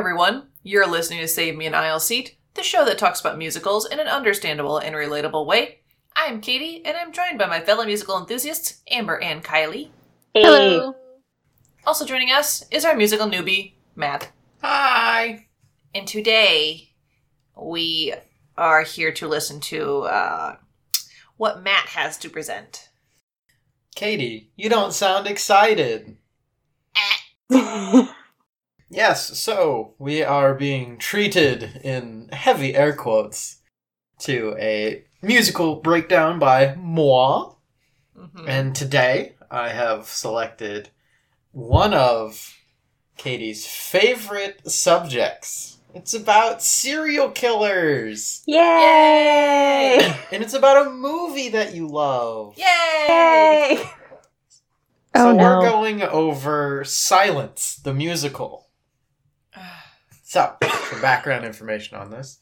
Welcome, 0.00 0.12
everyone. 0.12 0.48
You're 0.62 0.86
listening 0.86 1.20
to 1.20 1.28
Save 1.28 1.58
Me 1.58 1.66
an 1.66 1.74
Aisle 1.74 2.00
Seat, 2.00 2.38
the 2.54 2.62
show 2.62 2.86
that 2.86 2.96
talks 2.96 3.20
about 3.20 3.36
musicals 3.36 3.84
in 3.84 4.00
an 4.00 4.06
understandable 4.06 4.78
and 4.78 4.94
relatable 4.94 5.44
way. 5.44 5.80
I'm 6.16 6.40
Katie, 6.40 6.80
and 6.86 6.96
I'm 6.96 7.12
joined 7.12 7.38
by 7.38 7.44
my 7.44 7.60
fellow 7.60 7.84
musical 7.84 8.18
enthusiasts, 8.18 8.80
Amber 8.90 9.20
and 9.20 9.44
Kylie. 9.44 9.90
Hello. 10.32 10.94
Also 11.84 12.06
joining 12.06 12.30
us 12.30 12.64
is 12.70 12.86
our 12.86 12.96
musical 12.96 13.26
newbie, 13.26 13.74
Matt. 13.94 14.30
Hi. 14.62 15.48
And 15.94 16.08
today, 16.08 16.94
we 17.54 18.14
are 18.56 18.84
here 18.84 19.12
to 19.12 19.28
listen 19.28 19.60
to 19.60 20.04
uh, 20.04 20.56
what 21.36 21.62
Matt 21.62 21.88
has 21.88 22.16
to 22.20 22.30
present. 22.30 22.88
Katie, 23.94 24.50
you 24.56 24.70
don't 24.70 24.94
sound 24.94 25.26
excited. 25.26 26.16
Yes, 28.92 29.38
so 29.38 29.94
we 30.00 30.24
are 30.24 30.52
being 30.52 30.98
treated 30.98 31.80
in 31.84 32.28
heavy 32.32 32.74
air 32.74 32.92
quotes 32.92 33.58
to 34.20 34.56
a 34.58 35.04
musical 35.22 35.76
breakdown 35.76 36.40
by 36.40 36.74
moi. 36.74 37.54
Mhm. 38.18 38.48
And 38.48 38.74
today 38.74 39.36
I 39.48 39.68
have 39.68 40.08
selected 40.08 40.90
one 41.52 41.94
of 41.94 42.52
Katie's 43.16 43.64
favorite 43.64 44.68
subjects. 44.68 45.78
It's 45.94 46.12
about 46.14 46.60
serial 46.62 47.30
killers. 47.30 48.42
Yay! 48.46 50.16
And 50.32 50.42
it's 50.42 50.54
about 50.54 50.86
a 50.86 50.90
movie 50.90 51.48
that 51.50 51.74
you 51.74 51.86
love. 51.88 52.54
Yay! 52.56 52.64
Yay! 53.08 53.76
So 55.14 55.30
Oh, 55.30 55.34
we're 55.34 55.60
going 55.68 56.02
over 56.02 56.84
Silence, 56.84 57.76
the 57.76 57.92
musical. 57.94 58.68
So, 60.30 60.54
for 60.62 61.00
background 61.00 61.44
information 61.44 61.96
on 61.96 62.12
this, 62.12 62.38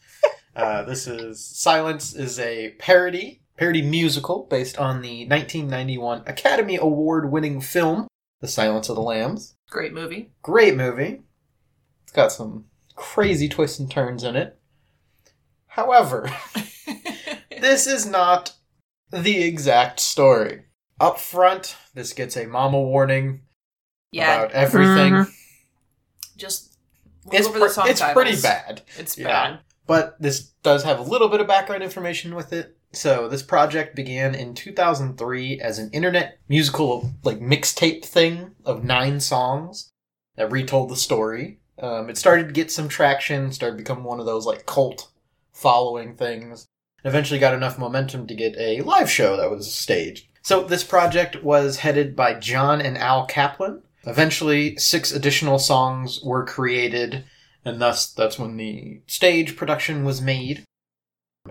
uh, 0.55 0.83
this 0.83 1.07
is 1.07 1.43
Silence 1.43 2.15
is 2.15 2.39
a 2.39 2.75
parody 2.79 3.41
parody 3.57 3.81
musical 3.81 4.47
based 4.51 4.77
on 4.77 5.01
the 5.01 5.27
1991 5.27 6.25
Academy 6.27 6.77
Award 6.77 7.33
winning 7.33 7.63
film 7.63 8.07
The 8.43 8.47
Silence 8.47 8.91
of 8.91 8.97
the 8.97 9.01
Lambs. 9.01 9.55
Great 9.71 9.95
movie. 9.95 10.33
Great 10.43 10.77
movie. 10.77 11.23
It's 12.03 12.13
got 12.13 12.31
some 12.31 12.67
crazy 12.95 13.49
twists 13.49 13.79
and 13.79 13.91
turns 13.91 14.23
in 14.23 14.37
it. 14.37 14.59
However, 15.69 16.31
this 17.59 17.87
is 17.87 18.05
not 18.05 18.53
the 19.11 19.45
exact 19.45 19.99
story. 19.99 20.65
Up 21.01 21.19
front, 21.19 21.75
this 21.95 22.13
gets 22.13 22.37
a 22.37 22.45
mama 22.45 22.83
warning 22.83 23.45
yeah, 24.13 24.43
about 24.43 24.53
everything. 24.53 25.15
Mhm. 25.15 25.33
just 26.37 26.68
look 27.33 27.41
It's, 27.41 27.49
pre- 27.77 27.91
it's 27.91 28.03
pretty 28.13 28.41
bad. 28.41 28.83
It's 28.99 29.17
Yeah. 29.19 29.27
bad. 29.27 29.61
But 29.87 30.21
this 30.21 30.51
does 30.63 30.85
have 30.85 30.99
a 30.99 31.03
little 31.03 31.29
bit 31.29 31.41
of 31.41 31.47
background 31.47 31.83
information 31.83 32.35
with 32.35 32.53
it. 32.53 32.77
So 32.93 33.29
this 33.29 33.43
project 33.43 33.95
began 33.97 34.35
in 34.35 34.55
2003 34.55 35.61
as 35.61 35.79
an 35.79 35.91
internet 35.93 36.39
musical 36.49 37.13
like 37.23 37.41
mixtape 37.41 38.05
thing 38.05 38.53
of 38.65 38.85
nine 38.85 39.21
songs 39.21 39.93
that 40.37 40.51
retold 40.51 40.91
the 40.91 40.97
story. 40.97 41.59
Um, 41.81 42.11
it 42.11 42.19
started 42.19 42.47
to 42.49 42.53
get 42.53 42.71
some 42.71 42.89
traction, 42.89 43.53
started 43.53 43.77
to 43.77 43.83
become 43.83 44.05
one 44.05 44.21
of 44.21 44.27
those 44.27 44.47
like 44.47 44.67
cult 44.67 45.09
following 45.53 46.17
things. 46.17 46.67
Eventually 47.05 47.39
got 47.39 47.55
enough 47.55 47.79
momentum 47.79 48.27
to 48.27 48.35
get 48.35 48.57
a 48.59 48.81
live 48.81 49.11
show 49.11 49.37
that 49.37 49.51
was 49.51 49.73
staged. 49.73 50.27
So 50.43 50.65
this 50.65 50.83
project 50.85 51.43
was 51.43 51.79
headed 51.79 52.17
by 52.17 52.35
Jon 52.35 52.81
and 52.81 52.97
Al 52.99 53.27
Kaplan. 53.27 53.83
Eventually, 54.09 54.77
six 54.77 55.13
additional 55.13 55.59
songs 55.59 56.21
were 56.23 56.45
created 56.45 57.25
and 57.69 57.81
thus 57.81 58.11
that's 58.13 58.39
when 58.39 58.57
the 58.57 59.03
stage 59.07 59.57
production 59.57 60.05
was 60.05 60.23
made. 60.23 60.65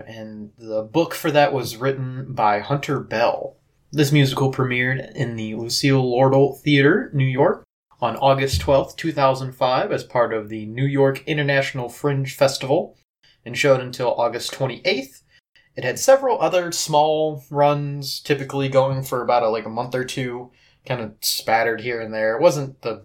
And 0.06 0.50
the 0.58 0.82
book 0.82 1.14
for 1.14 1.30
that 1.30 1.52
was 1.52 1.76
written 1.76 2.32
by 2.32 2.60
Hunter 2.60 3.00
Bell. 3.00 3.56
This 3.90 4.12
musical 4.12 4.52
premiered 4.52 5.14
in 5.14 5.36
the 5.36 5.54
Lucille 5.54 6.02
Lortel 6.02 6.60
Theater, 6.60 7.10
New 7.14 7.24
York, 7.24 7.64
on 8.00 8.16
August 8.16 8.60
12th, 8.60 8.96
2005, 8.96 9.92
as 9.92 10.04
part 10.04 10.32
of 10.32 10.48
the 10.48 10.66
New 10.66 10.84
York 10.84 11.24
International 11.26 11.88
Fringe 11.88 12.34
Festival, 12.34 12.96
and 13.44 13.56
showed 13.56 13.80
until 13.80 14.14
August 14.14 14.52
28th. 14.52 15.22
It 15.74 15.84
had 15.84 15.98
several 15.98 16.40
other 16.40 16.70
small 16.70 17.44
runs, 17.50 18.20
typically 18.20 18.68
going 18.68 19.02
for 19.02 19.22
about 19.22 19.42
a, 19.42 19.48
like 19.48 19.64
a 19.64 19.70
month 19.70 19.94
or 19.94 20.04
two, 20.04 20.50
kind 20.86 21.00
of 21.00 21.14
spattered 21.20 21.80
here 21.80 22.00
and 22.00 22.12
there. 22.12 22.36
It 22.36 22.42
wasn't 22.42 22.82
the 22.82 23.04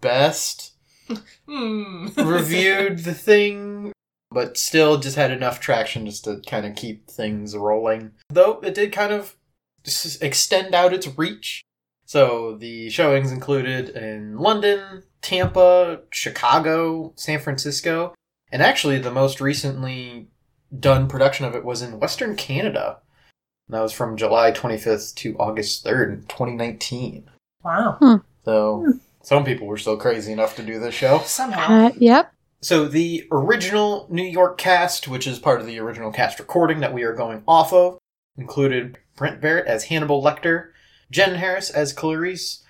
best 0.00 0.72
Hmm. 1.48 2.08
reviewed 2.16 2.98
the 3.00 3.14
thing, 3.14 3.92
but 4.30 4.56
still 4.56 4.98
just 4.98 5.16
had 5.16 5.30
enough 5.30 5.60
traction 5.60 6.06
just 6.06 6.24
to 6.24 6.40
kind 6.46 6.66
of 6.66 6.74
keep 6.74 7.08
things 7.08 7.56
rolling. 7.56 8.12
Though 8.28 8.60
it 8.60 8.74
did 8.74 8.92
kind 8.92 9.12
of 9.12 9.36
extend 10.20 10.74
out 10.74 10.92
its 10.92 11.06
reach. 11.16 11.62
So 12.06 12.56
the 12.56 12.88
showings 12.90 13.32
included 13.32 13.90
in 13.90 14.36
London, 14.36 15.02
Tampa, 15.22 16.00
Chicago, 16.12 17.12
San 17.16 17.40
Francisco, 17.40 18.14
and 18.52 18.62
actually 18.62 18.98
the 18.98 19.10
most 19.10 19.40
recently 19.40 20.28
done 20.78 21.08
production 21.08 21.46
of 21.46 21.54
it 21.54 21.64
was 21.64 21.82
in 21.82 21.98
Western 21.98 22.36
Canada. 22.36 22.98
That 23.68 23.82
was 23.82 23.92
from 23.92 24.16
July 24.16 24.52
25th 24.52 25.14
to 25.16 25.36
August 25.38 25.84
3rd, 25.84 26.28
2019. 26.28 27.28
Wow. 27.64 28.22
So 28.44 28.94
some 29.22 29.44
people 29.44 29.66
were 29.66 29.76
still 29.76 29.96
crazy 29.96 30.32
enough 30.32 30.54
to 30.56 30.62
do 30.62 30.78
this 30.78 30.94
show. 30.94 31.18
Somehow. 31.24 31.86
Uh, 31.86 31.90
yep. 31.98 32.32
So 32.60 32.86
the 32.86 33.26
original 33.32 34.06
New 34.08 34.24
York 34.24 34.56
cast, 34.56 35.08
which 35.08 35.26
is 35.26 35.38
part 35.38 35.60
of 35.60 35.66
the 35.66 35.80
original 35.80 36.12
cast 36.12 36.38
recording 36.38 36.80
that 36.80 36.94
we 36.94 37.02
are 37.02 37.12
going 37.12 37.42
off 37.46 37.72
of, 37.72 37.98
included 38.36 38.98
Brent 39.16 39.40
Barrett 39.40 39.66
as 39.66 39.84
Hannibal 39.84 40.22
Lecter, 40.22 40.70
Jenn 41.10 41.34
Harris 41.36 41.70
as 41.70 41.92
Clarice, 41.92 42.62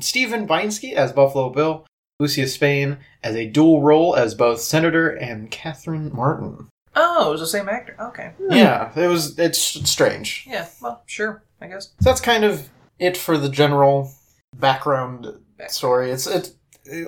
Stephen 0.00 0.46
Bienskie 0.46 0.92
as 0.94 1.12
Buffalo 1.12 1.50
Bill, 1.50 1.86
Lucia 2.20 2.46
Spina 2.46 2.98
as 3.22 3.34
a 3.34 3.48
dual 3.48 3.82
role 3.82 4.14
as 4.14 4.34
both 4.34 4.60
Senator 4.60 5.08
and 5.08 5.50
Catherine 5.50 6.14
Martin. 6.14 6.68
Oh, 6.96 7.28
it 7.28 7.32
was 7.32 7.40
the 7.40 7.46
same 7.46 7.68
actor. 7.68 7.96
Okay. 8.00 8.32
Yeah, 8.50 8.92
it 8.98 9.06
was 9.08 9.38
it's 9.38 9.58
strange. 9.58 10.44
Yeah. 10.48 10.66
Well, 10.80 11.02
sure. 11.06 11.42
I 11.60 11.66
guess. 11.68 11.86
So 12.00 12.10
that's 12.10 12.20
kind 12.20 12.44
of 12.44 12.68
it 12.98 13.16
for 13.16 13.36
the 13.38 13.48
general 13.48 14.10
background 14.54 15.26
Back- 15.58 15.70
story. 15.70 16.10
It's 16.10 16.26
it's 16.26 16.52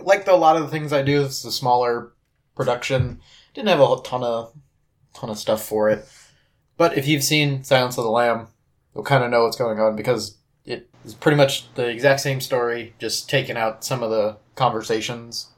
like 0.02 0.24
the, 0.24 0.32
a 0.32 0.36
lot 0.36 0.56
of 0.56 0.62
the 0.62 0.68
things 0.68 0.92
I 0.92 1.02
do. 1.02 1.22
It's 1.22 1.44
a 1.44 1.52
smaller 1.52 2.12
production. 2.54 3.20
Didn't 3.54 3.68
have 3.68 3.80
a 3.80 3.96
ton 4.02 4.22
of 4.24 4.52
ton 5.14 5.30
of 5.30 5.38
stuff 5.38 5.62
for 5.64 5.88
it. 5.90 6.06
But 6.76 6.98
if 6.98 7.06
you've 7.08 7.24
seen 7.24 7.64
Silence 7.64 7.96
of 7.96 8.04
the 8.04 8.10
Lamb, 8.10 8.48
you'll 8.94 9.04
kind 9.04 9.24
of 9.24 9.30
know 9.30 9.44
what's 9.44 9.56
going 9.56 9.80
on 9.80 9.96
because 9.96 10.36
it 10.64 10.90
is 11.04 11.14
pretty 11.14 11.36
much 11.36 11.72
the 11.74 11.86
exact 11.88 12.20
same 12.20 12.40
story, 12.40 12.94
just 12.98 13.30
taking 13.30 13.56
out 13.56 13.84
some 13.84 14.02
of 14.02 14.10
the 14.10 14.36
conversations 14.56 15.48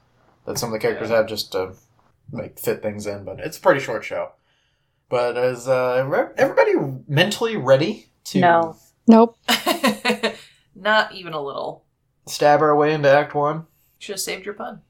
that 0.45 0.57
some 0.57 0.69
of 0.69 0.73
the 0.73 0.79
characters 0.79 1.09
Yeah. 1.09 1.17
have 1.17 1.27
just 1.27 1.51
to 1.53 1.73
like 2.31 2.59
fit 2.59 2.81
things 2.81 3.07
in. 3.07 3.23
But 3.25 3.39
it's 3.39 3.57
a 3.57 3.61
pretty 3.61 3.79
short 3.79 4.03
show. 4.03 4.31
But 5.09 5.37
is 5.37 5.67
uh, 5.67 6.05
re- 6.07 6.33
everybody 6.37 6.73
mentally 7.07 7.57
ready 7.57 8.11
to 8.25 8.39
No. 8.39 8.77
Nope. 9.07 9.37
Not 10.75 11.13
even 11.13 11.33
a 11.33 11.41
little. 11.41 11.83
stab 12.27 12.61
our 12.61 12.75
way 12.75 12.93
into 12.93 13.09
Act 13.09 13.33
One? 13.33 13.65
Should 13.97 14.13
have 14.13 14.19
saved 14.21 14.45
your 14.45 14.53
pun. 14.53 14.81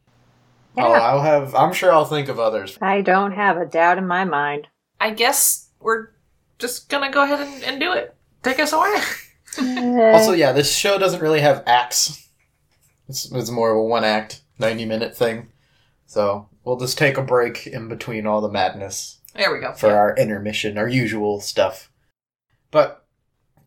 Oh, 0.77 0.91
I'll 0.91 1.21
have. 1.21 1.55
I'm 1.55 1.73
sure 1.73 1.91
I'll 1.91 2.05
think 2.05 2.27
of 2.29 2.39
others. 2.39 2.77
I 2.81 3.01
don't 3.01 3.31
have 3.31 3.57
a 3.57 3.65
doubt 3.65 3.97
in 3.97 4.05
my 4.05 4.23
mind. 4.25 4.67
I 4.99 5.11
guess 5.11 5.69
we're 5.79 6.09
just 6.59 6.89
gonna 6.89 7.11
go 7.11 7.23
ahead 7.23 7.39
and, 7.41 7.63
and 7.63 7.79
do 7.79 7.93
it. 7.93 8.15
Take 8.43 8.59
us 8.59 8.73
away. 8.73 8.95
Also, 9.57 10.33
yeah, 10.33 10.51
this 10.51 10.73
show 10.73 10.99
doesn't 10.99 11.21
really 11.23 11.41
have 11.41 11.63
acts. 11.65 12.29
It's, 13.09 13.29
it's 13.31 13.49
more 13.49 13.71
of 13.71 13.77
a 13.77 13.83
one 13.83 14.03
act, 14.03 14.41
90 14.59 14.85
minute 14.85 15.17
thing. 15.17 15.47
So 16.05 16.47
we'll 16.63 16.77
just 16.77 16.97
take 16.97 17.17
a 17.17 17.21
break 17.21 17.67
in 17.67 17.87
between 17.87 18.25
all 18.25 18.41
the 18.41 18.49
madness 18.49 19.19
There 19.35 19.53
we 19.53 19.59
go. 19.59 19.73
for 19.73 19.91
our 19.95 20.15
intermission, 20.15 20.77
our 20.77 20.87
usual 20.87 21.39
stuff. 21.41 21.91
But 22.71 23.05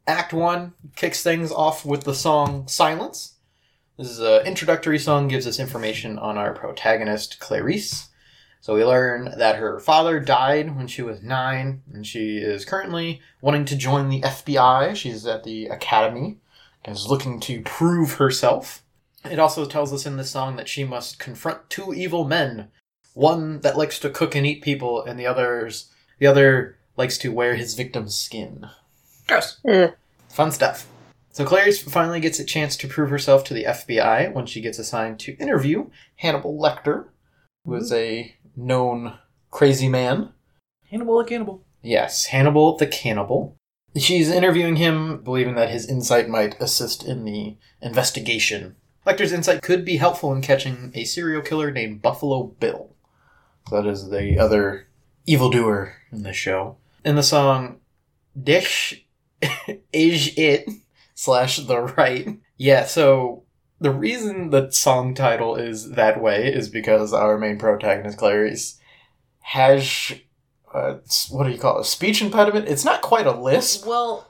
Act 0.06 0.32
1 0.32 0.72
kicks 0.96 1.22
things 1.22 1.52
off 1.52 1.84
with 1.84 2.04
the 2.04 2.14
song 2.14 2.66
Silence. 2.68 3.34
This 3.98 4.08
is 4.10 4.20
an 4.20 4.46
introductory 4.46 4.98
song, 4.98 5.28
gives 5.28 5.46
us 5.46 5.60
information 5.60 6.18
on 6.18 6.36
our 6.36 6.52
protagonist, 6.54 7.38
Clarice. 7.38 8.08
So 8.60 8.74
we 8.74 8.84
learn 8.84 9.34
that 9.38 9.56
her 9.56 9.80
father 9.80 10.20
died 10.20 10.76
when 10.76 10.86
she 10.86 11.02
was 11.02 11.20
nine, 11.22 11.82
and 11.92 12.06
she 12.06 12.38
is 12.38 12.64
currently 12.64 13.20
wanting 13.40 13.64
to 13.66 13.76
join 13.76 14.08
the 14.08 14.20
FBI. 14.22 14.94
She's 14.94 15.26
at 15.26 15.42
the 15.44 15.66
academy 15.66 16.38
and 16.84 16.96
is 16.96 17.08
looking 17.08 17.38
to 17.40 17.60
prove 17.62 18.14
herself. 18.14 18.82
It 19.24 19.38
also 19.38 19.66
tells 19.66 19.92
us 19.92 20.06
in 20.06 20.16
this 20.16 20.30
song 20.30 20.56
that 20.56 20.68
she 20.68 20.84
must 20.84 21.18
confront 21.18 21.70
two 21.70 21.92
evil 21.92 22.24
men 22.24 22.68
one 23.14 23.60
that 23.60 23.76
likes 23.76 23.98
to 24.00 24.10
cook 24.10 24.34
and 24.34 24.46
eat 24.46 24.62
people, 24.62 25.02
and 25.02 25.18
the 25.18 25.26
others 25.26 25.90
the 26.18 26.26
other 26.26 26.78
likes 26.96 27.18
to 27.18 27.32
wear 27.32 27.56
his 27.56 27.74
victim's 27.74 28.16
skin. 28.16 28.66
Gross. 29.26 29.58
Ugh. 29.68 29.94
Fun 30.28 30.52
stuff. 30.52 30.86
So 31.30 31.44
Clarice 31.46 31.82
finally 31.82 32.20
gets 32.20 32.38
a 32.38 32.44
chance 32.44 32.76
to 32.76 32.88
prove 32.88 33.08
herself 33.10 33.42
to 33.44 33.54
the 33.54 33.64
FBI 33.64 34.32
when 34.32 34.44
she 34.44 34.60
gets 34.60 34.78
assigned 34.78 35.18
to 35.20 35.36
interview 35.38 35.88
Hannibal 36.16 36.58
Lecter. 36.58 37.06
who 37.64 37.74
is 37.74 37.92
a 37.92 38.34
known 38.54 39.14
crazy 39.50 39.88
man. 39.88 40.30
Hannibal 40.90 41.18
the 41.18 41.24
cannibal. 41.24 41.64
Yes, 41.82 42.26
Hannibal 42.26 42.76
the 42.76 42.86
cannibal. 42.86 43.56
She's 43.96 44.30
interviewing 44.30 44.76
him, 44.76 45.22
believing 45.22 45.54
that 45.54 45.70
his 45.70 45.88
insight 45.88 46.28
might 46.28 46.60
assist 46.60 47.04
in 47.04 47.24
the 47.24 47.56
investigation. 47.80 48.76
Lecter's 49.06 49.32
insight 49.32 49.62
could 49.62 49.84
be 49.84 49.96
helpful 49.96 50.32
in 50.32 50.42
catching 50.42 50.92
a 50.94 51.04
serial 51.04 51.42
killer 51.42 51.70
named 51.70 52.02
Buffalo 52.02 52.44
Bill. 52.60 52.91
That 53.70 53.86
is 53.86 54.10
the 54.10 54.38
other 54.38 54.88
evildoer 55.26 55.94
in 56.10 56.22
the 56.22 56.32
show. 56.32 56.76
In 57.04 57.16
the 57.16 57.22
song 57.22 57.80
Dish 58.40 59.04
Is 59.92 60.32
It 60.36 60.68
slash 61.14 61.58
the 61.58 61.80
right. 61.80 62.38
Yeah, 62.56 62.84
so 62.84 63.44
the 63.80 63.90
reason 63.90 64.50
the 64.50 64.70
song 64.70 65.14
title 65.14 65.56
is 65.56 65.92
that 65.92 66.20
way 66.20 66.52
is 66.52 66.68
because 66.68 67.12
our 67.12 67.38
main 67.38 67.58
protagonist, 67.58 68.18
Clarice, 68.18 68.78
has 69.40 70.12
uh, 70.72 70.94
what 71.30 71.44
do 71.44 71.50
you 71.50 71.58
call 71.58 71.78
it? 71.78 71.82
A 71.82 71.84
speech 71.84 72.22
impediment? 72.22 72.68
It's 72.68 72.84
not 72.84 73.02
quite 73.02 73.26
a 73.26 73.32
lisp. 73.32 73.86
Well, 73.86 74.28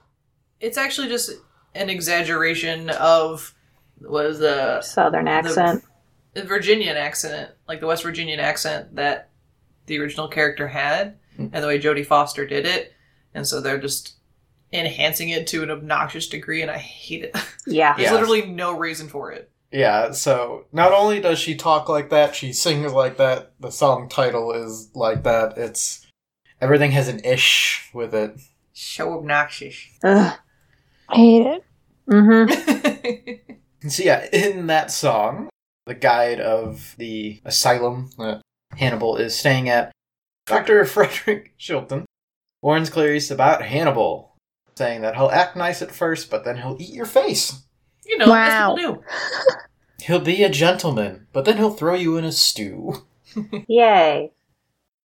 it's 0.60 0.78
actually 0.78 1.08
just 1.08 1.30
an 1.74 1.88
exaggeration 1.88 2.90
of 2.90 3.54
was 4.00 4.40
the 4.40 4.80
Southern 4.82 5.28
accent. 5.28 5.84
The 6.34 6.44
Virginian 6.44 6.96
accent, 6.96 7.50
like 7.68 7.80
the 7.80 7.86
West 7.86 8.02
Virginian 8.02 8.40
accent 8.40 8.94
that 8.96 9.30
the 9.86 9.98
original 9.98 10.28
character 10.28 10.68
had, 10.68 11.18
Hmm. 11.36 11.46
and 11.52 11.62
the 11.64 11.66
way 11.66 11.78
Jodie 11.80 12.04
Foster 12.06 12.46
did 12.46 12.66
it, 12.66 12.92
and 13.34 13.46
so 13.46 13.60
they're 13.60 13.78
just 13.80 14.14
enhancing 14.72 15.28
it 15.30 15.46
to 15.48 15.62
an 15.62 15.70
obnoxious 15.70 16.26
degree, 16.28 16.62
and 16.62 16.70
I 16.70 16.78
hate 16.78 17.24
it. 17.24 17.36
yeah. 17.66 17.94
There's 17.96 18.08
Yeah. 18.10 18.14
literally 18.14 18.46
no 18.46 18.76
reason 18.76 19.08
for 19.08 19.32
it. 19.32 19.50
Yeah, 19.70 20.10
so 20.12 20.66
not 20.72 20.92
only 20.92 21.20
does 21.20 21.38
she 21.38 21.54
talk 21.54 21.88
like 21.88 22.10
that, 22.10 22.34
she 22.34 22.52
sings 22.52 22.92
like 22.92 23.16
that. 23.16 23.52
The 23.60 23.70
song 23.72 24.08
title 24.10 24.52
is 24.52 24.90
like 24.94 25.22
that. 25.22 25.56
It's 25.56 26.06
everything 26.60 26.90
has 26.92 27.08
an 27.08 27.20
ish 27.24 27.88
with 27.94 28.14
it. 28.14 28.38
So 28.74 29.14
obnoxious. 29.18 29.76
Ugh. 30.04 30.38
Hate 31.10 31.46
it. 31.46 31.64
Mm-hmm. 32.10 33.52
So 33.88 34.04
yeah, 34.04 34.28
in 34.32 34.68
that 34.68 34.92
song, 34.92 35.48
the 35.86 35.94
guide 35.94 36.40
of 36.40 36.94
the 36.98 37.40
asylum 37.44 38.10
that 38.18 38.40
Hannibal 38.76 39.16
is 39.16 39.36
staying 39.36 39.68
at, 39.68 39.92
Dr. 40.46 40.84
Frederick 40.86 41.54
Chilton 41.58 42.04
warns 42.62 42.90
Clarice 42.90 43.30
about 43.30 43.62
Hannibal, 43.62 44.36
saying 44.76 45.02
that 45.02 45.16
he'll 45.16 45.30
act 45.30 45.56
nice 45.56 45.82
at 45.82 45.90
first, 45.90 46.30
but 46.30 46.44
then 46.44 46.56
he'll 46.58 46.76
eat 46.80 46.94
your 46.94 47.06
face. 47.06 47.62
you 48.06 48.18
know, 48.18 48.28
Wow. 48.28 48.74
as 48.74 48.78
people 48.80 48.94
do. 48.96 49.02
He'll 50.06 50.18
be 50.20 50.42
a 50.42 50.48
gentleman, 50.50 51.28
but 51.32 51.44
then 51.44 51.58
he'll 51.58 51.70
throw 51.70 51.94
you 51.94 52.16
in 52.16 52.24
a 52.24 52.32
stew. 52.32 53.06
Yay. 53.68 54.32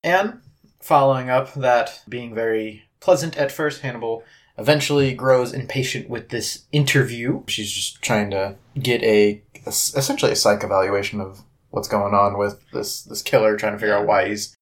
And 0.03 0.41
following 0.81 1.29
up 1.29 1.53
that 1.53 2.01
being 2.09 2.33
very 2.33 2.85
pleasant 2.99 3.37
at 3.37 3.51
first, 3.51 3.81
Hannibal 3.81 4.23
eventually 4.57 5.13
grows 5.13 5.53
impatient 5.53 6.09
with 6.09 6.29
this 6.29 6.65
interview. 6.71 7.43
She's 7.47 7.71
just 7.71 8.01
trying 8.01 8.31
to 8.31 8.55
get 8.79 9.03
a 9.03 9.43
essentially 9.65 10.31
a 10.31 10.35
psych 10.35 10.63
evaluation 10.63 11.19
of 11.19 11.41
what's 11.69 11.87
going 11.87 12.13
on 12.13 12.37
with 12.37 12.61
this 12.71 13.03
this 13.03 13.21
killer, 13.21 13.55
trying 13.55 13.73
to 13.73 13.79
figure 13.79 13.95
out 13.95 14.07
why 14.07 14.27
he's 14.27 14.55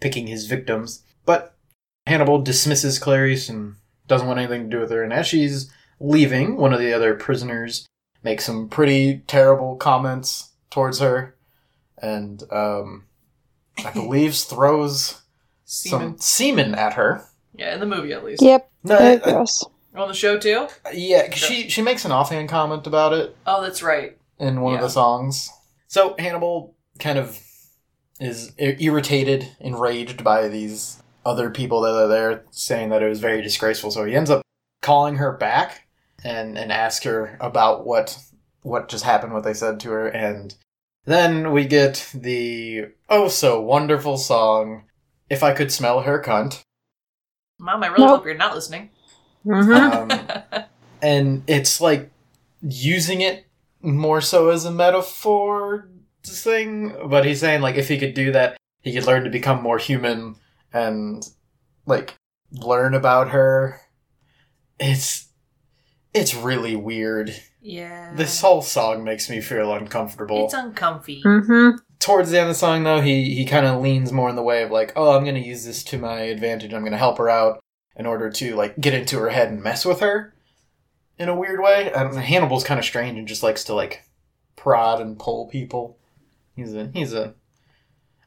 picking 0.00 0.26
his 0.26 0.46
victims. 0.46 1.02
But 1.24 1.56
Hannibal 2.06 2.40
dismisses 2.42 2.98
Clarice 2.98 3.48
and 3.48 3.76
doesn't 4.06 4.26
want 4.26 4.38
anything 4.38 4.64
to 4.64 4.76
do 4.76 4.80
with 4.80 4.90
her. 4.90 5.02
And 5.02 5.12
as 5.12 5.26
she's 5.26 5.70
leaving, 6.00 6.56
one 6.56 6.72
of 6.72 6.80
the 6.80 6.92
other 6.92 7.14
prisoners 7.14 7.86
makes 8.22 8.44
some 8.44 8.68
pretty 8.68 9.22
terrible 9.26 9.76
comments 9.76 10.50
towards 10.70 10.98
her, 10.98 11.36
and 12.00 12.42
um, 12.50 13.06
I 13.84 13.90
believe 13.94 14.34
throws 14.34 15.22
Semen. 15.64 16.00
some 16.00 16.18
semen 16.18 16.74
at 16.74 16.94
her. 16.94 17.24
Yeah, 17.54 17.74
in 17.74 17.80
the 17.80 17.86
movie 17.86 18.12
at 18.12 18.24
least. 18.24 18.42
Yep. 18.42 18.67
No, 18.84 18.96
Very 18.98 19.20
uh, 19.20 19.24
gross. 19.32 19.64
On 19.94 20.06
the 20.08 20.14
show 20.14 20.38
too? 20.38 20.68
yeah, 20.92 21.30
she 21.34 21.68
she 21.68 21.82
makes 21.82 22.04
an 22.04 22.12
offhand 22.12 22.48
comment 22.48 22.86
about 22.86 23.12
it 23.12 23.36
Oh, 23.46 23.62
that's 23.62 23.82
right. 23.82 24.16
in 24.38 24.60
one 24.60 24.74
of 24.74 24.80
Yeah. 24.80 24.86
the 24.86 24.90
songs. 24.90 25.50
So 25.88 26.14
Hannibal 26.18 26.74
kind 27.00 27.18
of 27.18 27.38
is 28.20 28.52
i- 28.60 28.76
irritated, 28.78 29.48
enraged 29.60 30.22
by 30.22 30.48
these 30.48 31.02
other 31.24 31.50
people 31.50 31.80
that 31.82 31.94
are 31.94 32.06
there, 32.08 32.44
saying 32.50 32.90
that 32.90 33.02
it 33.02 33.08
was 33.08 33.20
very 33.20 33.42
disgraceful. 33.42 33.90
So 33.90 34.04
he 34.04 34.14
ends 34.14 34.30
up 34.30 34.42
calling 34.82 35.16
her 35.16 35.32
back 35.32 35.88
and 36.24 36.56
and 36.58 36.70
ask 36.70 37.02
her 37.04 37.36
about 37.40 37.86
what 37.86 38.18
what 38.62 38.88
just 38.88 39.04
happened, 39.04 39.32
what 39.32 39.44
they 39.44 39.54
said 39.54 39.80
to 39.80 39.90
her, 39.90 40.06
and 40.08 40.54
then 41.06 41.50
we 41.52 41.64
get 41.64 42.08
the 42.14 42.86
oh 43.08 43.28
so 43.28 43.60
wonderful 43.60 44.16
song. 44.16 44.84
If 45.30 45.42
I 45.42 45.52
could 45.54 45.72
smell 45.72 46.02
her 46.02 46.22
cunt. 46.22 46.62
Mom, 47.58 47.82
I 47.82 47.88
really 47.88 48.04
Nope. 48.04 48.18
hope 48.18 48.24
you're 48.26 48.34
not 48.34 48.54
listening. 48.54 48.90
Mm-hmm. 49.46 50.12
Um, 50.12 50.64
and 51.02 51.42
it's 51.46 51.80
like 51.80 52.10
using 52.60 53.20
it 53.20 53.46
more 53.82 54.20
so 54.20 54.50
as 54.50 54.64
a 54.64 54.70
metaphor 54.70 55.88
thing 56.24 56.94
but 57.08 57.24
he's 57.24 57.40
saying 57.40 57.62
like 57.62 57.76
if 57.76 57.88
he 57.88 57.96
could 57.96 58.12
do 58.12 58.32
that 58.32 58.56
he 58.82 58.92
could 58.92 59.06
learn 59.06 59.24
to 59.24 59.30
become 59.30 59.62
more 59.62 59.78
human 59.78 60.34
and 60.72 61.26
like 61.86 62.14
learn 62.52 62.92
about 62.92 63.30
her 63.30 63.80
it's 64.78 65.28
it's 66.12 66.34
really 66.34 66.76
weird 66.76 67.34
yeah. 67.62 68.12
this 68.14 68.40
whole 68.40 68.60
song 68.62 69.04
makes 69.04 69.30
me 69.30 69.40
feel 69.40 69.72
uncomfortable 69.72 70.44
It's 70.44 70.54
uncomfy. 70.54 71.22
Mm-hmm. 71.24 71.78
Towards 72.00 72.30
the 72.30 72.38
end 72.38 72.48
of 72.48 72.54
the 72.54 72.58
song 72.58 72.84
though 72.84 73.00
he 73.00 73.34
he 73.34 73.44
kind 73.44 73.66
of 73.66 73.80
leans 73.82 74.12
more 74.12 74.28
in 74.30 74.36
the 74.36 74.42
way 74.42 74.62
of 74.62 74.70
like 74.70 74.92
oh 74.96 75.16
i'm 75.16 75.24
gonna 75.24 75.38
use 75.38 75.64
this 75.64 75.82
to 75.82 75.98
my 75.98 76.20
advantage 76.20 76.72
i'm 76.72 76.84
gonna 76.84 76.96
help 76.96 77.18
her 77.18 77.28
out 77.28 77.62
in 77.96 78.06
order 78.06 78.30
to 78.30 78.54
like 78.54 78.78
get 78.80 78.94
into 78.94 79.18
her 79.18 79.30
head 79.30 79.48
and 79.48 79.62
mess 79.62 79.84
with 79.84 80.00
her 80.00 80.32
in 81.18 81.28
a 81.28 81.34
weird 81.36 81.60
way 81.60 81.92
and 81.92 82.14
hannibal's 82.16 82.62
kind 82.64 82.78
of 82.78 82.84
strange 82.84 83.18
and 83.18 83.26
just 83.26 83.42
likes 83.42 83.64
to 83.64 83.74
like 83.74 84.04
prod 84.56 85.00
and 85.00 85.18
pull 85.18 85.46
people 85.48 85.98
he's 86.54 86.74
a 86.74 86.90
he's 86.94 87.12
a 87.12 87.34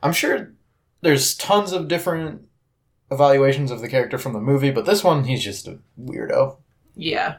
i'm 0.03 0.13
sure 0.13 0.53
there's 1.01 1.33
tons 1.35 1.71
of 1.71 1.87
different 1.87 2.41
evaluations 3.09 3.71
of 3.71 3.79
the 3.81 3.89
character 3.89 4.17
from 4.17 4.33
the 4.33 4.39
movie 4.39 4.71
but 4.71 4.85
this 4.85 5.03
one 5.03 5.23
he's 5.23 5.43
just 5.43 5.67
a 5.67 5.79
weirdo 5.99 6.57
Yeah. 6.95 7.37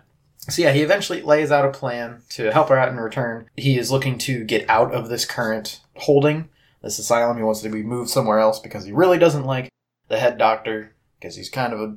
so 0.48 0.62
yeah, 0.62 0.72
he 0.72 0.80
eventually 0.82 1.20
lays 1.22 1.50
out 1.52 1.64
a 1.66 1.70
plan 1.70 2.22
to 2.30 2.50
help 2.52 2.68
her 2.70 2.76
out 2.78 2.88
in 2.88 2.96
return. 2.96 3.48
He 3.56 3.78
is 3.78 3.90
looking 3.92 4.18
to 4.18 4.44
get 4.44 4.68
out 4.68 4.92
of 4.92 5.08
this 5.08 5.24
current 5.24 5.80
holding, 5.96 6.48
this 6.82 6.98
asylum. 6.98 7.36
He 7.36 7.42
wants 7.42 7.62
to 7.62 7.68
be 7.68 7.82
moved 7.82 8.10
somewhere 8.10 8.38
else 8.38 8.58
because 8.58 8.84
he 8.84 8.92
really 8.92 9.18
doesn't 9.18 9.44
like 9.44 9.68
the 10.08 10.18
head 10.18 10.38
doctor 10.38 10.94
because 11.18 11.36
he's 11.36 11.48
kind 11.48 11.72
of 11.72 11.80
a 11.80 11.96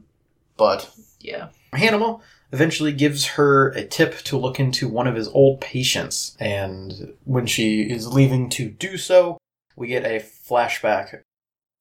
butt. 0.57 0.91
Yeah. 1.19 1.49
Hannibal 1.73 2.21
eventually 2.51 2.93
gives 2.93 3.25
her 3.25 3.69
a 3.69 3.83
tip 3.83 4.19
to 4.19 4.37
look 4.37 4.59
into 4.59 4.87
one 4.87 5.07
of 5.07 5.15
his 5.15 5.27
old 5.29 5.59
patients, 5.59 6.37
and 6.39 7.13
when 7.25 7.45
she 7.45 7.81
is 7.81 8.07
leaving 8.07 8.49
to 8.51 8.69
do 8.69 8.97
so, 8.97 9.37
we 9.75 9.87
get 9.87 10.05
a 10.05 10.19
flashback 10.19 11.21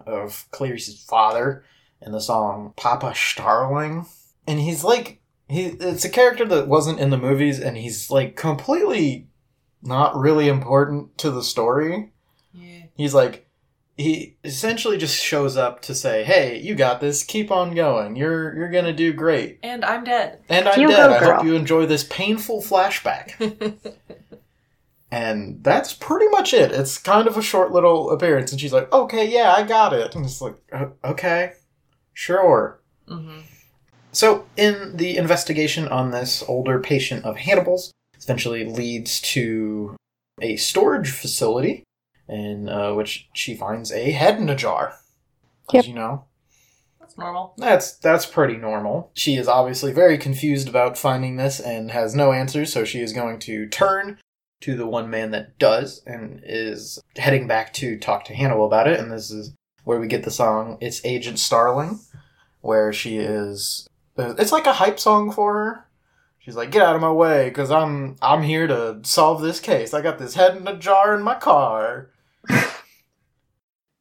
of 0.04 0.46
Clarice's 0.50 1.02
father 1.02 1.64
in 2.00 2.12
the 2.12 2.20
song 2.20 2.72
Papa 2.76 3.14
Starling. 3.14 4.06
And 4.46 4.60
he's 4.60 4.84
like 4.84 5.20
he 5.48 5.66
it's 5.66 6.04
a 6.04 6.10
character 6.10 6.44
that 6.46 6.68
wasn't 6.68 7.00
in 7.00 7.10
the 7.10 7.18
movies 7.18 7.60
and 7.60 7.76
he's 7.76 8.10
like 8.10 8.36
completely 8.36 9.28
not 9.84 10.16
really 10.16 10.48
important 10.48 11.16
to 11.18 11.30
the 11.30 11.42
story. 11.42 12.12
Yeah. 12.52 12.84
He's 12.96 13.14
like 13.14 13.48
he 13.96 14.36
essentially 14.42 14.98
just 14.98 15.22
shows 15.22 15.56
up 15.56 15.80
to 15.82 15.94
say, 15.94 16.24
"Hey, 16.24 16.58
you 16.58 16.74
got 16.74 17.00
this. 17.00 17.22
Keep 17.22 17.52
on 17.52 17.74
going. 17.76 18.16
You're 18.16 18.56
you're 18.56 18.70
going 18.70 18.86
to 18.86 18.92
do 18.92 19.12
great." 19.12 19.60
And 19.62 19.84
I'm 19.84 20.02
dead. 20.02 20.40
And 20.48 20.68
I'm 20.68 20.80
You 20.80 20.88
dead. 20.88 21.20
go, 21.20 21.26
I 21.26 21.34
hope 21.36 21.44
you 21.44 21.54
enjoy 21.54 21.86
this 21.86 22.02
painful 22.04 22.60
flashback. 22.60 23.34
and 25.10 25.62
that's 25.62 25.92
pretty 25.92 26.28
much 26.28 26.52
it. 26.52 26.72
It's 26.72 26.98
kind 26.98 27.28
of 27.28 27.36
a 27.36 27.42
short 27.42 27.70
little 27.72 28.10
appearance 28.10 28.50
and 28.50 28.60
she's 28.60 28.72
like, 28.72 28.92
"Okay, 28.92 29.30
yeah, 29.32 29.54
I 29.56 29.62
got 29.62 29.92
it." 29.92 30.14
And 30.16 30.24
it's 30.24 30.40
like, 30.40 30.56
"Okay. 31.04 31.52
Sure." 32.12 32.80
hmm 33.06 33.40
So, 34.12 34.46
in 34.56 34.96
the 34.96 35.16
investigation 35.16 35.86
on 35.86 36.10
this 36.10 36.42
older 36.48 36.80
patient 36.80 37.24
of 37.24 37.36
Hannibal's, 37.36 37.92
eventually 38.24 38.64
leads 38.64 39.20
to 39.20 39.96
a 40.40 40.56
storage 40.56 41.10
facility 41.10 41.84
in 42.28 42.68
uh, 42.68 42.94
which 42.94 43.28
she 43.32 43.54
finds 43.54 43.92
a 43.92 44.10
head 44.12 44.38
in 44.38 44.48
a 44.48 44.56
jar. 44.56 44.94
Yep. 45.72 45.80
As 45.84 45.88
you 45.88 45.94
know, 45.94 46.24
That's 47.00 47.16
normal. 47.16 47.54
that's 47.56 47.96
that's 47.98 48.26
pretty 48.26 48.56
normal. 48.56 49.10
She 49.14 49.36
is 49.36 49.48
obviously 49.48 49.92
very 49.92 50.18
confused 50.18 50.68
about 50.68 50.98
finding 50.98 51.36
this 51.36 51.60
and 51.60 51.90
has 51.90 52.14
no 52.14 52.32
answers, 52.32 52.72
so 52.72 52.84
she 52.84 53.00
is 53.00 53.12
going 53.12 53.38
to 53.40 53.66
turn 53.68 54.18
to 54.62 54.76
the 54.76 54.86
one 54.86 55.10
man 55.10 55.30
that 55.32 55.58
does 55.58 56.02
and 56.06 56.40
is 56.44 56.98
heading 57.16 57.46
back 57.46 57.72
to 57.74 57.98
talk 57.98 58.24
to 58.24 58.34
Hannibal 58.34 58.66
about 58.66 58.88
it. 58.88 58.98
And 58.98 59.10
this 59.12 59.30
is 59.30 59.54
where 59.84 60.00
we 60.00 60.06
get 60.06 60.24
the 60.24 60.30
song 60.30 60.78
"It's 60.80 61.04
Agent 61.04 61.38
Starling," 61.38 62.00
where 62.60 62.92
she 62.92 63.18
is. 63.18 63.86
It's 64.16 64.52
like 64.52 64.66
a 64.66 64.74
hype 64.74 65.00
song 65.00 65.32
for 65.32 65.54
her. 65.54 65.83
She's 66.44 66.56
like, 66.56 66.70
"Get 66.70 66.82
out 66.82 66.94
of 66.94 67.00
my 67.00 67.10
way, 67.10 67.50
cause 67.52 67.70
I'm 67.70 68.16
I'm 68.20 68.42
here 68.42 68.66
to 68.66 68.98
solve 69.02 69.40
this 69.40 69.60
case. 69.60 69.94
I 69.94 70.02
got 70.02 70.18
this 70.18 70.34
head 70.34 70.54
in 70.56 70.68
a 70.68 70.76
jar 70.76 71.14
in 71.14 71.22
my 71.22 71.36
car." 71.36 72.10
And 72.50 72.60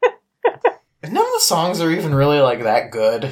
none 1.13 1.25
of 1.25 1.33
the 1.33 1.39
songs 1.39 1.79
are 1.79 1.89
even 1.89 2.13
really 2.13 2.39
like 2.39 2.61
that 2.63 2.91
good. 2.91 3.31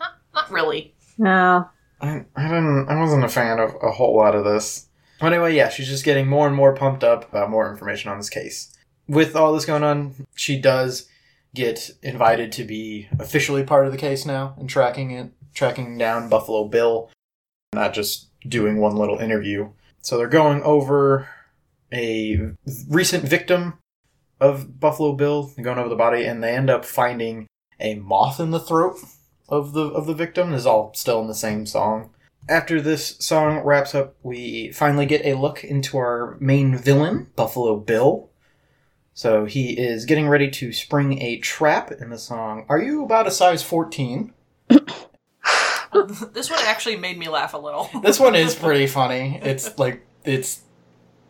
Not, 0.00 0.12
not 0.32 0.50
really. 0.50 0.94
No. 1.18 1.68
I, 2.00 2.24
I 2.34 2.42
didn't. 2.44 2.88
I 2.88 2.98
wasn't 2.98 3.24
a 3.24 3.28
fan 3.28 3.58
of 3.58 3.74
a 3.82 3.90
whole 3.90 4.16
lot 4.16 4.34
of 4.34 4.44
this. 4.44 4.86
But 5.20 5.34
anyway, 5.34 5.54
yeah, 5.54 5.68
she's 5.68 5.88
just 5.88 6.04
getting 6.04 6.26
more 6.26 6.46
and 6.46 6.56
more 6.56 6.74
pumped 6.74 7.04
up 7.04 7.28
about 7.28 7.50
more 7.50 7.70
information 7.70 8.10
on 8.10 8.16
this 8.16 8.30
case. 8.30 8.74
With 9.06 9.36
all 9.36 9.52
this 9.52 9.66
going 9.66 9.82
on, 9.82 10.26
she 10.34 10.58
does 10.58 11.06
get 11.54 11.90
invited 12.02 12.52
to 12.52 12.64
be 12.64 13.08
officially 13.18 13.64
part 13.64 13.84
of 13.84 13.92
the 13.92 13.98
case 13.98 14.24
now 14.24 14.54
and 14.58 14.70
tracking 14.70 15.10
it, 15.10 15.32
tracking 15.52 15.98
down 15.98 16.30
Buffalo 16.30 16.66
Bill, 16.66 17.10
not 17.74 17.92
just 17.92 18.27
doing 18.46 18.78
one 18.78 18.96
little 18.96 19.18
interview. 19.18 19.70
So 20.00 20.16
they're 20.16 20.28
going 20.28 20.62
over 20.62 21.28
a 21.92 22.52
recent 22.88 23.24
victim 23.24 23.78
of 24.40 24.78
Buffalo 24.78 25.12
Bill, 25.12 25.50
they're 25.54 25.64
going 25.64 25.78
over 25.78 25.88
the 25.88 25.96
body, 25.96 26.24
and 26.24 26.42
they 26.42 26.54
end 26.54 26.70
up 26.70 26.84
finding 26.84 27.46
a 27.80 27.94
moth 27.96 28.40
in 28.40 28.50
the 28.50 28.60
throat 28.60 28.98
of 29.48 29.72
the 29.72 29.82
of 29.82 30.06
the 30.06 30.14
victim. 30.14 30.50
This 30.50 30.60
is 30.60 30.66
all 30.66 30.92
still 30.94 31.20
in 31.20 31.26
the 31.26 31.34
same 31.34 31.66
song. 31.66 32.10
After 32.48 32.80
this 32.80 33.16
song 33.18 33.58
wraps 33.58 33.94
up, 33.94 34.16
we 34.22 34.72
finally 34.72 35.06
get 35.06 35.24
a 35.26 35.34
look 35.34 35.64
into 35.64 35.98
our 35.98 36.36
main 36.40 36.76
villain, 36.76 37.28
Buffalo 37.36 37.76
Bill. 37.76 38.30
So 39.12 39.46
he 39.46 39.78
is 39.78 40.06
getting 40.06 40.28
ready 40.28 40.48
to 40.52 40.72
spring 40.72 41.20
a 41.20 41.38
trap 41.38 41.90
in 41.90 42.10
the 42.10 42.18
song. 42.18 42.64
Are 42.68 42.80
you 42.80 43.02
about 43.04 43.26
a 43.26 43.32
size 43.32 43.62
14? 43.62 44.32
this 46.32 46.50
one 46.50 46.60
actually 46.64 46.96
made 46.96 47.18
me 47.18 47.28
laugh 47.28 47.54
a 47.54 47.58
little. 47.58 47.90
This 48.02 48.20
one 48.20 48.34
is 48.34 48.54
pretty 48.56 48.86
funny. 48.86 49.40
It's 49.42 49.78
like 49.78 50.06
it's 50.24 50.62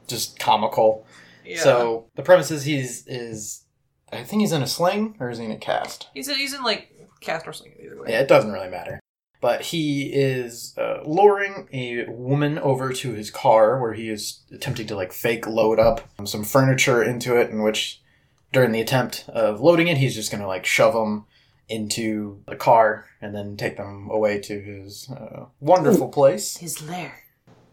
just 0.07 0.39
comical. 0.39 1.07
Yeah. 1.45 1.63
So 1.63 2.07
the 2.15 2.23
premise 2.23 2.51
is 2.51 2.65
he's 2.65 3.07
is 3.07 3.65
I 4.13 4.23
think 4.25 4.41
he's 4.41 4.53
in 4.53 4.63
a 4.63 4.67
sling 4.67 5.17
or 5.21 5.31
is 5.31 5.39
he 5.39 5.45
in 5.45 5.51
a 5.51 5.57
cast? 5.57 6.09
he's 6.15 6.29
in, 6.29 6.37
he's 6.37 6.55
in 6.55 6.63
like 6.63 6.93
cast 7.21 7.47
or 7.47 7.53
sling 7.53 7.75
either 7.83 8.01
way. 8.01 8.11
Yeah, 8.11 8.21
it 8.21 8.29
doesn't 8.29 8.53
really 8.53 8.71
matter. 8.71 9.01
But 9.41 9.63
he 9.63 10.07
is 10.13 10.75
uh, 10.77 11.03
luring 11.05 11.69
a 11.73 12.07
woman 12.11 12.59
over 12.59 12.93
to 12.93 13.13
his 13.13 13.31
car 13.31 13.81
where 13.81 13.93
he 13.93 14.11
is 14.11 14.41
attempting 14.51 14.89
to 14.89 14.97
like 14.97 15.13
fake 15.13 15.47
load 15.47 15.79
up 15.79 16.01
some 16.25 16.43
furniture 16.43 17.05
into 17.05 17.37
it, 17.37 17.51
in 17.51 17.63
which 17.63 18.03
during 18.53 18.73
the 18.73 18.81
attempt 18.81 19.27
of 19.29 19.61
loading 19.61 19.87
it, 19.87 19.99
he's 19.99 20.17
just 20.17 20.33
gonna 20.33 20.47
like 20.47 20.67
shove 20.67 20.95
them 20.95 21.27
into 21.69 22.43
the 22.49 22.57
car 22.57 23.07
and 23.21 23.35
then 23.35 23.57
take 23.57 23.77
them 23.77 24.09
away 24.11 24.41
to 24.41 24.61
his 24.61 25.11
uh, 25.11 25.47
wonderful 25.61 26.09
place. 26.09 26.57
His 26.57 26.87
lair. 26.89 27.25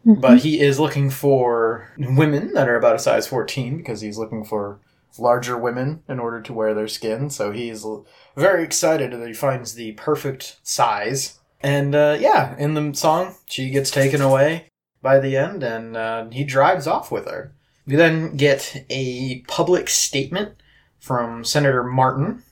But 0.05 0.39
he 0.39 0.59
is 0.59 0.79
looking 0.79 1.09
for 1.09 1.91
women 1.97 2.53
that 2.53 2.69
are 2.69 2.75
about 2.75 2.95
a 2.95 2.99
size 2.99 3.25
14 3.25 3.77
because 3.77 4.01
he's 4.01 4.19
looking 4.19 4.45
for 4.45 4.79
larger 5.17 5.57
women 5.57 6.03
in 6.07 6.19
order 6.19 6.41
to 6.41 6.53
wear 6.53 6.73
their 6.73 6.87
skin. 6.87 7.29
So 7.31 7.51
he's 7.51 7.83
l- 7.83 8.05
very 8.35 8.63
excited 8.63 9.11
that 9.11 9.27
he 9.27 9.33
finds 9.33 9.73
the 9.73 9.93
perfect 9.93 10.59
size. 10.61 11.39
And 11.61 11.95
uh, 11.95 12.17
yeah, 12.19 12.55
in 12.57 12.75
the 12.75 12.93
song, 12.93 13.35
she 13.45 13.71
gets 13.71 13.89
taken 13.89 14.21
away 14.21 14.69
by 15.01 15.19
the 15.19 15.35
end 15.37 15.63
and 15.63 15.97
uh, 15.97 16.29
he 16.29 16.43
drives 16.43 16.85
off 16.85 17.11
with 17.11 17.27
her. 17.27 17.55
We 17.87 17.95
then 17.95 18.35
get 18.35 18.85
a 18.89 19.41
public 19.47 19.89
statement 19.89 20.61
from 20.99 21.43
Senator 21.43 21.83
Martin, 21.83 22.43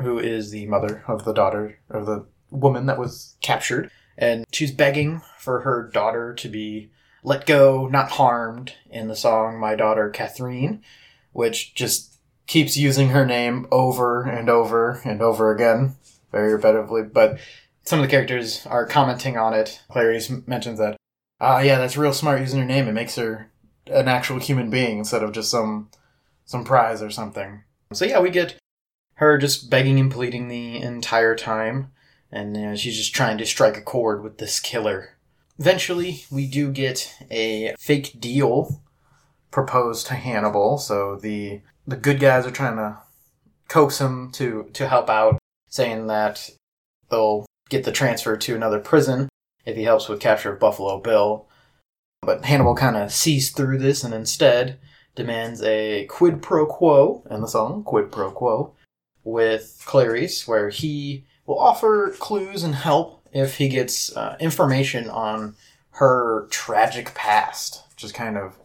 who 0.00 0.18
is 0.18 0.50
the 0.50 0.66
mother 0.66 1.04
of 1.06 1.24
the 1.24 1.32
daughter 1.32 1.78
of 1.90 2.06
the 2.06 2.26
woman 2.50 2.86
that 2.86 2.98
was 2.98 3.36
captured. 3.40 3.90
And 4.18 4.44
she's 4.52 4.72
begging 4.72 5.22
for 5.38 5.60
her 5.60 5.88
daughter 5.92 6.34
to 6.34 6.48
be 6.48 6.90
let 7.22 7.46
go, 7.46 7.86
not 7.86 8.12
harmed, 8.12 8.74
in 8.90 9.08
the 9.08 9.16
song 9.16 9.58
My 9.58 9.74
Daughter 9.74 10.10
Catherine, 10.10 10.82
which 11.32 11.74
just 11.74 12.14
keeps 12.46 12.76
using 12.76 13.10
her 13.10 13.24
name 13.24 13.66
over 13.70 14.24
and 14.24 14.48
over 14.48 15.00
and 15.04 15.22
over 15.22 15.54
again, 15.54 15.96
very 16.32 16.58
repetitively. 16.58 17.10
But 17.12 17.38
some 17.84 17.98
of 17.98 18.04
the 18.04 18.10
characters 18.10 18.66
are 18.66 18.86
commenting 18.86 19.36
on 19.36 19.54
it. 19.54 19.80
Clarice 19.90 20.30
mentions 20.46 20.78
that, 20.78 20.96
ah, 21.40 21.60
yeah, 21.60 21.78
that's 21.78 21.96
real 21.96 22.12
smart 22.12 22.40
using 22.40 22.60
her 22.60 22.66
name. 22.66 22.88
It 22.88 22.92
makes 22.92 23.16
her 23.16 23.50
an 23.86 24.08
actual 24.08 24.38
human 24.38 24.70
being 24.70 24.98
instead 24.98 25.22
of 25.22 25.32
just 25.32 25.50
some 25.50 25.90
some 26.44 26.64
prize 26.64 27.02
or 27.02 27.10
something. 27.10 27.62
So 27.92 28.04
yeah, 28.04 28.20
we 28.20 28.30
get 28.30 28.56
her 29.20 29.36
just 29.36 29.68
begging 29.68 30.00
and 30.00 30.10
pleading 30.10 30.48
the 30.48 30.80
entire 30.80 31.36
time, 31.36 31.92
and 32.32 32.56
uh, 32.56 32.74
she's 32.74 32.96
just 32.96 33.14
trying 33.14 33.36
to 33.36 33.44
strike 33.44 33.76
a 33.76 33.82
chord 33.82 34.22
with 34.22 34.38
this 34.38 34.58
killer. 34.58 35.10
Eventually, 35.58 36.24
we 36.30 36.46
do 36.46 36.72
get 36.72 37.14
a 37.30 37.74
fake 37.78 38.18
deal 38.18 38.82
proposed 39.50 40.06
to 40.06 40.14
Hannibal. 40.14 40.78
So 40.78 41.16
the 41.16 41.60
the 41.86 41.98
good 41.98 42.18
guys 42.18 42.46
are 42.46 42.50
trying 42.50 42.76
to 42.76 42.96
coax 43.68 44.00
him 44.00 44.30
to 44.32 44.70
to 44.72 44.88
help 44.88 45.10
out, 45.10 45.38
saying 45.68 46.06
that 46.06 46.48
they'll 47.10 47.44
get 47.68 47.84
the 47.84 47.92
transfer 47.92 48.38
to 48.38 48.54
another 48.54 48.80
prison 48.80 49.28
if 49.66 49.76
he 49.76 49.82
helps 49.82 50.08
with 50.08 50.18
capture 50.18 50.54
of 50.54 50.60
Buffalo 50.60 50.98
Bill. 50.98 51.46
But 52.22 52.46
Hannibal 52.46 52.74
kind 52.74 52.96
of 52.96 53.12
sees 53.12 53.50
through 53.50 53.80
this 53.80 54.02
and 54.02 54.14
instead 54.14 54.78
demands 55.14 55.62
a 55.62 56.06
quid 56.06 56.40
pro 56.40 56.64
quo 56.64 57.22
and 57.28 57.42
the 57.42 57.48
song 57.48 57.84
quid 57.84 58.10
pro 58.10 58.30
quo 58.30 58.74
with 59.24 59.82
Clarice, 59.84 60.46
where 60.48 60.70
he 60.70 61.24
will 61.46 61.58
offer 61.58 62.14
clues 62.18 62.62
and 62.62 62.74
help 62.74 63.26
if 63.32 63.56
he 63.56 63.68
gets 63.68 64.14
uh, 64.16 64.36
information 64.40 65.08
on 65.08 65.54
her 65.92 66.46
tragic 66.50 67.14
past, 67.14 67.82
just 67.96 68.14
kind 68.14 68.36
of 68.36 68.56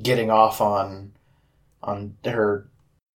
getting 0.00 0.30
off 0.30 0.60
on 0.60 1.12
on 1.82 2.16
her 2.24 2.68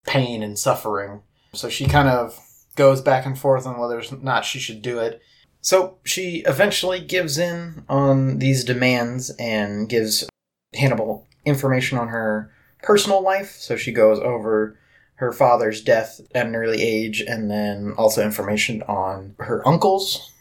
pain 0.06 0.42
and 0.42 0.58
suffering. 0.58 1.22
So 1.52 1.68
she 1.68 1.86
kind 1.86 2.08
of 2.08 2.38
goes 2.76 3.00
back 3.00 3.26
and 3.26 3.38
forth 3.38 3.66
on 3.66 3.78
whether 3.78 3.98
or 3.98 4.02
not 4.22 4.44
she 4.44 4.58
should 4.58 4.82
do 4.82 4.98
it. 4.98 5.20
So 5.60 5.98
she 6.04 6.42
eventually 6.46 7.00
gives 7.00 7.38
in 7.38 7.84
on 7.88 8.38
these 8.38 8.64
demands 8.64 9.30
and 9.38 9.88
gives 9.88 10.28
Hannibal 10.74 11.26
information 11.44 11.98
on 11.98 12.08
her 12.08 12.52
personal 12.82 13.22
life. 13.22 13.56
So 13.58 13.76
she 13.76 13.92
goes 13.92 14.18
over 14.18 14.78
her 15.16 15.32
father's 15.32 15.80
death 15.82 16.20
at 16.34 16.46
an 16.46 16.56
early 16.56 16.82
age 16.82 17.20
and 17.20 17.50
then 17.50 17.92
also 17.96 18.22
information 18.24 18.82
on 18.84 19.34
her 19.38 19.66
uncles. 19.66 20.32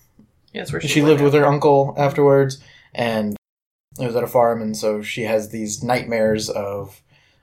Yeah, 0.53 0.61
that's 0.61 0.71
where 0.71 0.81
she, 0.81 0.87
She 0.87 1.01
lived 1.01 1.21
with 1.21 1.33
her 1.33 1.45
uncle 1.45 1.93
afterwards 1.97 2.59
and 2.93 3.35
it 3.99 4.05
was 4.05 4.15
at 4.15 4.23
a 4.23 4.27
farm 4.27 4.61
and 4.61 4.75
so 4.75 5.01
she 5.01 5.23
has 5.23 5.49
these 5.49 5.83
nightmares 5.83 6.49
of 6.49 7.01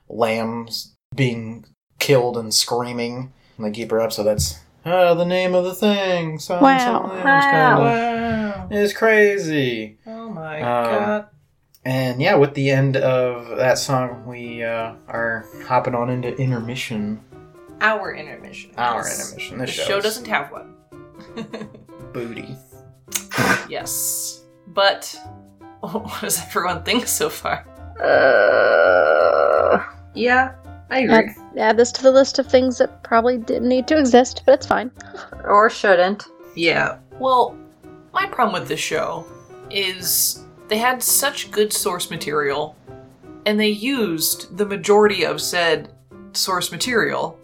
lambs 0.09 0.93
being 1.15 1.65
killed 1.99 2.37
and 2.37 2.53
screaming 2.53 3.31
and 3.57 3.65
they 3.65 3.71
keep 3.71 3.91
her 3.91 4.01
up 4.01 4.11
so 4.11 4.23
that's 4.23 4.59
ah, 4.85 5.13
the 5.13 5.25
name 5.25 5.53
of 5.55 5.63
the 5.63 5.73
thing. 5.73 6.39
Silence 6.39 6.83
Wow. 6.83 7.03
of 7.03 7.09
the 7.11 7.15
kinda- 7.23 7.79
Wow. 7.79 8.67
It's 8.71 8.93
crazy. 8.93 9.97
Oh 10.05 10.29
my 10.29 10.57
Um, 10.61 10.85
god. 10.95 11.27
And 11.89 12.21
yeah, 12.21 12.35
with 12.35 12.53
the 12.53 12.69
end 12.69 12.97
of 12.97 13.57
that 13.57 13.79
song, 13.79 14.23
we 14.27 14.63
uh, 14.63 14.93
are 15.07 15.43
hopping 15.65 15.95
on 15.95 16.11
into 16.11 16.37
intermission. 16.37 17.19
Our 17.81 18.13
intermission. 18.13 18.69
Our 18.77 18.97
Yes. 18.97 19.31
intermission. 19.33 19.57
The 19.57 19.65
show 19.65 19.99
doesn't 19.99 20.27
have 20.27 20.51
one. 20.51 20.75
booty. 22.13 22.55
yes. 23.67 24.43
But 24.67 25.19
what 25.79 26.21
does 26.21 26.39
everyone 26.45 26.83
think 26.83 27.07
so 27.07 27.27
far? 27.27 27.65
Uh, 27.99 29.83
Yeah, 30.13 30.53
I 30.91 31.07
Add, 31.07 31.25
add 31.57 31.77
this 31.77 31.91
to 31.93 32.03
the 32.03 32.11
list 32.11 32.37
of 32.37 32.45
things 32.45 32.77
that 32.77 33.01
probably 33.03 33.39
didn't 33.39 33.67
need 33.67 33.87
to 33.87 33.97
exist, 33.97 34.43
but 34.45 34.53
it's 34.53 34.67
fine. 34.67 34.91
or 35.43 35.71
shouldn't. 35.71 36.25
Yeah. 36.55 36.99
Well, 37.19 37.57
my 38.13 38.27
problem 38.27 38.59
with 38.61 38.69
this 38.69 38.79
show 38.79 39.25
is 39.71 40.43
they 40.69 40.77
had 40.77 41.03
such 41.03 41.51
good 41.51 41.73
source 41.73 42.09
material 42.09 42.75
and 43.45 43.59
they 43.59 43.69
used 43.69 44.55
the 44.57 44.65
majority 44.65 45.23
of 45.25 45.41
said 45.41 45.91
source 46.33 46.71
material, 46.71 47.37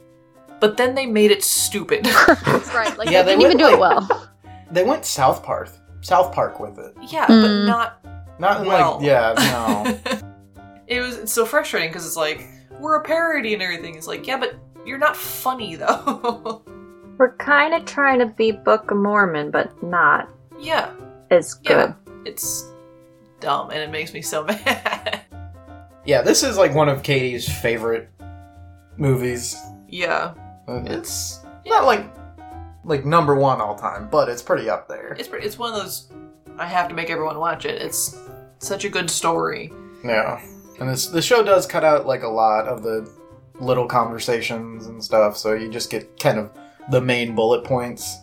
but 0.60 0.78
then 0.78 0.96
they 0.96 1.06
made 1.06 1.32
it 1.32 1.44
stupid. 1.44 2.06
That's 2.46 2.74
right, 2.74 2.96
like 2.98 3.10
Yeah, 3.10 3.24
they 3.24 3.36
they 3.36 3.42
didn't 3.42 3.52
even 3.52 3.58
went 3.58 3.70
do 3.72 3.76
it 3.76 3.80
well. 3.80 4.30
They 4.72 4.84
went 4.84 5.06
South 5.06 5.44
Park, 5.44 5.70
South 6.02 6.34
Park 6.34 6.60
with 6.60 6.80
it. 6.80 6.96
yeah, 7.10 7.28
but 7.28 7.34
Mm. 7.36 7.66
not 7.68 8.06
Not 8.40 8.66
Well. 8.66 8.96
like 8.98 9.06
yeah, 9.06 9.34
no. 9.38 10.20
it 10.88 11.00
was 11.02 11.18
it's 11.18 11.32
so 11.32 11.46
frustrating 11.46 11.90
because 11.90 12.06
it's 12.06 12.18
like 12.18 12.46
we're 12.80 12.96
a 12.96 13.04
parody 13.04 13.54
and 13.54 13.62
everything. 13.64 13.96
It's 13.96 14.08
like, 14.08 14.26
yeah, 14.28 14.38
but 14.38 14.56
you're 14.86 14.98
not 14.98 15.16
funny 15.16 15.76
though. 15.76 16.64
We're 17.18 17.36
kind 17.38 17.74
of 17.74 17.86
trying 17.86 18.20
to 18.20 18.26
be 18.26 18.52
Book 18.52 18.92
of 18.92 18.98
Mormon, 18.98 19.50
but 19.50 19.82
not 19.82 20.30
yeah, 20.60 20.92
as 21.32 21.58
yeah, 21.64 21.94
good. 22.06 22.28
it's 22.28 22.66
dumb 23.46 23.70
and 23.70 23.80
it 23.80 23.92
makes 23.92 24.12
me 24.12 24.22
so 24.24 24.44
mad. 24.66 25.22
yeah, 26.04 26.24
this 26.24 26.42
is 26.44 26.58
like 26.58 26.74
one 26.74 26.90
of 26.90 27.04
Katie's 27.04 27.48
favorite 27.62 28.10
movies. 28.98 29.56
yeah, 29.88 30.34
Uh, 30.68 30.82
it's 30.88 31.40
Not 31.66 31.86
like 31.86 32.06
like 32.84 33.06
number 33.06 33.36
one 33.36 33.62
all 33.62 33.76
time, 33.76 34.10
but 34.12 34.30
it's 34.30 34.42
pretty 34.42 34.68
up 34.70 34.88
there. 34.88 35.16
it's 35.18 35.28
pretty- 35.28 35.46
it's 35.46 35.58
one 35.60 35.74
of 35.74 35.80
those 35.80 36.12
I 36.58 36.66
have 36.66 36.88
to 36.90 36.96
make 36.96 37.10
everyone 37.10 37.38
watch 37.40 37.66
it. 37.66 37.82
It's 37.82 38.18
such 38.60 38.86
a 38.86 38.90
good 38.90 39.10
story. 39.12 39.72
Yeah, 40.04 40.40
and 40.80 40.90
this 40.90 41.08
the 41.08 41.22
show 41.22 41.44
does 41.44 41.66
cut 41.68 41.84
out 41.84 42.06
like 42.08 42.24
a 42.24 42.28
lot 42.28 42.68
of 42.68 42.82
the 42.84 43.08
little 43.60 43.86
conversations 43.88 44.88
and 44.88 45.04
stuff, 45.04 45.38
so 45.38 45.54
you 45.54 45.70
just 45.70 45.90
get 45.92 46.20
kind 46.20 46.40
of 46.40 46.50
the 46.90 47.02
main 47.02 47.36
bullet 47.36 47.64
points, 47.64 48.18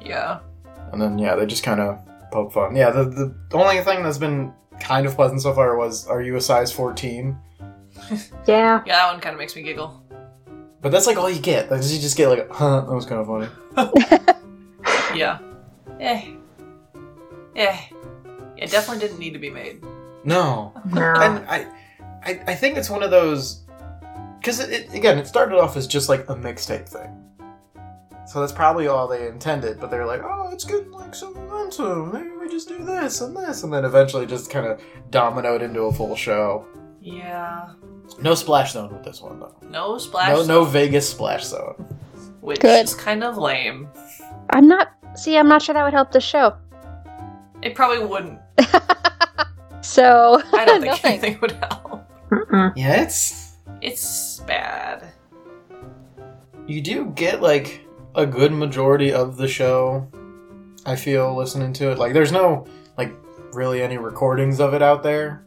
Yeah. 0.00 0.38
and 0.92 1.00
then 1.02 1.18
yeah, 1.18 1.34
they 1.36 1.46
just 1.46 1.62
kind 1.64 1.80
of 1.80 1.98
poke 2.32 2.52
fun. 2.52 2.76
Yeah, 2.76 2.90
the 2.90 3.04
the 3.50 3.56
only 3.56 3.80
thing 3.82 4.02
that's 4.02 4.18
been 4.18 4.52
kind 4.80 5.06
of 5.06 5.14
pleasant 5.14 5.42
so 5.42 5.52
far 5.52 5.76
was, 5.76 6.06
"Are 6.06 6.22
you 6.22 6.36
a 6.36 6.40
size 6.40 6.70
14?" 6.72 7.36
Yeah. 8.46 8.82
Yeah, 8.86 8.94
that 8.94 9.12
one 9.12 9.20
kind 9.20 9.34
of 9.34 9.38
makes 9.38 9.54
me 9.56 9.62
giggle. 9.62 10.02
But 10.80 10.92
that's 10.92 11.06
like 11.06 11.16
all 11.16 11.28
you 11.30 11.40
get. 11.40 11.70
Like, 11.70 11.82
you 11.82 11.98
just 11.98 12.16
get 12.16 12.28
like, 12.28 12.48
"Huh, 12.50 12.82
that 12.82 12.92
was 12.94 13.06
kind 13.06 13.20
of 13.20 13.26
funny." 13.26 14.34
Yeah. 15.14 15.38
Eh. 16.00 16.32
Eh. 17.56 17.78
It 18.56 18.70
definitely 18.70 19.00
didn't 19.06 19.18
need 19.18 19.32
to 19.32 19.38
be 19.38 19.50
made. 19.50 19.82
No, 20.24 20.72
No. 20.92 21.00
and 21.14 21.38
I, 21.48 21.66
I, 22.22 22.40
I 22.48 22.54
think 22.54 22.76
it's 22.76 22.90
one 22.90 23.02
of 23.02 23.10
those 23.10 23.62
because 24.38 24.60
it, 24.60 24.70
it 24.70 24.94
again, 24.94 25.18
it 25.18 25.26
started 25.26 25.58
off 25.58 25.76
as 25.76 25.86
just 25.86 26.08
like 26.08 26.28
a 26.28 26.34
mixtape 26.34 26.88
thing. 26.88 27.24
So 28.26 28.40
that's 28.40 28.52
probably 28.52 28.86
all 28.88 29.08
they 29.08 29.26
intended, 29.26 29.80
but 29.80 29.90
they're 29.90 30.04
like, 30.06 30.20
oh, 30.22 30.50
it's 30.52 30.64
getting 30.64 30.90
like 30.92 31.14
some 31.14 31.32
momentum. 31.34 32.12
Maybe 32.12 32.37
we 32.48 32.54
just 32.54 32.68
do 32.68 32.82
this 32.84 33.20
and 33.20 33.36
this, 33.36 33.62
and 33.62 33.72
then 33.72 33.84
eventually 33.84 34.26
just 34.26 34.50
kind 34.50 34.66
of 34.66 34.80
dominoed 35.10 35.62
into 35.62 35.82
a 35.82 35.92
full 35.92 36.16
show. 36.16 36.66
Yeah. 37.00 37.70
No 38.20 38.34
splash 38.34 38.72
zone 38.72 38.92
with 38.92 39.04
this 39.04 39.20
one 39.20 39.38
though. 39.40 39.54
No 39.70 39.98
splash. 39.98 40.30
No, 40.30 40.36
zone, 40.42 40.48
no 40.48 40.64
Vegas 40.64 41.08
splash 41.08 41.44
zone. 41.44 41.74
Which 42.40 42.60
Good. 42.60 42.84
is 42.84 42.94
kind 42.94 43.22
of 43.22 43.36
lame. 43.36 43.88
I'm 44.50 44.66
not. 44.66 44.88
See, 45.14 45.36
I'm 45.36 45.48
not 45.48 45.60
sure 45.62 45.74
that 45.74 45.84
would 45.84 45.92
help 45.92 46.10
the 46.12 46.20
show. 46.20 46.56
It 47.62 47.74
probably 47.74 48.04
wouldn't. 48.04 48.38
So 49.80 50.42
I 50.52 50.64
don't 50.64 50.80
think 50.82 50.90
nothing. 50.92 51.12
anything 51.12 51.38
would 51.40 51.52
help. 51.52 52.04
Mm-mm. 52.30 52.72
Yeah, 52.76 53.02
it's 53.02 53.56
It's 53.80 54.40
bad. 54.40 55.06
you 56.66 56.80
do 56.82 57.06
get 57.14 57.40
like 57.40 57.86
a 58.14 58.26
good 58.26 58.52
majority 58.52 59.12
of 59.12 59.36
the 59.36 59.46
show. 59.48 60.06
I 60.88 60.96
feel 60.96 61.36
listening 61.36 61.72
to 61.74 61.90
it. 61.90 61.98
Like, 61.98 62.12
there's 62.12 62.32
no 62.32 62.66
like 62.96 63.12
really 63.52 63.82
any 63.82 63.98
recordings 63.98 64.60
of 64.60 64.74
it 64.74 64.82
out 64.82 65.02
there. 65.02 65.44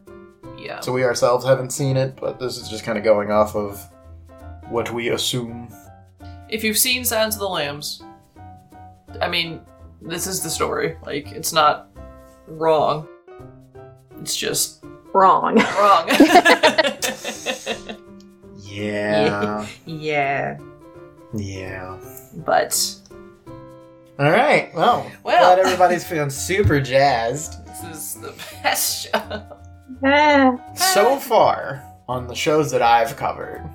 Yeah. 0.56 0.80
So 0.80 0.92
we 0.92 1.04
ourselves 1.04 1.44
haven't 1.44 1.70
seen 1.70 1.96
it, 1.96 2.16
but 2.16 2.38
this 2.38 2.56
is 2.56 2.68
just 2.68 2.84
kind 2.84 2.96
of 2.96 3.04
going 3.04 3.30
off 3.30 3.56
of 3.56 3.80
what 4.68 4.92
we 4.92 5.08
assume. 5.08 5.68
If 6.48 6.62
you've 6.62 6.78
seen 6.78 7.04
Silence 7.04 7.34
of 7.34 7.40
the 7.40 7.48
Lambs, 7.48 8.02
I 9.20 9.28
mean, 9.28 9.60
this 10.00 10.26
is 10.26 10.42
the 10.42 10.50
story. 10.50 10.96
Like, 11.04 11.32
it's 11.32 11.52
not 11.52 11.88
wrong. 12.46 13.08
It's 14.20 14.36
just 14.36 14.84
Wrong. 15.12 15.56
wrong. 15.78 16.08
Yeah. 18.72 19.66
yeah. 19.86 20.58
yeah. 21.34 21.98
But 22.36 22.96
All 24.18 24.30
right. 24.30 24.72
Well, 24.74 25.10
Well. 25.24 25.54
glad 25.56 25.58
everybody's 25.64 26.04
feeling 26.04 26.30
super 26.30 26.80
jazzed. 26.80 27.64
this 27.66 27.82
is 27.84 28.14
the 28.20 28.32
best 28.62 29.08
show. 29.08 30.66
So 30.74 31.16
far 31.18 31.84
on 32.08 32.26
the 32.26 32.34
shows 32.34 32.70
that 32.72 32.82
I've 32.82 33.16
covered, 33.16 33.68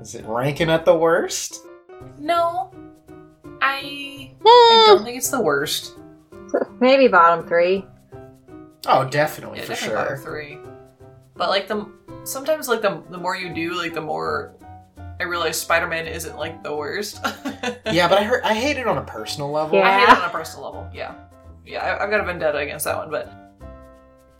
is 0.00 0.14
it 0.14 0.24
ranking 0.26 0.70
at 0.70 0.84
the 0.84 0.94
worst? 0.94 1.60
No. 2.18 2.72
I 3.62 4.32
I 4.44 4.82
Eh, 4.82 4.86
don't 4.86 5.04
think 5.04 5.18
it's 5.18 5.28
the 5.30 5.40
worst. 5.40 5.94
Maybe 6.80 7.08
bottom 7.08 7.46
three. 7.46 7.86
Oh, 8.88 9.04
definitely 9.08 9.58
Yeah, 9.58 9.64
for 9.64 9.68
definitely 9.72 9.96
bottom 9.96 10.16
sure. 10.16 10.24
three. 10.24 10.58
But 11.36 11.50
like 11.50 11.68
the 11.68 11.86
sometimes 12.24 12.68
like 12.68 12.80
the 12.82 13.02
the 13.10 13.18
more 13.18 13.36
you 13.36 13.54
do, 13.54 13.74
like 13.74 13.92
the 13.94 14.00
more 14.00 14.54
I 15.20 15.24
realize 15.24 15.60
Spider-Man 15.60 16.06
isn't 16.06 16.36
like 16.38 16.62
the 16.62 16.74
worst. 16.74 17.20
Yeah, 17.92 18.08
but 18.08 18.18
I 18.18 18.24
heard 18.24 18.42
I 18.44 18.54
hate 18.54 18.76
it 18.76 18.86
on 18.86 18.98
a 18.98 19.02
personal 19.04 19.50
level. 19.50 19.78
Yeah. 19.78 19.88
I 19.88 19.98
hate 20.00 20.08
it 20.12 20.22
on 20.22 20.28
a 20.28 20.32
personal 20.32 20.64
level. 20.66 20.90
Yeah, 20.94 21.14
yeah, 21.66 21.84
I, 21.84 22.04
I've 22.04 22.10
got 22.10 22.20
a 22.20 22.24
vendetta 22.24 22.58
against 22.58 22.84
that 22.84 22.96
one. 22.96 23.10
But 23.10 23.32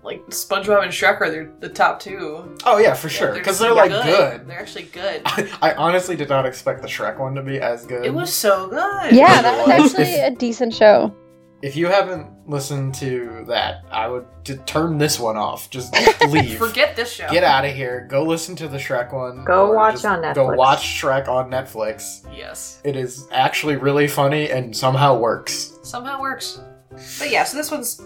like 0.03 0.25
SpongeBob 0.29 0.83
and 0.83 0.93
Shrek 0.93 1.21
are 1.21 1.31
the, 1.31 1.51
the 1.61 1.69
top 1.69 2.01
two. 2.01 2.57
Oh 2.65 2.79
yeah, 2.79 2.95
for 2.95 3.09
sure, 3.09 3.33
because 3.33 3.59
just 3.59 3.61
they're 3.61 3.75
like 3.75 3.91
good. 3.91 4.47
They're 4.49 4.61
actually 4.61 4.85
good. 4.85 5.23
I, 5.27 5.51
I 5.61 5.75
honestly 5.75 6.17
did 6.17 6.29
not 6.29 6.47
expect 6.47 6.83
the 6.83 6.89
Shrek 6.89 7.19
one 7.19 7.35
to 7.35 7.43
be 7.43 7.61
as 7.61 7.87
good. 7.87 8.05
It 8.05 8.15
was 8.15 8.33
so 8.33 8.69
good. 8.69 9.13
yeah, 9.13 9.43
that 9.43 9.67
was. 9.67 9.95
actually 9.95 10.21
a 10.21 10.31
decent 10.31 10.75
show. 10.75 11.15
If 11.63 11.77
you 11.77 11.87
haven't 11.89 12.49
listened 12.49 12.95
to 12.97 13.45
that, 13.49 13.85
I 13.91 14.09
would 14.09 14.25
t- 14.45 14.57
turn 14.65 14.97
this 14.97 15.21
one 15.21 15.37
off. 15.37 15.69
Just 15.69 15.95
leave. 16.29 16.57
Forget 16.59 16.97
this 16.97 17.13
show. 17.13 17.29
Get 17.31 17.45
out 17.45 17.67
of 17.67 17.75
here. 17.75 18.07
Go 18.09 18.23
listen 18.23 18.57
to 18.57 18.69
the 18.69 18.79
Shrek 18.79 19.13
one. 19.13 19.45
Go 19.45 19.73
watch 19.75 20.03
on 20.07 20.21
Netflix. 20.23 20.35
Go 20.37 20.47
watch 20.55 20.81
Shrek 20.83 21.29
on 21.29 21.51
Netflix. 21.51 22.25
Yes. 22.35 22.81
It 22.83 22.97
is 22.97 23.29
actually 23.31 23.77
really 23.77 24.09
funny 24.09 24.51
and 24.51 24.75
somehow 24.75 25.19
works. 25.19 25.79
Somehow 25.83 26.19
works. 26.21 26.61
But 27.19 27.31
yeah, 27.31 27.45
so 27.45 27.57
this 27.59 27.71
one's 27.71 28.01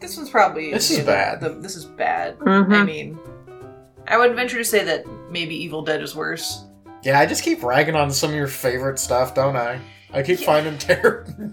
this 0.00 0.16
one's 0.16 0.30
probably 0.30 0.72
This 0.72 0.90
is 0.90 1.04
bad. 1.06 1.40
the- 1.40 1.50
this 1.60 1.76
is 1.76 1.84
bad. 1.84 2.38
Mhm. 2.40 2.72
I 2.74 2.82
mean, 2.84 3.18
I 4.08 4.16
would 4.16 4.34
venture 4.34 4.58
to 4.58 4.64
say 4.64 4.82
that 4.84 5.04
maybe 5.30 5.54
Evil 5.54 5.82
Dead 5.82 6.02
is 6.02 6.16
worse. 6.16 6.64
Yeah, 7.02 7.20
I 7.20 7.26
just 7.26 7.44
keep 7.44 7.62
ragging 7.62 7.94
on 7.94 8.10
some 8.10 8.30
of 8.30 8.36
your 8.36 8.46
favorite 8.48 8.98
stuff, 8.98 9.34
don't 9.34 9.56
I? 9.56 9.78
I 10.12 10.22
keep 10.22 10.40
Yeah. 10.40 10.46
finding 10.46 10.76
terrible. 10.78 11.52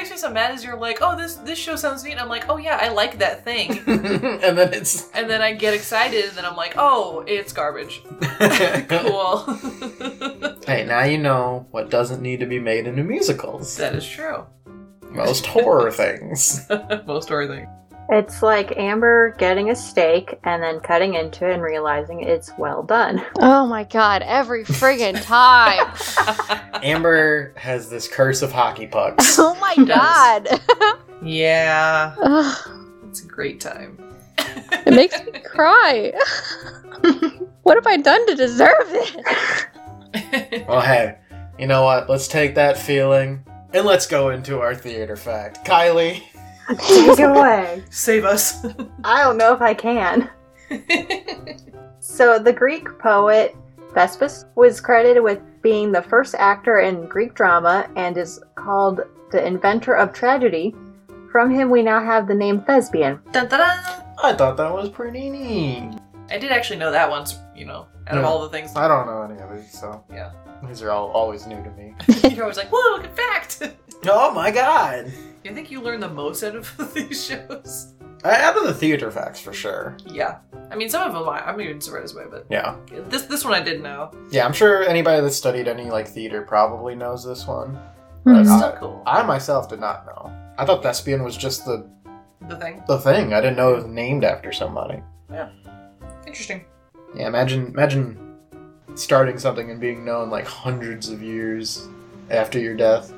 Makes 0.00 0.12
me 0.12 0.16
so 0.16 0.30
mad 0.30 0.54
is 0.54 0.64
you're 0.64 0.78
like, 0.78 1.00
oh, 1.02 1.14
this 1.14 1.34
this 1.34 1.58
show 1.58 1.76
sounds 1.76 2.02
neat. 2.02 2.18
I'm 2.18 2.30
like, 2.30 2.48
oh 2.48 2.56
yeah, 2.56 2.78
I 2.80 2.88
like 2.88 3.18
that 3.18 3.44
thing. 3.44 3.78
and 3.86 4.56
then 4.56 4.72
it's 4.72 5.10
and 5.14 5.28
then 5.28 5.42
I 5.42 5.52
get 5.52 5.74
excited, 5.74 6.24
and 6.24 6.38
then 6.38 6.46
I'm 6.46 6.56
like, 6.56 6.72
oh, 6.78 7.22
it's 7.26 7.52
garbage. 7.52 8.02
cool. 8.88 9.44
Hey, 10.66 10.86
now 10.86 11.04
you 11.04 11.18
know 11.18 11.66
what 11.70 11.90
doesn't 11.90 12.22
need 12.22 12.40
to 12.40 12.46
be 12.46 12.58
made 12.58 12.86
into 12.86 13.04
musicals. 13.04 13.76
that 13.76 13.94
is 13.94 14.08
true. 14.08 14.46
Most 15.10 15.44
horror 15.44 15.90
things. 15.90 16.66
Most 17.06 17.28
horror 17.28 17.46
thing. 17.46 17.68
It's 18.12 18.42
like 18.42 18.76
Amber 18.76 19.36
getting 19.38 19.70
a 19.70 19.76
steak 19.76 20.38
and 20.42 20.60
then 20.60 20.80
cutting 20.80 21.14
into 21.14 21.48
it 21.48 21.54
and 21.54 21.62
realizing 21.62 22.22
it's 22.22 22.50
well 22.58 22.82
done. 22.82 23.24
Oh 23.42 23.66
my 23.66 23.84
god, 23.84 24.22
every 24.22 24.64
friggin' 24.64 25.22
time. 25.22 25.86
Amber 26.82 27.52
has 27.56 27.88
this 27.88 28.08
curse 28.08 28.42
of 28.42 28.50
hockey 28.52 28.86
pucks. 28.86 29.38
oh 29.38 29.54
my 29.60 29.76
god. 29.84 30.48
yeah, 31.22 32.14
Ugh, 32.20 32.70
it's 33.08 33.22
a 33.22 33.26
great 33.26 33.60
time. 33.60 33.98
it 34.38 34.92
makes 34.94 35.22
me 35.24 35.38
cry. 35.40 36.12
what 37.62 37.76
have 37.76 37.86
I 37.86 37.96
done 37.96 38.26
to 38.26 38.34
deserve 38.34 38.72
it? 38.88 40.66
Well, 40.68 40.80
hey, 40.80 41.16
you 41.58 41.66
know 41.66 41.84
what? 41.84 42.08
Let's 42.10 42.26
take 42.28 42.54
that 42.56 42.76
feeling 42.76 43.44
and 43.72 43.86
let's 43.86 44.06
go 44.06 44.30
into 44.30 44.60
our 44.60 44.74
theater 44.74 45.16
fact. 45.16 45.64
Kylie, 45.64 46.22
Take 46.78 47.18
it 47.18 47.20
away. 47.20 47.82
Save 47.90 48.24
us. 48.24 48.64
I 49.04 49.22
don't 49.22 49.36
know 49.36 49.54
if 49.54 49.60
I 49.62 49.74
can. 49.74 50.30
So, 52.00 52.38
the 52.38 52.52
Greek 52.52 52.86
poet 52.98 53.54
Thespis 53.92 54.44
was 54.54 54.80
credited 54.80 55.22
with 55.22 55.40
being 55.62 55.92
the 55.92 56.02
first 56.02 56.34
actor 56.38 56.78
in 56.80 57.06
Greek 57.06 57.34
drama 57.34 57.88
and 57.96 58.16
is 58.16 58.40
called 58.54 59.00
the 59.32 59.44
inventor 59.46 59.94
of 59.94 60.12
tragedy. 60.12 60.74
From 61.30 61.50
him, 61.50 61.70
we 61.70 61.82
now 61.82 62.02
have 62.02 62.26
the 62.26 62.34
name 62.34 62.60
thespian. 62.62 63.20
Dun, 63.32 63.48
dun, 63.48 63.58
dun. 63.60 64.04
I 64.22 64.32
thought 64.34 64.56
that 64.56 64.72
was 64.72 64.88
pretty 64.90 65.28
neat. 65.30 65.92
I 66.30 66.38
did 66.38 66.50
actually 66.52 66.78
know 66.78 66.90
that 66.92 67.08
once. 67.10 67.38
You 67.54 67.66
know, 67.66 67.86
out 68.06 68.16
of 68.16 68.22
Yeah. 68.22 68.28
all 68.28 68.40
the 68.42 68.48
things. 68.48 68.74
I 68.76 68.88
don't 68.88 69.06
know 69.06 69.22
any 69.22 69.40
of 69.40 69.54
these, 69.54 69.70
so 69.78 70.02
Yeah. 70.10 70.30
these 70.66 70.82
are 70.82 70.90
all 70.90 71.10
always 71.10 71.46
new 71.46 71.62
to 71.62 71.70
me. 71.72 71.94
You're 72.34 72.44
always 72.44 72.56
like, 72.56 72.68
whoa, 72.72 72.98
good 72.98 73.10
fact. 73.10 73.62
oh 74.08 74.32
my 74.32 74.50
god! 74.50 75.12
You 75.44 75.54
think 75.54 75.70
you 75.70 75.80
learn 75.80 76.00
the 76.00 76.08
most 76.08 76.42
out 76.44 76.54
of 76.56 76.70
these 76.94 77.24
shows? 77.26 77.94
I 78.22 78.34
Out 78.42 78.56
of 78.58 78.64
the 78.64 78.74
theater 78.74 79.10
facts 79.10 79.40
for 79.40 79.52
sure. 79.54 79.96
Yeah. 80.06 80.38
I 80.70 80.76
mean, 80.76 80.90
some 80.90 81.02
of 81.06 81.14
them 81.14 81.26
I, 81.28 81.40
I'm 81.48 81.60
even 81.60 81.80
surprised 81.80 82.14
by, 82.14 82.24
but 82.24 82.46
Yeah, 82.50 82.76
this 83.08 83.22
this 83.22 83.44
one 83.44 83.54
I 83.54 83.62
didn't 83.62 83.82
know. 83.82 84.10
yeah. 84.30 84.44
I'm 84.44 84.52
sure 84.52 84.82
anybody 84.82 85.22
that 85.22 85.30
studied 85.32 85.66
any 85.68 85.90
like 85.90 86.06
theater 86.06 86.42
probably 86.42 86.94
knows 86.94 87.24
this 87.24 87.46
one. 87.46 87.70
Hmm. 88.24 88.34
But 88.34 88.40
It's 88.42 88.50
I, 88.50 88.76
cool. 88.78 89.02
I 89.06 89.22
myself 89.22 89.68
did 89.68 89.80
not 89.80 90.04
know. 90.06 90.30
I 90.58 90.66
thought 90.66 90.82
thespian 90.82 91.22
was 91.24 91.36
just 91.36 91.64
the 91.64 91.88
The 92.48 92.56
thing. 92.56 92.82
the 92.86 92.98
thing. 92.98 93.32
I 93.32 93.40
didn't 93.40 93.56
know 93.56 93.72
it 93.72 93.76
was 93.76 93.86
named 93.86 94.24
after 94.24 94.52
somebody. 94.52 95.02
Yeah. 95.32 95.48
Interesting. 96.26 96.66
Yeah, 97.16 97.26
imagine 97.26 97.68
imagine 97.68 98.36
starting 98.96 99.38
something 99.38 99.70
and 99.70 99.80
being 99.80 100.04
known 100.04 100.28
like 100.30 100.46
hundreds 100.46 101.08
of 101.08 101.22
years 101.22 101.88
after 102.30 102.58
your 102.58 102.74
death. 102.76 103.12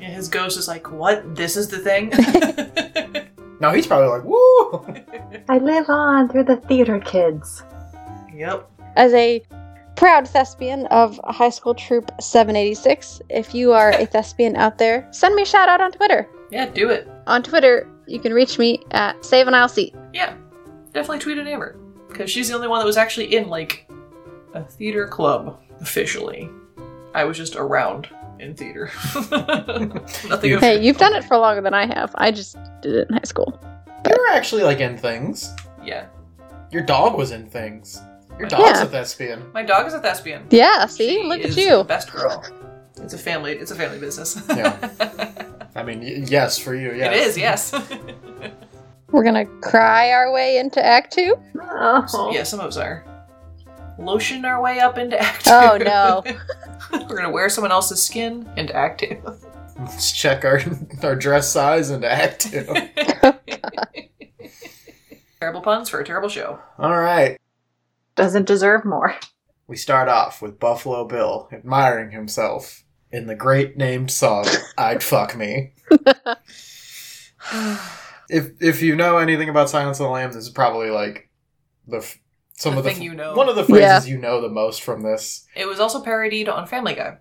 Yeah, 0.00 0.08
his 0.08 0.28
ghost 0.28 0.58
is 0.58 0.68
like, 0.68 0.90
what? 0.90 1.36
This 1.36 1.56
is 1.56 1.68
the 1.68 1.78
thing? 1.78 2.12
Now 3.62 3.72
he's 3.72 3.86
probably 3.86 4.08
like, 4.08 4.24
woo! 4.24 4.84
I 5.48 5.58
live 5.58 5.88
on 5.88 6.28
through 6.28 6.44
the 6.44 6.56
theater 6.56 6.98
kids. 6.98 7.62
yep. 8.34 8.68
As 8.96 9.14
a 9.14 9.40
proud 9.94 10.26
thespian 10.26 10.86
of 10.86 11.20
High 11.22 11.50
School 11.50 11.72
Troop 11.72 12.10
786, 12.20 13.22
if 13.28 13.54
you 13.54 13.72
are 13.72 13.90
a 13.92 14.04
thespian 14.12 14.56
out 14.56 14.78
there, 14.78 15.06
send 15.12 15.36
me 15.36 15.42
a 15.42 15.46
shout 15.46 15.68
out 15.68 15.80
on 15.80 15.92
Twitter. 15.92 16.28
Yeah, 16.50 16.66
do 16.70 16.90
it. 16.90 17.08
On 17.28 17.40
Twitter, 17.40 17.88
you 18.08 18.18
can 18.18 18.34
reach 18.34 18.58
me 18.58 18.82
at 18.90 19.24
Save 19.24 19.46
an 19.46 19.54
Aisle 19.54 19.68
Seat. 19.68 19.94
Yeah. 20.12 20.34
Definitely 20.92 21.20
tweet 21.20 21.38
at 21.38 21.46
Amber. 21.46 21.78
Because 22.08 22.32
she's 22.32 22.48
the 22.48 22.56
only 22.56 22.66
one 22.66 22.80
that 22.80 22.84
was 22.86 22.96
actually 22.96 23.36
in, 23.36 23.46
like, 23.48 23.88
a 24.54 24.64
theater 24.64 25.06
club, 25.06 25.62
officially. 25.80 26.50
I 27.14 27.22
was 27.22 27.36
just 27.36 27.54
around 27.54 28.08
in 28.42 28.54
theater. 28.54 28.90
Nothing. 30.28 30.58
Hey, 30.58 30.82
you've 30.82 30.98
done 30.98 31.14
it 31.14 31.24
for 31.24 31.36
longer 31.38 31.62
than 31.62 31.74
I 31.74 31.86
have. 31.86 32.14
I 32.16 32.30
just 32.30 32.56
did 32.82 32.94
it 32.94 33.08
in 33.08 33.14
high 33.14 33.22
school. 33.24 33.58
You 34.08 34.16
were 34.18 34.28
actually 34.34 34.62
like 34.64 34.80
in 34.80 34.98
things. 34.98 35.54
Yeah, 35.84 36.06
Your 36.70 36.82
dog 36.82 37.16
was 37.16 37.30
in 37.32 37.48
things. 37.48 38.00
Your 38.38 38.42
My- 38.42 38.48
dog's 38.48 38.78
Yeah. 38.80 38.82
a 38.84 38.86
thespian. 38.86 39.52
my 39.52 39.62
dog 39.62 39.86
is 39.86 39.94
a 39.94 40.00
thespian. 40.00 40.46
Yeah, 40.50 40.86
see? 40.86 41.20
She 41.20 41.22
Look 41.22 41.40
at 41.42 41.56
you. 41.56 41.78
the 41.78 41.84
best 41.84 42.10
girl. 42.12 42.44
It's 43.00 43.14
a 43.14 43.18
family. 43.18 43.52
It's 43.52 43.70
a 43.70 43.74
family 43.74 43.98
business. 43.98 44.40
Yeah. 44.48 44.76
I 45.74 45.82
mean, 45.82 46.00
y- 46.00 46.24
yes, 46.26 46.58
for 46.58 46.74
you, 46.74 46.92
yes. 46.94 47.14
It 47.16 47.22
is. 47.22 47.38
Yes. 47.38 47.72
We're 49.10 49.24
gonna 49.24 49.46
cry 49.60 50.10
our 50.12 50.32
way 50.32 50.58
into 50.58 50.84
Act 50.84 51.12
Two. 51.12 51.36
Oh. 51.60 52.30
yeah, 52.32 52.42
some 52.44 52.60
of 52.60 52.66
us 52.66 52.76
are. 52.76 53.04
Lotion 53.98 54.44
our 54.44 54.60
way 54.62 54.80
up 54.80 54.98
into 54.98 55.18
Act 55.20 55.42
oh, 55.48 55.78
Two. 55.78 55.84
Oh, 55.84 56.22
no. 56.24 56.36
We're 57.08 57.16
gonna 57.16 57.30
wear 57.30 57.48
someone 57.48 57.72
else's 57.72 58.02
skin 58.02 58.48
and 58.56 58.70
Act 58.70 59.00
Two. 59.00 59.20
Let's 59.78 60.12
check 60.12 60.44
our 60.44 60.60
our 61.02 61.16
dress 61.16 61.50
size 61.50 61.90
and 61.90 62.04
act 62.04 62.52
two. 62.52 62.66
terrible 65.40 65.62
puns 65.62 65.88
for 65.88 65.98
a 65.98 66.04
terrible 66.04 66.28
show. 66.28 66.60
All 66.78 66.98
right. 66.98 67.40
Doesn't 68.14 68.46
deserve 68.46 68.84
more. 68.84 69.16
We 69.66 69.76
start 69.76 70.08
off 70.08 70.42
with 70.42 70.60
Buffalo 70.60 71.06
Bill 71.06 71.48
admiring 71.50 72.10
himself 72.12 72.84
in 73.10 73.26
the 73.26 73.34
great 73.34 73.76
named 73.76 74.10
song 74.10 74.46
"I'd 74.76 75.02
Fuck 75.02 75.36
Me." 75.36 75.72
If 78.28 78.52
if 78.60 78.82
you 78.82 78.94
know 78.94 79.16
anything 79.18 79.48
about 79.48 79.70
Silence 79.70 79.98
of 80.00 80.04
the 80.04 80.10
Lambs, 80.10 80.34
this 80.34 80.44
is 80.44 80.50
probably 80.50 80.90
like 80.90 81.28
the 81.88 81.98
f- 81.98 82.18
some 82.54 82.72
The 82.74 82.78
of 82.78 82.84
the 82.84 82.90
thing 82.92 83.02
you 83.02 83.14
know. 83.14 83.34
one 83.34 83.48
of 83.48 83.56
the 83.56 83.64
phrases 83.64 84.06
Yeah. 84.06 84.12
you 84.14 84.18
know 84.18 84.40
the 84.40 84.48
most 84.48 84.82
from 84.82 85.02
this. 85.02 85.46
It 85.56 85.66
was 85.66 85.80
also 85.80 86.00
parodied 86.02 86.48
on 86.48 86.66
Family 86.66 86.94
Guy, 86.94 87.18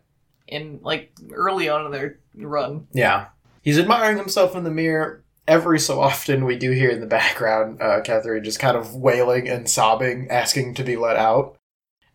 in 0.48 0.80
like 0.84 1.12
early 1.32 1.70
on 1.70 1.86
in 1.86 1.92
their 1.92 2.20
run. 2.36 2.88
Yeah, 2.94 3.28
he's 3.62 3.80
admiring 3.80 4.18
himself 4.18 4.56
in 4.56 4.64
the 4.64 4.72
mirror. 4.72 5.24
Every 5.48 5.80
so 5.80 6.00
often, 6.00 6.46
we 6.46 6.56
do 6.58 6.72
hear 6.72 6.90
in 6.92 7.00
the 7.02 7.08
background 7.08 7.82
uh, 7.82 8.02
Catherine 8.02 8.44
just 8.44 8.60
kind 8.60 8.78
of 8.78 8.96
wailing 8.96 9.50
and 9.50 9.68
sobbing, 9.70 10.28
asking 10.30 10.76
to 10.76 10.84
be 10.84 10.96
let 10.96 11.18
out, 11.18 11.58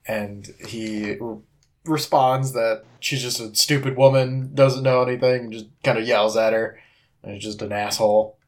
and 0.07 0.47
he 0.67 1.19
r- 1.19 1.39
responds 1.85 2.53
that 2.53 2.85
she's 3.01 3.23
just 3.23 3.41
a 3.41 3.55
stupid 3.55 3.97
woman, 3.97 4.55
doesn't 4.55 4.85
know 4.85 5.03
anything, 5.03 5.45
and 5.45 5.53
just 5.53 5.67
kind 5.83 5.99
of 5.99 6.07
yells 6.07 6.37
at 6.37 6.53
her, 6.53 6.79
and 7.23 7.37
is 7.37 7.43
just 7.43 7.63
an 7.63 7.73
asshole. 7.73 8.39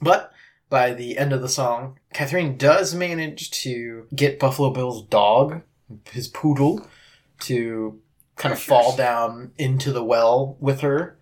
But 0.00 0.32
by 0.70 0.94
the 0.94 1.18
end 1.18 1.32
of 1.32 1.42
the 1.42 1.48
song, 1.48 1.98
Catherine 2.14 2.56
does 2.56 2.94
manage 2.94 3.50
to 3.62 4.06
get 4.14 4.38
Buffalo 4.38 4.70
Bill's 4.70 5.02
dog, 5.02 5.60
his 6.10 6.28
poodle, 6.28 6.86
to 7.40 8.00
kind 8.36 8.52
of 8.52 8.60
fall 8.60 8.96
down 8.96 9.50
into 9.58 9.92
the 9.92 10.04
well 10.04 10.56
with 10.60 10.80
her. 10.80 11.18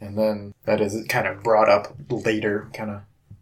And 0.00 0.16
then 0.16 0.54
that 0.64 0.80
is 0.80 1.04
kind 1.08 1.26
of 1.26 1.42
brought 1.42 1.68
up 1.68 1.94
later, 2.08 2.70
kind 2.72 2.90
of 2.90 3.00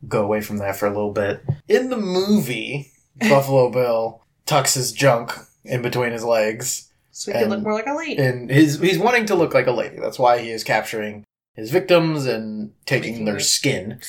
go 0.08 0.22
away 0.24 0.40
from 0.40 0.56
that 0.58 0.76
for 0.76 0.86
a 0.86 0.90
little 0.90 1.12
bit. 1.12 1.42
In 1.68 1.90
the 1.90 1.96
movie, 1.98 2.90
Buffalo 3.20 3.70
Bill 3.70 4.22
tucks 4.46 4.74
his 4.74 4.92
junk 4.92 5.32
in 5.64 5.82
between 5.82 6.12
his 6.12 6.24
legs 6.24 6.90
So 7.10 7.32
he 7.32 7.38
could 7.38 7.50
look 7.50 7.62
more 7.62 7.74
like 7.74 7.86
a 7.86 7.94
lady. 7.94 8.16
and 8.22 8.48
his 8.50 8.80
he's 8.80 8.98
wanting 8.98 9.26
to 9.26 9.34
look 9.34 9.52
like 9.54 9.66
a 9.66 9.72
lady. 9.72 9.98
That's 10.00 10.18
why 10.18 10.38
he 10.38 10.50
is 10.50 10.64
capturing 10.64 11.24
his 11.54 11.70
victims 11.70 12.26
and 12.26 12.72
taking 12.86 13.12
Making 13.12 13.24
their- 13.26 13.40
skin. 13.40 14.00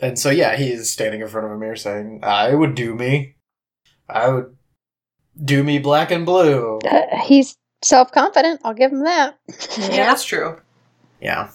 And 0.00 0.18
so 0.18 0.30
yeah, 0.30 0.56
he 0.56 0.70
is 0.70 0.92
standing 0.92 1.20
in 1.20 1.28
front 1.28 1.46
of 1.46 1.52
a 1.52 1.58
mirror 1.58 1.76
saying, 1.76 2.20
"I 2.22 2.54
would 2.54 2.74
do 2.74 2.94
me. 2.94 3.36
I 4.08 4.28
would 4.28 4.56
do 5.42 5.62
me 5.62 5.78
black 5.78 6.10
and 6.10 6.26
blue." 6.26 6.80
Uh, 6.80 7.18
he's 7.24 7.56
self 7.82 8.12
confident. 8.12 8.60
I'll 8.64 8.74
give 8.74 8.92
him 8.92 9.04
that. 9.04 9.38
yeah, 9.78 10.06
that's 10.06 10.24
true. 10.24 10.60
Yeah. 11.20 11.50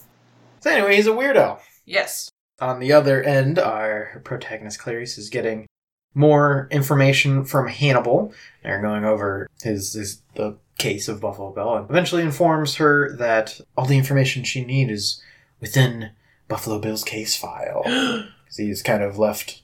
So 0.61 0.71
anyway, 0.71 0.95
he's 0.95 1.07
a 1.07 1.11
weirdo. 1.11 1.59
Yes. 1.85 2.31
On 2.59 2.79
the 2.79 2.91
other 2.91 3.23
end, 3.23 3.57
our 3.57 4.21
protagonist 4.23 4.79
Clarice 4.79 5.17
is 5.17 5.29
getting 5.29 5.67
more 6.13 6.67
information 6.71 7.45
from 7.45 7.67
Hannibal. 7.67 8.33
They're 8.63 8.81
going 8.81 9.05
over 9.05 9.47
his, 9.61 9.93
his 9.93 10.21
the 10.35 10.57
case 10.77 11.07
of 11.07 11.21
Buffalo 11.21 11.51
Bill, 11.51 11.75
and 11.75 11.89
eventually 11.89 12.23
informs 12.23 12.75
her 12.75 13.15
that 13.17 13.61
all 13.77 13.85
the 13.85 13.97
information 13.97 14.43
she 14.43 14.65
needs 14.65 14.91
is 14.91 15.23
within 15.61 16.11
Buffalo 16.49 16.79
Bill's 16.79 17.05
case 17.05 17.37
file. 17.37 17.83
he's 18.57 18.81
kind 18.81 19.01
of 19.03 19.17
left 19.17 19.61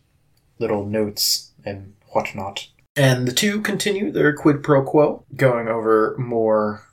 little 0.59 0.85
notes 0.85 1.51
and 1.65 1.95
whatnot. 2.11 2.69
And 2.95 3.27
the 3.27 3.33
two 3.33 3.59
continue 3.59 4.11
their 4.11 4.33
quid 4.33 4.63
pro 4.63 4.83
quo, 4.83 5.25
going 5.35 5.67
over 5.67 6.15
more 6.17 6.87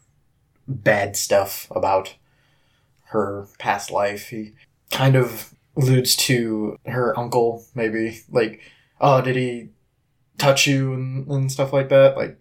bad 0.66 1.16
stuff 1.16 1.68
about 1.70 2.16
her 3.10 3.46
past 3.58 3.92
life. 3.92 4.30
He 4.30 4.54
kind 4.90 5.14
of 5.14 5.54
alludes 5.76 6.16
to 6.16 6.76
her 6.86 7.16
uncle, 7.16 7.64
maybe 7.74 8.20
like, 8.30 8.60
oh, 9.00 9.20
did 9.20 9.36
he 9.36 9.68
touch 10.38 10.66
you 10.66 10.92
and, 10.92 11.28
and 11.28 11.52
stuff 11.52 11.72
like 11.72 11.88
that? 11.90 12.16
Like 12.16 12.38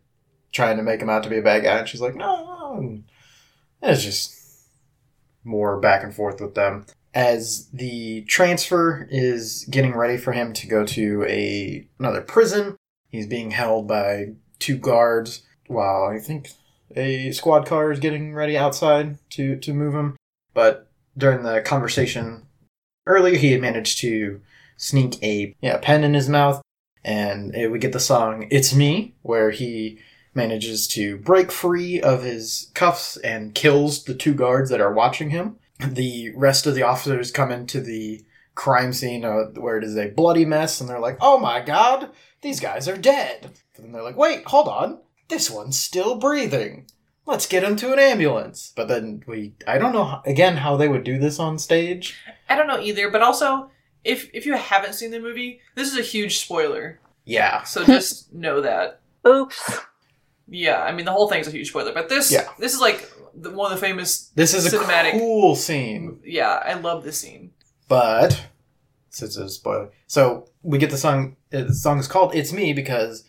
trying 0.52 0.78
to 0.78 0.84
make 0.84 1.02
him 1.02 1.10
out 1.10 1.24
to 1.24 1.30
be 1.30 1.38
a 1.38 1.44
bad 1.44 1.64
guy, 1.64 1.80
and 1.80 1.88
she's 1.88 2.02
like, 2.02 2.16
no. 2.16 2.78
And 2.78 3.04
it's 3.84 4.04
just 4.04 4.36
more 5.44 5.80
back 5.80 6.04
and 6.04 6.14
forth 6.14 6.42
with 6.42 6.56
them. 6.56 6.86
As 7.14 7.68
the 7.74 8.22
transfer 8.22 9.08
is 9.12 9.66
getting 9.70 9.94
ready 9.96 10.18
for 10.18 10.32
him 10.32 10.54
to 10.54 10.68
go 10.68 10.86
to 10.86 11.26
a 11.28 11.86
another 12.00 12.22
prison, 12.22 12.78
he's 13.10 13.28
being 13.28 13.52
held 13.52 13.88
by 13.88 14.34
two 14.60 14.78
guards 14.78 15.42
while 15.68 16.06
I 16.06 16.20
think 16.20 16.50
a 16.96 17.32
squad 17.32 17.66
car 17.66 17.92
is 17.92 18.00
getting 18.00 18.34
ready 18.34 18.58
outside 18.58 19.18
to 19.32 19.58
to 19.58 19.74
move 19.74 19.94
him. 19.94 20.16
But 20.54 20.90
during 21.18 21.44
the 21.44 21.62
conversation 21.62 22.46
earlier, 23.06 23.38
he 23.38 23.52
had 23.52 23.62
managed 23.62 24.00
to 24.00 24.42
sneak 24.78 25.22
a 25.22 25.56
yeah, 25.62 25.78
pen 25.78 26.04
in 26.04 26.14
his 26.14 26.30
mouth, 26.30 26.62
and 27.04 27.56
eh, 27.56 27.68
we 27.68 27.80
get 27.80 27.94
the 27.94 28.00
song 28.00 28.48
"It's 28.50 28.74
Me," 28.74 29.16
where 29.22 29.52
he 29.52 30.00
manages 30.34 30.88
to 30.88 31.18
break 31.18 31.52
free 31.52 32.00
of 32.02 32.24
his 32.24 32.72
cuffs 32.74 33.18
and 33.18 33.54
kills 33.54 34.06
the 34.06 34.14
two 34.16 34.34
guards 34.34 34.70
that 34.70 34.80
are 34.82 34.94
watching 34.94 35.30
him. 35.30 35.58
The 35.88 36.32
rest 36.36 36.66
of 36.68 36.76
the 36.76 36.84
officers 36.84 37.32
come 37.32 37.52
into 37.52 37.82
the 37.82 38.24
crime 38.56 38.94
scene 38.94 39.24
uh, 39.26 39.46
where 39.60 39.78
it 39.78 39.84
is 39.84 39.98
a 39.98 40.10
bloody 40.10 40.46
mess, 40.46 40.80
and 40.82 40.90
they're 40.90 41.00
like, 41.00 41.18
"Oh 41.22 41.40
my 41.40 41.62
god, 41.62 42.10
these 42.42 42.60
guys 42.60 42.88
are 42.88 42.98
dead!" 42.98 43.52
And 43.78 43.94
they're 43.94 44.04
like, 44.04 44.18
"Wait, 44.18 44.46
hold 44.46 44.68
on, 44.68 45.00
this 45.30 45.50
one's 45.50 45.80
still 45.80 46.16
breathing." 46.16 46.88
let's 47.28 47.46
get 47.46 47.64
him 47.64 47.76
to 47.78 47.94
an 47.94 48.00
ambulance. 48.00 48.74
But 48.76 48.88
then 48.90 49.24
we, 49.28 49.54
I 49.68 49.78
don't 49.78 49.94
know, 49.94 50.04
how- 50.04 50.24
again, 50.26 50.58
how 50.58 50.76
they 50.76 50.88
would 50.90 51.04
do 51.04 51.18
this 51.20 51.40
on 51.40 51.60
stage. 51.60 52.18
I 52.50 52.56
don't 52.56 52.68
know 52.68 52.80
either, 52.80 53.10
but 53.10 53.22
also 53.22 53.70
if 54.04 54.30
if 54.34 54.46
you 54.46 54.56
haven't 54.58 54.96
seen 54.96 55.12
the 55.12 55.20
movie, 55.20 55.62
this 55.76 55.90
is 55.90 55.98
a 55.98 56.02
huge 56.02 56.40
spoiler. 56.40 57.00
Yeah. 57.24 57.64
So 57.64 57.86
just 57.86 58.34
know 58.34 58.60
that. 58.62 59.02
Oops. 59.26 59.80
Yeah, 60.54 60.82
I 60.84 60.92
mean 60.92 61.06
the 61.06 61.12
whole 61.14 61.30
thing's 61.30 61.48
a 61.48 61.52
huge 61.52 61.70
spoiler, 61.70 61.94
but 61.94 62.10
this 62.10 62.32
Yeah. 62.32 62.50
this 62.60 62.74
is 62.74 62.82
like 62.82 63.10
the, 63.34 63.50
one 63.52 63.72
of 63.72 63.80
the 63.80 63.86
famous. 63.86 64.28
This 64.36 64.54
is 64.54 64.72
a 64.72 64.78
Cinematic. 64.78 65.14
cool 65.14 65.56
scene. 65.56 66.20
Yeah, 66.26 66.50
I 66.64 66.74
love 66.74 67.04
this 67.04 67.18
scene. 67.20 67.52
But, 67.88 68.48
since 69.10 69.38
it's 69.38 69.46
a 69.46 69.50
spoiler. 69.50 69.90
So, 70.08 70.48
we 70.62 70.78
get 70.78 70.92
the 70.92 70.98
song, 70.98 71.38
uh, 71.54 71.64
the 71.64 71.74
song 71.74 72.00
is 72.00 72.08
called 72.08 72.36
It's 72.36 72.52
Me 72.54 72.74
because 72.74 73.24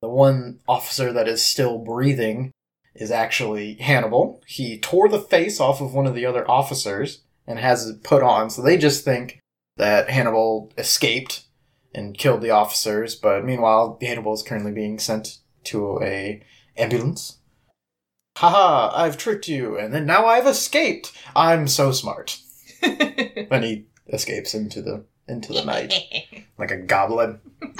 the 0.00 0.08
one 0.08 0.60
officer 0.68 1.12
that 1.12 1.26
is 1.28 1.42
still 1.42 1.78
breathing 1.78 2.52
is 2.94 3.10
actually 3.10 3.74
Hannibal. 3.74 4.40
He 4.46 4.78
tore 4.78 5.08
the 5.08 5.20
face 5.20 5.58
off 5.60 5.80
of 5.80 5.94
one 5.94 6.06
of 6.06 6.14
the 6.14 6.26
other 6.26 6.48
officers 6.48 7.22
and 7.46 7.58
has 7.58 7.86
it 7.88 8.04
put 8.04 8.22
on, 8.22 8.50
so 8.50 8.62
they 8.62 8.76
just 8.78 9.04
think 9.04 9.40
that 9.76 10.08
Hannibal 10.10 10.72
escaped 10.78 11.44
and 11.92 12.16
killed 12.16 12.40
the 12.42 12.50
officers, 12.50 13.14
but 13.16 13.44
meanwhile, 13.44 13.98
Hannibal 14.00 14.34
is 14.34 14.42
currently 14.42 14.72
being 14.72 14.98
sent 15.00 15.38
to 15.66 16.00
a 16.02 16.42
ambulance. 16.76 17.38
Haha, 18.36 18.90
I've 18.94 19.16
tricked 19.16 19.46
you, 19.48 19.78
and 19.78 19.94
then 19.94 20.06
now 20.06 20.26
I've 20.26 20.46
escaped. 20.46 21.12
I'm 21.36 21.68
so 21.68 21.92
smart. 21.92 22.38
When 23.48 23.62
he 23.62 23.86
escapes 24.12 24.54
into 24.54 24.82
the 24.82 25.04
into 25.26 25.52
the 25.54 25.64
night 25.64 25.94
like 26.58 26.70
a 26.70 26.76
goblin. 26.76 27.40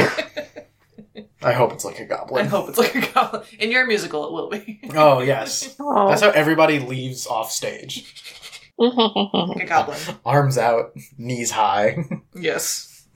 I 1.42 1.52
hope 1.52 1.72
it's 1.74 1.84
like 1.84 2.00
a 2.00 2.06
goblin. 2.06 2.46
I 2.46 2.48
hope 2.48 2.70
it's 2.70 2.78
like 2.78 2.94
a 2.94 3.12
goblin. 3.12 3.42
In 3.58 3.70
your 3.70 3.86
musical, 3.86 4.24
it 4.26 4.32
will 4.32 4.48
be. 4.48 4.80
Oh 4.94 5.20
yes, 5.20 5.76
Oh. 5.78 6.08
that's 6.08 6.22
how 6.22 6.30
everybody 6.30 6.78
leaves 6.78 7.26
off 7.26 7.50
stage. 7.52 8.70
like 8.78 9.62
a 9.62 9.66
goblin. 9.66 9.98
Arms 10.24 10.56
out, 10.56 10.92
knees 11.18 11.50
high. 11.50 11.96
Yes. 12.34 13.06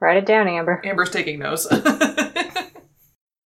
Write 0.00 0.18
it 0.18 0.26
down, 0.26 0.46
Amber. 0.48 0.80
Amber's 0.84 1.10
taking 1.10 1.38
notes. 1.40 1.66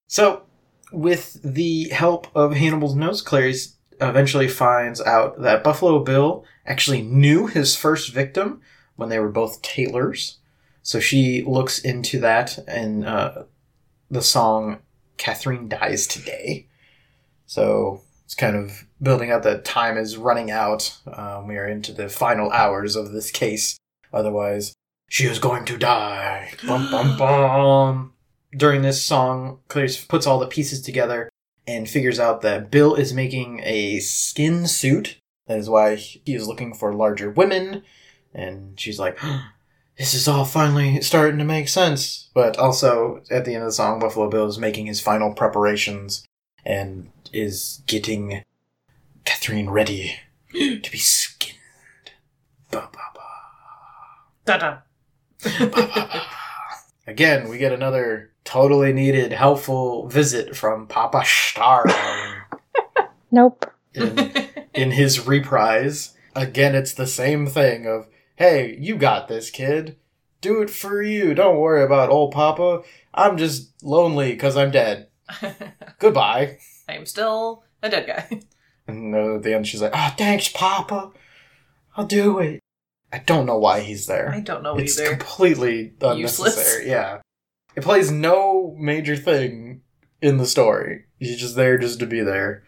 So, 0.07 0.43
with 0.91 1.41
the 1.43 1.89
help 1.89 2.27
of 2.35 2.53
Hannibal's 2.53 2.95
nose, 2.95 3.21
Clarice 3.21 3.75
eventually 4.01 4.47
finds 4.47 5.01
out 5.01 5.41
that 5.41 5.63
Buffalo 5.63 5.99
Bill 5.99 6.45
actually 6.65 7.01
knew 7.01 7.47
his 7.47 7.75
first 7.75 8.13
victim 8.13 8.61
when 8.95 9.09
they 9.09 9.19
were 9.19 9.31
both 9.31 9.61
tailors. 9.61 10.37
So 10.83 10.99
she 10.99 11.43
looks 11.45 11.79
into 11.79 12.19
that 12.19 12.59
in 12.67 13.05
uh, 13.05 13.45
the 14.09 14.21
song 14.21 14.79
"Catherine 15.17 15.67
Dies 15.67 16.07
Today." 16.07 16.67
So 17.45 18.01
it's 18.23 18.35
kind 18.35 18.55
of 18.55 18.85
building 19.01 19.31
up 19.31 19.43
that 19.43 19.65
time 19.65 19.97
is 19.97 20.17
running 20.17 20.51
out. 20.51 20.97
Um, 21.11 21.47
we 21.47 21.57
are 21.57 21.67
into 21.67 21.91
the 21.91 22.09
final 22.09 22.51
hours 22.51 22.95
of 22.95 23.11
this 23.11 23.31
case. 23.31 23.77
Otherwise, 24.13 24.73
she 25.09 25.25
is 25.25 25.39
going 25.39 25.65
to 25.65 25.77
die. 25.77 26.51
Bum, 26.65 26.89
bum, 26.89 27.17
bum. 27.17 28.13
During 28.55 28.81
this 28.81 29.03
song, 29.03 29.59
Clarice 29.67 30.03
puts 30.03 30.25
all 30.25 30.39
the 30.39 30.47
pieces 30.47 30.81
together 30.81 31.29
and 31.67 31.89
figures 31.89 32.19
out 32.19 32.41
that 32.41 32.71
Bill 32.71 32.95
is 32.95 33.13
making 33.13 33.61
a 33.63 33.99
skin 33.99 34.67
suit. 34.67 35.17
That 35.47 35.57
is 35.57 35.69
why 35.69 35.95
he 35.95 36.21
is 36.33 36.47
looking 36.47 36.73
for 36.73 36.93
larger 36.93 37.29
women. 37.29 37.83
And 38.33 38.79
she's 38.79 38.99
like, 38.99 39.19
this 39.97 40.13
is 40.13 40.27
all 40.27 40.45
finally 40.45 41.01
starting 41.01 41.37
to 41.39 41.45
make 41.45 41.69
sense. 41.69 42.29
But 42.33 42.57
also, 42.57 43.21
at 43.31 43.45
the 43.45 43.53
end 43.53 43.63
of 43.63 43.69
the 43.69 43.73
song, 43.73 43.99
Buffalo 43.99 44.29
Bill 44.29 44.47
is 44.47 44.57
making 44.57 44.85
his 44.85 45.01
final 45.01 45.33
preparations 45.33 46.25
and 46.65 47.11
is 47.31 47.81
getting 47.87 48.43
Catherine 49.23 49.69
ready 49.69 50.15
to 50.53 50.91
be 50.91 50.97
skinned. 50.97 51.57
Ba, 52.71 52.89
ba, 52.91 52.99
ba. 53.13 53.21
Da-da. 54.45 54.77
Ba, 55.43 55.67
ba, 55.67 55.91
ba. 55.95 56.21
Again, 57.07 57.49
we 57.49 57.57
get 57.57 57.71
another 57.71 58.31
totally 58.43 58.91
needed, 58.93 59.31
helpful 59.31 60.07
visit 60.07 60.55
from 60.55 60.87
Papa 60.87 61.23
Star 61.25 61.85
Nope. 63.31 63.71
in, 63.93 64.33
in 64.73 64.91
his 64.91 65.27
reprise. 65.27 66.15
Again, 66.35 66.73
it's 66.75 66.93
the 66.93 67.07
same 67.07 67.45
thing 67.47 67.85
of, 67.85 68.07
hey, 68.35 68.75
you 68.79 68.95
got 68.95 69.27
this, 69.27 69.49
kid. 69.49 69.97
Do 70.41 70.61
it 70.61 70.69
for 70.69 71.01
you. 71.01 71.33
Don't 71.33 71.59
worry 71.59 71.83
about 71.83 72.09
old 72.09 72.31
Papa. 72.33 72.81
I'm 73.13 73.37
just 73.37 73.71
lonely 73.83 74.31
because 74.31 74.57
I'm 74.57 74.71
dead. 74.71 75.07
Goodbye. 75.99 76.57
I 76.87 76.93
am 76.93 77.05
still 77.05 77.63
a 77.81 77.89
dead 77.89 78.07
guy. 78.07 78.41
And 78.87 79.15
uh, 79.15 79.35
at 79.35 79.43
the 79.43 79.55
end, 79.55 79.67
she's 79.67 79.81
like, 79.81 79.93
oh, 79.95 80.13
thanks, 80.17 80.47
Papa. 80.47 81.11
I'll 81.97 82.05
do 82.05 82.37
it. 82.39 82.61
I 83.11 83.19
don't 83.19 83.45
know 83.45 83.57
why 83.57 83.81
he's 83.81 84.07
there. 84.07 84.29
I 84.31 84.39
don't 84.41 84.63
know 84.63 84.75
it's 84.77 84.99
either. 84.99 85.09
completely 85.15 85.93
Useless. 86.01 86.79
Yeah. 86.85 87.19
It 87.75 87.83
plays 87.83 88.09
no 88.11 88.75
major 88.77 89.15
thing 89.15 89.81
in 90.21 90.37
the 90.37 90.45
story. 90.45 91.05
He's 91.19 91.37
just 91.39 91.55
there 91.55 91.77
just 91.77 91.99
to 91.99 92.05
be 92.05 92.21
there. 92.21 92.63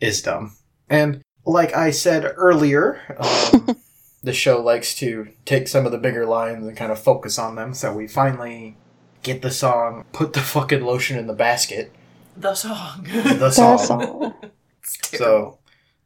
Is 0.00 0.20
dumb. 0.22 0.56
And 0.90 1.22
like 1.46 1.74
I 1.74 1.90
said 1.90 2.24
earlier, 2.36 3.00
um, 3.18 3.76
the 4.22 4.32
show 4.32 4.60
likes 4.60 4.94
to 4.96 5.28
take 5.44 5.68
some 5.68 5.86
of 5.86 5.92
the 5.92 5.98
bigger 5.98 6.26
lines 6.26 6.66
and 6.66 6.76
kind 6.76 6.92
of 6.92 6.98
focus 6.98 7.38
on 7.38 7.54
them. 7.56 7.72
So 7.74 7.92
we 7.94 8.06
finally 8.08 8.76
get 9.22 9.42
the 9.42 9.50
song 9.50 10.04
"Put 10.12 10.32
the 10.34 10.40
fucking 10.40 10.82
lotion 10.84 11.18
in 11.18 11.26
the 11.26 11.32
basket." 11.34 11.92
The 12.36 12.54
song. 12.54 13.04
The 13.04 13.34
That 13.40 13.54
song. 13.54 13.78
song. 13.78 14.34
It's. 14.82 15.16
So 15.16 15.58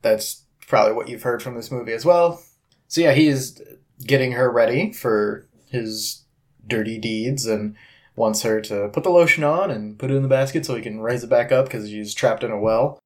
that's 0.02 0.44
probably 0.68 0.92
what 0.92 1.08
you've 1.08 1.22
heard 1.22 1.42
from 1.42 1.54
this 1.54 1.70
movie 1.70 1.92
as 1.94 2.04
well. 2.04 2.42
So 2.88 3.00
yeah, 3.00 3.12
he's 3.12 3.60
getting 4.04 4.32
her 4.32 4.50
ready 4.50 4.92
for 4.92 5.46
his 5.70 6.24
dirty 6.66 6.98
deeds 6.98 7.46
and 7.46 7.74
wants 8.14 8.42
her 8.42 8.60
to 8.62 8.88
put 8.88 9.04
the 9.04 9.10
lotion 9.10 9.44
on 9.44 9.70
and 9.70 9.98
put 9.98 10.10
it 10.10 10.14
in 10.14 10.22
the 10.22 10.28
basket 10.28 10.64
so 10.64 10.74
he 10.74 10.82
can 10.82 11.00
raise 11.00 11.22
it 11.24 11.30
back 11.30 11.52
up 11.52 11.66
because 11.66 11.88
she's 11.88 12.14
trapped 12.14 12.42
in 12.44 12.50
a 12.50 12.58
well. 12.58 12.98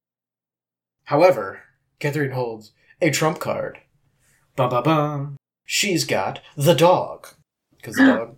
However, 1.05 1.61
Catherine 1.99 2.31
holds 2.31 2.71
a 3.01 3.09
trump 3.11 3.39
card. 3.39 3.79
Ba 4.55 4.67
ba 4.67 4.81
bum. 4.81 5.37
She's 5.65 6.05
got 6.05 6.41
the 6.55 6.73
dog 6.73 7.27
because 7.77 7.95
the 7.95 8.05
dog 8.05 8.35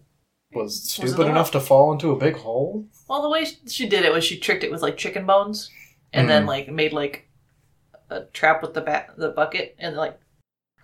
was 0.53 0.83
stupid 0.89 1.27
enough 1.27 1.51
to 1.51 1.59
fall 1.59 1.91
into 1.91 2.11
a 2.11 2.17
big 2.19 2.37
hole. 2.37 2.87
Well, 3.07 3.21
the 3.21 3.29
way 3.29 3.45
she 3.67 3.87
did 3.87 4.05
it 4.05 4.13
was 4.13 4.23
she 4.23 4.39
tricked 4.39 4.63
it 4.63 4.71
with 4.71 4.81
like 4.81 4.97
chicken 4.97 5.25
bones, 5.25 5.69
and 6.11 6.29
then 6.29 6.43
Mhm. 6.43 6.47
like 6.47 6.67
made 6.69 6.93
like 6.93 7.27
a 8.09 8.21
trap 8.25 8.61
with 8.61 8.73
the 8.73 8.81
bat, 8.81 9.11
the 9.17 9.29
bucket, 9.29 9.75
and 9.79 9.95
like 9.95 10.19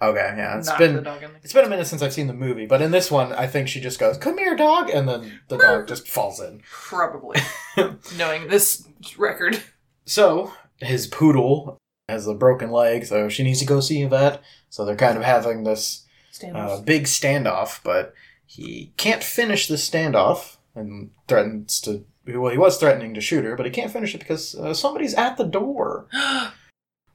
Okay, 0.02 0.34
yeah, 0.38 0.58
it's 0.58 0.72
been 0.74 0.96
the 0.96 1.02
dog 1.02 1.24
in. 1.24 1.32
It's 1.44 1.52
been 1.52 1.66
a 1.66 1.70
minute 1.70 1.88
since 1.88 2.02
I've 2.02 2.14
seen 2.14 2.28
the 2.28 2.34
movie, 2.34 2.66
but 2.66 2.82
in 2.82 2.92
this 2.92 3.12
one, 3.12 3.34
I 3.34 3.48
think 3.48 3.68
she 3.68 3.82
just 3.82 4.00
goes, 4.00 4.18
"Come 4.18 4.38
here, 4.38 4.56
dog," 4.56 4.90
and 4.90 5.08
then 5.10 5.42
the 5.50 5.58
dog 5.58 5.88
just 5.90 6.08
falls 6.08 6.40
in. 6.40 6.62
Probably, 6.72 7.40
knowing 8.18 8.48
this 8.48 8.88
record. 9.18 9.62
So 10.06 10.54
his 10.78 11.06
poodle 11.08 11.78
has 12.08 12.28
a 12.28 12.34
broken 12.34 12.72
leg, 12.72 13.06
so 13.06 13.28
she 13.28 13.44
needs 13.44 13.60
to 13.60 13.66
go 13.66 13.82
see 13.82 14.02
a 14.02 14.08
vet. 14.08 14.42
So 14.70 14.86
they're 14.86 14.96
kind 14.96 15.18
of 15.18 15.24
having 15.24 15.64
this 15.64 16.06
uh, 16.44 16.80
big 16.82 17.04
standoff, 17.04 17.82
but 17.84 18.14
he 18.46 18.94
can't 18.98 19.24
finish 19.24 19.68
the 19.68 19.76
standoff 19.76 20.58
and 20.76 21.12
threatens 21.28 21.82
to. 21.82 22.06
Well, 22.26 22.52
he 22.52 22.58
was 22.58 22.78
threatening 22.78 23.14
to 23.16 23.22
shoot 23.22 23.44
her, 23.44 23.56
but 23.56 23.66
he 23.66 23.72
can't 23.72 23.92
finish 23.92 24.16
it 24.16 24.20
because 24.20 24.56
uh, 24.56 24.74
somebody's 24.74 25.14
at 25.16 25.38
the 25.38 25.46
door. 25.46 26.08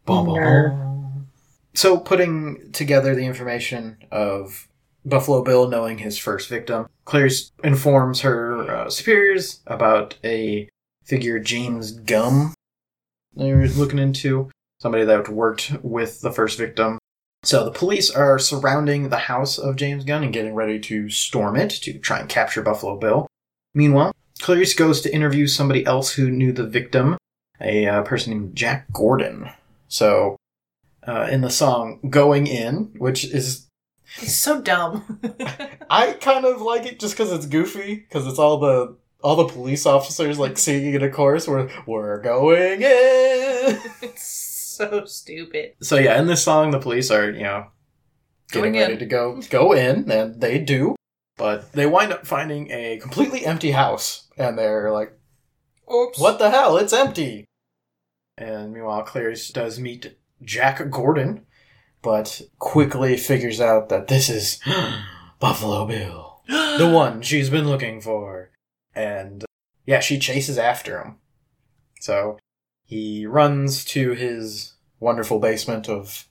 Bum, 0.07 0.27
bum, 0.27 0.35
bum. 0.35 1.04
So, 1.75 1.99
putting 1.99 2.71
together 2.73 3.15
the 3.15 3.27
information 3.27 3.99
of 4.11 4.69
Buffalo 5.05 5.43
Bill 5.43 5.69
knowing 5.69 5.99
his 5.99 6.17
first 6.17 6.49
victim, 6.49 6.87
Clarice 7.05 7.51
informs 7.63 8.21
her 8.21 8.71
uh, 8.71 8.91
superiors 8.91 9.61
about 9.67 10.17
a 10.25 10.69
figure, 11.05 11.39
James 11.39 11.91
Gumb, 11.91 12.55
they 13.37 13.53
were 13.53 13.67
looking 13.69 13.99
into. 13.99 14.51
Somebody 14.81 15.05
that 15.05 15.29
worked 15.29 15.73
with 15.83 16.21
the 16.21 16.33
first 16.33 16.59
victim. 16.59 16.99
So, 17.43 17.65
the 17.65 17.71
police 17.71 18.11
are 18.11 18.39
surrounding 18.39 19.09
the 19.09 19.17
house 19.17 19.59
of 19.59 19.77
James 19.77 20.05
Gumb 20.05 20.23
and 20.23 20.33
getting 20.33 20.55
ready 20.55 20.79
to 20.81 21.11
storm 21.11 21.57
it 21.57 21.71
to 21.71 21.99
try 21.99 22.21
and 22.21 22.29
capture 22.29 22.63
Buffalo 22.63 22.97
Bill. 22.99 23.27
Meanwhile, 23.75 24.13
Clarice 24.41 24.75
goes 24.75 25.01
to 25.03 25.15
interview 25.15 25.47
somebody 25.47 25.85
else 25.87 26.13
who 26.13 26.31
knew 26.31 26.53
the 26.53 26.67
victim, 26.67 27.17
a 27.61 27.87
uh, 27.87 28.03
person 28.03 28.33
named 28.33 28.57
Jack 28.57 28.93
Gordon. 28.93 29.51
So, 29.89 30.37
uh, 31.07 31.29
in 31.31 31.41
the 31.41 31.51
song 31.51 32.01
"Going 32.11 32.47
In," 32.47 32.93
which 32.99 33.25
is 33.25 33.67
He's 34.19 34.37
so 34.37 34.61
dumb. 34.61 35.21
I 35.91 36.13
kind 36.21 36.45
of 36.45 36.61
like 36.61 36.87
it 36.87 37.01
just 37.01 37.15
because 37.17 37.33
it's 37.33 37.47
goofy, 37.47 37.97
because 37.97 38.27
it's 38.27 38.39
all 38.39 38.59
the 38.59 38.97
all 39.23 39.37
the 39.37 39.47
police 39.53 39.87
officers 39.87 40.39
like 40.39 40.59
singing 40.59 40.95
in 40.95 41.03
a 41.03 41.11
chorus 41.11 41.49
where 41.49 41.69
we're 41.87 42.21
going 42.21 42.83
in. 42.83 43.79
it's 44.03 44.25
so 44.77 45.05
stupid. 45.07 45.73
so 45.83 45.97
yeah, 45.97 46.19
in 46.21 46.27
this 46.27 46.45
song, 46.45 46.71
the 46.71 46.79
police 46.79 47.11
are 47.11 47.31
you 47.31 47.43
know 47.43 47.67
getting 48.53 48.73
Going 48.73 48.75
in. 48.75 48.81
ready 48.83 48.99
to 48.99 49.07
go 49.07 49.41
go 49.51 49.73
in, 49.73 50.11
and 50.11 50.41
they 50.41 50.59
do, 50.59 50.95
but 51.37 51.73
they 51.73 51.87
wind 51.87 52.13
up 52.13 52.27
finding 52.27 52.71
a 52.71 52.99
completely 52.99 53.45
empty 53.47 53.73
house, 53.73 54.29
and 54.37 54.57
they're 54.59 54.93
like, 54.93 55.13
Oops. 55.93 56.19
"What 56.19 56.39
the 56.39 56.51
hell? 56.51 56.77
It's 56.77 56.93
empty." 56.93 57.47
And 58.37 58.73
meanwhile, 58.73 59.03
Clarice 59.03 59.49
does 59.51 59.81
meet 59.81 60.17
Jack 60.45 60.91
Gordon, 60.91 61.47
but 62.03 62.43
quickly 62.59 63.17
figures 63.17 63.61
out 63.61 63.89
that 63.89 64.09
this 64.09 64.29
is 64.29 64.61
Buffalo 65.41 65.87
Bill, 65.87 66.41
the 66.49 66.91
one 66.93 67.23
she's 67.23 67.51
been 67.51 67.67
looking 67.67 68.01
for. 68.01 68.51
And 68.95 69.45
yeah, 69.87 70.01
she 70.01 70.19
chases 70.19 70.59
after 70.59 71.01
him. 71.01 71.17
So 72.01 72.39
he 72.85 73.27
runs 73.27 73.85
to 73.87 74.13
his 74.13 74.75
wonderful 75.01 75.39
basement 75.39 75.89
of 75.89 76.27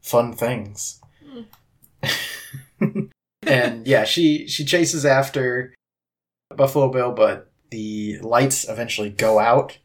fun 0.00 0.32
things. 0.32 1.00
Hmm. 1.24 1.42
and 3.42 3.86
yeah, 3.86 4.04
she 4.04 4.46
she 4.46 4.64
chases 4.64 5.04
after 5.04 5.74
Buffalo 6.54 6.90
Bill, 6.90 7.12
but 7.12 7.50
the 7.70 8.18
lights 8.20 8.68
eventually 8.68 9.10
go 9.10 9.38
out 9.38 9.78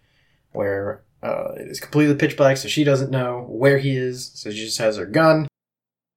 where 0.51 1.03
uh, 1.25 1.53
it 1.57 1.67
is 1.67 1.79
completely 1.79 2.15
pitch 2.15 2.37
black, 2.37 2.57
so 2.57 2.67
she 2.67 2.83
doesn't 2.83 3.11
know 3.11 3.45
where 3.49 3.77
he 3.79 3.95
is, 3.97 4.31
so 4.35 4.49
she 4.51 4.57
just 4.65 4.77
has 4.77 4.97
her 4.97 5.05
gun. 5.05 5.47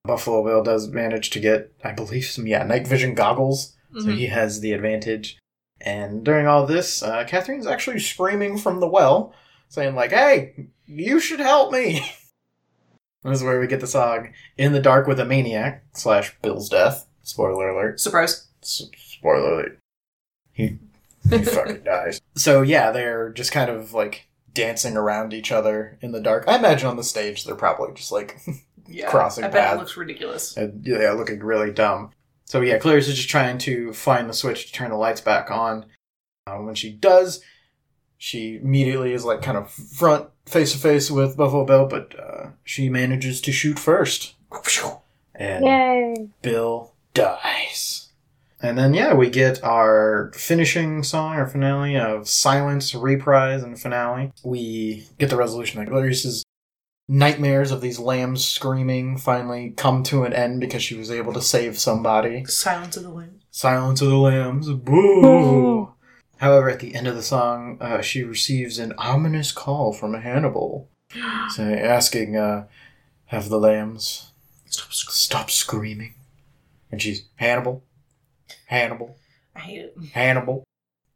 Buffalo 0.05 0.45
Bill 0.45 0.63
does 0.63 0.89
manage 0.89 1.31
to 1.31 1.41
get, 1.41 1.73
I 1.85 1.93
believe, 1.93 2.25
some 2.27 2.47
yeah 2.47 2.63
night 2.65 2.87
vision 2.87 3.15
goggles, 3.15 3.77
so 3.95 4.07
Mhm. 4.09 4.17
he 4.17 4.27
has 4.27 4.61
the 4.61 4.73
advantage. 4.73 5.39
And 5.81 6.25
during 6.25 6.47
all 6.47 6.67
this, 6.67 7.03
uh, 7.03 7.25
Catherine's 7.25 7.67
actually 7.67 8.01
screaming 8.01 8.59
from 8.59 8.81
the 8.81 8.89
well, 8.89 9.33
saying 9.69 9.95
like, 9.95 10.11
"Hey, 10.11 10.55
you 10.87 11.21
should 11.21 11.41
help 11.41 11.73
me." 11.73 12.01
this 13.25 13.39
is 13.39 13.45
where 13.45 13.61
we 13.61 13.67
get 13.67 13.81
the 13.81 13.87
song 13.87 14.33
"In 14.57 14.73
the 14.73 14.81
Dark 14.81 15.07
with 15.07 15.21
a 15.21 15.25
Maniac" 15.25 15.85
slash 15.95 16.37
Bill's 16.43 16.69
death. 16.69 17.07
Spoiler 17.23 17.69
alert. 17.69 18.01
Surprise. 18.01 18.47
S- 18.63 18.89
spoiler 18.97 19.53
alert. 19.53 19.79
He 20.53 20.79
he 21.29 21.39
fucking 21.45 21.83
dies. 21.85 22.21
So 22.37 22.63
yeah, 22.63 22.91
they're 22.91 23.31
just 23.31 23.53
kind 23.53 23.71
of 23.71 23.93
like 23.93 24.28
dancing 24.59 24.97
around 24.97 25.33
each 25.33 25.51
other 25.53 25.99
in 26.03 26.13
the 26.13 26.21
dark. 26.21 26.45
I 26.49 26.57
imagine 26.59 26.89
on 26.89 26.97
the 26.97 27.05
stage 27.05 27.45
they're 27.45 27.55
probably 27.55 27.95
just 27.95 28.13
like 28.13 28.39
Yeah. 28.91 29.11
Crossing 29.11 29.45
I 29.45 29.49
bet 29.49 29.65
paths. 29.65 29.75
it 29.77 29.79
looks 29.81 29.97
ridiculous. 29.99 30.57
uh, 30.57 30.71
yeah, 30.83 31.13
looking 31.13 31.41
really 31.41 31.71
dumb. 31.71 32.11
So 32.47 32.63
yeah, 32.63 32.79
Clarice 32.79 33.07
is 33.09 33.17
just 33.17 33.29
trying 33.29 33.59
to 33.59 33.93
find 33.93 34.29
the 34.29 34.33
switch 34.33 34.67
to 34.67 34.73
turn 34.73 34.89
the 34.91 34.97
lights 34.97 35.21
back 35.21 35.51
on. 35.51 35.85
Uh, 36.47 36.57
when 36.57 36.75
she 36.75 36.91
does, 36.93 37.43
she 38.17 38.57
immediately 38.57 39.13
is 39.13 39.27
like 39.27 39.43
kind 39.43 39.59
of 39.59 39.71
front 39.71 40.29
face 40.47 40.73
to 40.73 40.79
face 40.79 41.11
with 41.11 41.37
Buffalo 41.37 41.67
Bill, 41.67 41.87
but 41.87 42.19
uh, 42.19 42.47
she 42.65 42.89
manages 42.89 43.43
to 43.43 43.53
shoot 43.53 43.79
first, 43.79 44.35
and 45.35 45.65
Yay. 45.67 46.29
Bill 46.41 46.95
dies. 47.13 48.08
And 48.61 48.77
then, 48.77 48.93
yeah, 48.93 49.15
we 49.15 49.31
get 49.31 49.63
our 49.63 50.33
finishing 50.35 51.05
song, 51.05 51.37
our 51.37 51.47
finale 51.47 51.97
of 51.97 52.29
Silence, 52.29 52.93
Reprise, 52.95 53.63
and 53.63 53.81
Finale. 53.81 54.33
We 54.43 55.07
get 55.19 55.31
the 55.31 55.37
resolution 55.37 55.79
that 55.79 55.89
Clarice 55.89 56.25
is 56.25 56.45
nightmares 57.09 57.71
of 57.71 57.81
these 57.81 57.99
lambs 57.99 58.45
screaming 58.45 59.17
finally 59.17 59.71
come 59.71 60.03
to 60.05 60.25
an 60.25 60.33
end 60.33 60.61
because 60.61 60.83
she 60.83 60.95
was 60.97 61.11
able 61.11 61.33
to 61.33 61.41
save 61.41 61.79
somebody. 61.79 62.45
Silence 62.45 62.97
of 62.97 63.05
the 63.05 63.11
Lambs. 63.11 63.45
Silence 63.51 64.03
of 64.03 64.09
the 64.09 64.17
Lambs. 64.17 64.69
Boo! 64.71 65.95
However, 66.37 66.69
at 66.69 66.81
the 66.81 66.95
end 66.95 67.09
of 67.09 67.17
the 67.17 67.23
song, 67.23 67.79
uh, 67.81 68.01
she 68.01 68.23
receives 68.23 68.79
an 68.79 68.93
ominous 68.99 69.51
call 69.53 69.93
from 69.93 70.15
Hannibal, 70.15 70.89
say, 71.49 71.81
asking, 71.81 72.37
uh, 72.37 72.67
"Have 73.27 73.49
the 73.49 73.59
lambs 73.59 74.33
Stop 74.67 74.93
screaming. 74.93 75.15
stop 75.15 75.51
screaming?" 75.51 76.15
And 76.93 77.03
she's 77.03 77.25
Hannibal, 77.37 77.83
Hannibal, 78.69 79.17
I 79.57 79.61
hate 79.61 79.81
it. 79.81 79.95
Hannibal. 80.13 80.65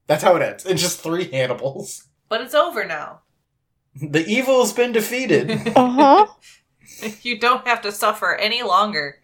That's 0.06 0.22
how 0.24 0.34
it 0.36 0.42
ends. 0.42 0.66
It's 0.66 0.82
just 0.82 1.00
three 1.00 1.30
Hannibals. 1.30 2.08
But 2.28 2.40
it's 2.40 2.54
over 2.54 2.84
now. 2.84 3.20
The 3.94 4.24
evil 4.26 4.60
has 4.62 4.72
been 4.72 4.92
defeated. 4.92 5.50
Uh 5.76 5.90
huh. 5.90 6.26
you 7.22 7.38
don't 7.38 7.66
have 7.66 7.82
to 7.82 7.92
suffer 7.92 8.34
any 8.34 8.62
longer. 8.62 9.18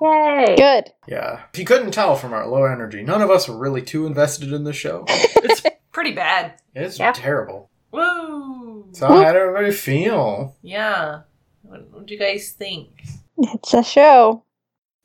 Yay! 0.00 0.54
Good. 0.56 0.92
yeah. 1.08 1.42
If 1.52 1.58
you 1.58 1.64
couldn't 1.64 1.90
tell 1.90 2.14
from 2.14 2.32
our 2.32 2.46
low 2.46 2.64
energy, 2.64 3.02
none 3.02 3.20
of 3.22 3.30
us 3.30 3.48
were 3.48 3.56
really 3.58 3.82
too 3.82 4.06
invested 4.06 4.52
in 4.52 4.62
the 4.64 4.72
show. 4.72 5.04
It's 5.08 5.62
pretty 5.90 6.12
bad. 6.12 6.54
It's 6.74 6.98
Yeah. 7.00 7.10
terrible. 7.12 7.70
Woo! 7.90 8.88
So 8.92 9.08
how 9.08 9.24
did 9.32 9.36
everybody 9.40 9.72
feel? 9.72 10.54
Yeah. 10.62 11.22
What, 11.62 11.90
what 11.90 12.06
do 12.06 12.14
you 12.14 12.20
guys 12.20 12.50
think? 12.52 12.90
It's 13.38 13.74
a 13.74 13.82
show 13.82 14.44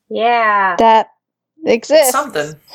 Yeah. 0.09 0.75
that 0.77 1.07
exists. 1.65 2.11
Something. 2.11 2.55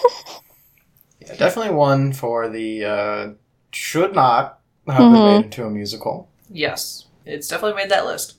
Yeah, 1.20 1.34
definitely 1.36 1.74
one 1.74 2.12
for 2.12 2.48
the 2.48 2.84
uh, 2.84 3.30
should 3.72 4.14
not 4.14 4.60
have 4.86 4.98
been 4.98 5.12
Mhm. 5.12 5.36
made 5.36 5.44
into 5.46 5.64
a 5.66 5.70
musical. 5.70 6.30
Yes. 6.48 7.06
It's 7.26 7.48
definitely 7.48 7.76
made 7.82 7.90
that 7.90 8.06
list. 8.06 8.36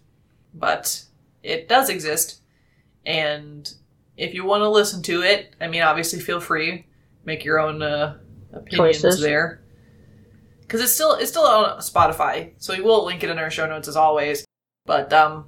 But 0.55 1.03
it 1.43 1.67
does 1.67 1.89
exist. 1.89 2.41
And 3.05 3.71
if 4.17 4.33
you 4.33 4.45
want 4.45 4.61
to 4.61 4.69
listen 4.69 5.03
to 5.03 5.21
it, 5.21 5.53
I 5.61 5.67
mean, 5.67 5.81
obviously 5.83 6.19
feel 6.19 6.39
free. 6.39 6.87
Make 7.25 7.43
your 7.43 7.59
own 7.59 7.83
uh, 7.83 8.17
opinions 8.53 9.01
Choices. 9.01 9.21
there. 9.21 9.61
Because 10.61 10.81
it's 10.81 10.93
still 10.93 11.13
it's 11.13 11.29
still 11.29 11.43
on 11.45 11.79
Spotify, 11.79 12.53
so 12.57 12.73
we 12.75 12.81
will 12.81 13.05
link 13.05 13.23
it 13.23 13.29
in 13.29 13.37
our 13.37 13.51
show 13.51 13.67
notes 13.67 13.87
as 13.87 13.95
always. 13.97 14.45
But 14.85 15.11
um, 15.13 15.45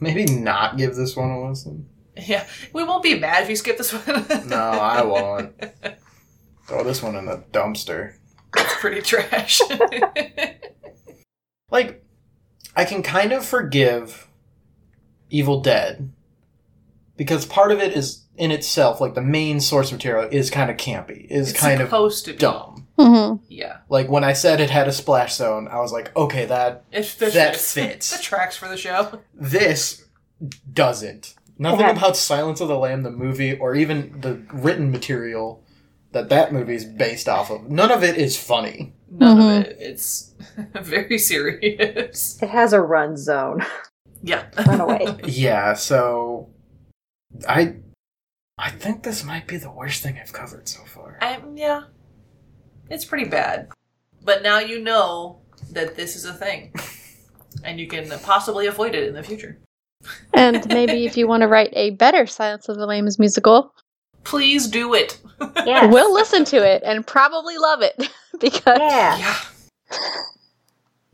Maybe 0.00 0.24
not 0.24 0.78
give 0.78 0.96
this 0.96 1.14
one 1.16 1.30
a 1.30 1.48
listen. 1.48 1.86
Yeah, 2.26 2.46
we 2.72 2.84
won't 2.84 3.02
be 3.02 3.18
mad 3.18 3.42
if 3.44 3.48
you 3.50 3.56
skip 3.56 3.76
this 3.78 3.92
one. 3.92 4.48
No, 4.48 4.56
I 4.56 5.02
won't. 5.04 5.52
Throw 6.66 6.84
this 6.84 7.02
one 7.02 7.16
in 7.16 7.26
the 7.26 7.42
dumpster. 7.52 8.14
it's 8.56 8.74
pretty 8.80 9.00
trash. 9.02 9.60
Like, 11.70 12.04
I 12.74 12.84
can 12.84 13.02
kind 13.02 13.32
of 13.32 13.44
forgive 13.44 14.26
Evil 15.30 15.60
Dead 15.60 16.10
because 17.16 17.46
part 17.46 17.70
of 17.70 17.78
it 17.78 17.92
is 17.96 18.24
in 18.36 18.50
itself, 18.50 19.00
like 19.00 19.14
the 19.14 19.22
main 19.22 19.60
source 19.60 19.92
material 19.92 20.28
is 20.32 20.50
kind 20.50 20.70
of 20.70 20.76
campy, 20.76 21.26
is 21.30 21.50
it's 21.50 21.60
kind 21.60 21.80
of 21.80 21.86
supposed 21.86 22.24
to 22.24 22.32
be. 22.32 22.38
dumb. 22.38 22.88
Mm-hmm. 22.98 23.44
Yeah, 23.48 23.78
Like 23.88 24.10
when 24.10 24.24
I 24.24 24.32
said 24.34 24.60
it 24.60 24.68
had 24.68 24.88
a 24.88 24.92
splash 24.92 25.34
zone, 25.36 25.68
I 25.68 25.78
was 25.78 25.92
like, 25.92 26.14
okay, 26.16 26.44
that 26.46 26.84
it 26.92 27.04
fits. 27.06 27.34
That 27.34 27.56
fits. 27.60 28.16
the 28.16 28.22
tracks 28.22 28.56
for 28.56 28.68
the 28.68 28.76
show. 28.76 29.20
this 29.32 30.04
doesn't. 30.72 31.34
Nothing 31.60 31.80
Yeah. 31.80 31.90
about 31.90 32.16
Silence 32.16 32.60
of 32.62 32.68
the 32.68 32.78
Lamb, 32.78 33.02
the 33.02 33.10
movie, 33.10 33.54
or 33.56 33.74
even 33.74 34.18
the 34.22 34.40
written 34.50 34.90
material 34.90 35.62
that 36.12 36.30
that 36.30 36.52
movie 36.54 36.74
is 36.74 36.86
based 36.86 37.28
off 37.28 37.50
of. 37.50 37.70
None 37.70 37.92
of 37.92 38.02
it 38.02 38.16
is 38.16 38.36
funny. 38.36 38.94
None 39.10 39.36
Mhm. 39.36 39.60
of 39.60 39.66
it. 39.66 39.76
It's 39.78 40.32
very 40.80 41.18
serious. 41.18 42.38
It 42.42 42.48
has 42.48 42.72
a 42.72 42.80
run 42.80 43.16
zone. 43.18 43.64
Yeah. 44.22 44.46
Run 44.66 44.80
away. 44.80 45.16
Yeah, 45.24 45.74
so 45.74 46.48
I 47.46 47.76
I 48.58 48.70
think 48.70 49.02
this 49.02 49.22
might 49.24 49.46
be 49.46 49.56
the 49.58 49.70
worst 49.70 50.02
thing 50.02 50.18
I've 50.20 50.32
covered 50.32 50.66
so 50.68 50.80
far. 50.84 51.18
I, 51.20 51.40
yeah. 51.54 51.82
It's 52.88 53.04
pretty 53.04 53.28
bad. 53.28 53.68
But 54.22 54.42
now 54.42 54.58
you 54.60 54.80
know 54.80 55.40
that 55.72 55.94
this 55.96 56.16
is 56.16 56.24
a 56.24 56.32
thing. 56.32 56.72
And 57.64 57.80
you 57.80 57.88
can 57.88 58.08
possibly 58.20 58.66
avoid 58.68 58.94
it 58.94 59.08
in 59.08 59.12
the 59.14 59.24
future. 59.24 59.58
And 60.32 60.66
maybe 60.68 61.04
if 61.06 61.16
you 61.16 61.26
want 61.28 61.42
to 61.42 61.48
write 61.48 61.70
a 61.74 61.90
better 61.90 62.26
Silence 62.26 62.68
of 62.68 62.76
the 62.76 62.86
Lambs 62.86 63.18
musical, 63.18 63.74
Please 64.24 64.66
do 64.68 64.92
it. 64.94 65.18
Yes. 65.64 65.90
we'll 65.92 66.12
listen 66.12 66.44
to 66.46 66.56
it 66.58 66.82
and 66.84 67.06
probably 67.06 67.56
love 67.56 67.80
it 67.82 67.96
because 68.40 68.78
Yeah. 68.78 69.16
Yeah. 69.18 69.36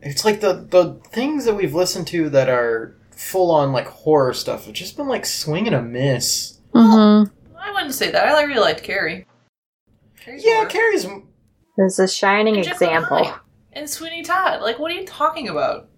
It's 0.00 0.24
like 0.24 0.40
the 0.40 0.66
the 0.68 1.00
things 1.10 1.44
that 1.46 1.54
we've 1.54 1.74
listened 1.74 2.06
to 2.08 2.28
that 2.30 2.48
are 2.48 2.96
full 3.10 3.50
on 3.50 3.72
like 3.72 3.86
horror 3.86 4.34
stuff 4.34 4.66
have 4.66 4.74
just 4.74 4.96
been 4.96 5.08
like 5.08 5.24
swing 5.24 5.66
and 5.66 5.74
a 5.76 5.82
miss. 5.82 6.58
Mhm. 6.74 7.30
I 7.58 7.72
wouldn't 7.72 7.94
say 7.94 8.10
that. 8.10 8.26
I 8.26 8.42
really 8.42 8.60
liked 8.60 8.82
Carrie. 8.82 9.26
Carrie's 10.20 10.44
Yeah, 10.44 10.56
horror. 10.56 10.68
Carrie's 10.68 11.06
This 11.76 11.92
is 11.94 11.98
a 11.98 12.08
shining 12.08 12.56
And 12.56 12.66
example. 12.66 13.24
Hyde. 13.24 13.40
And 13.72 13.88
Sweeney 13.88 14.22
Todd. 14.22 14.62
Like, 14.62 14.78
what 14.78 14.90
are 14.90 14.94
you 14.94 15.06
talking 15.06 15.48
about? 15.48 15.88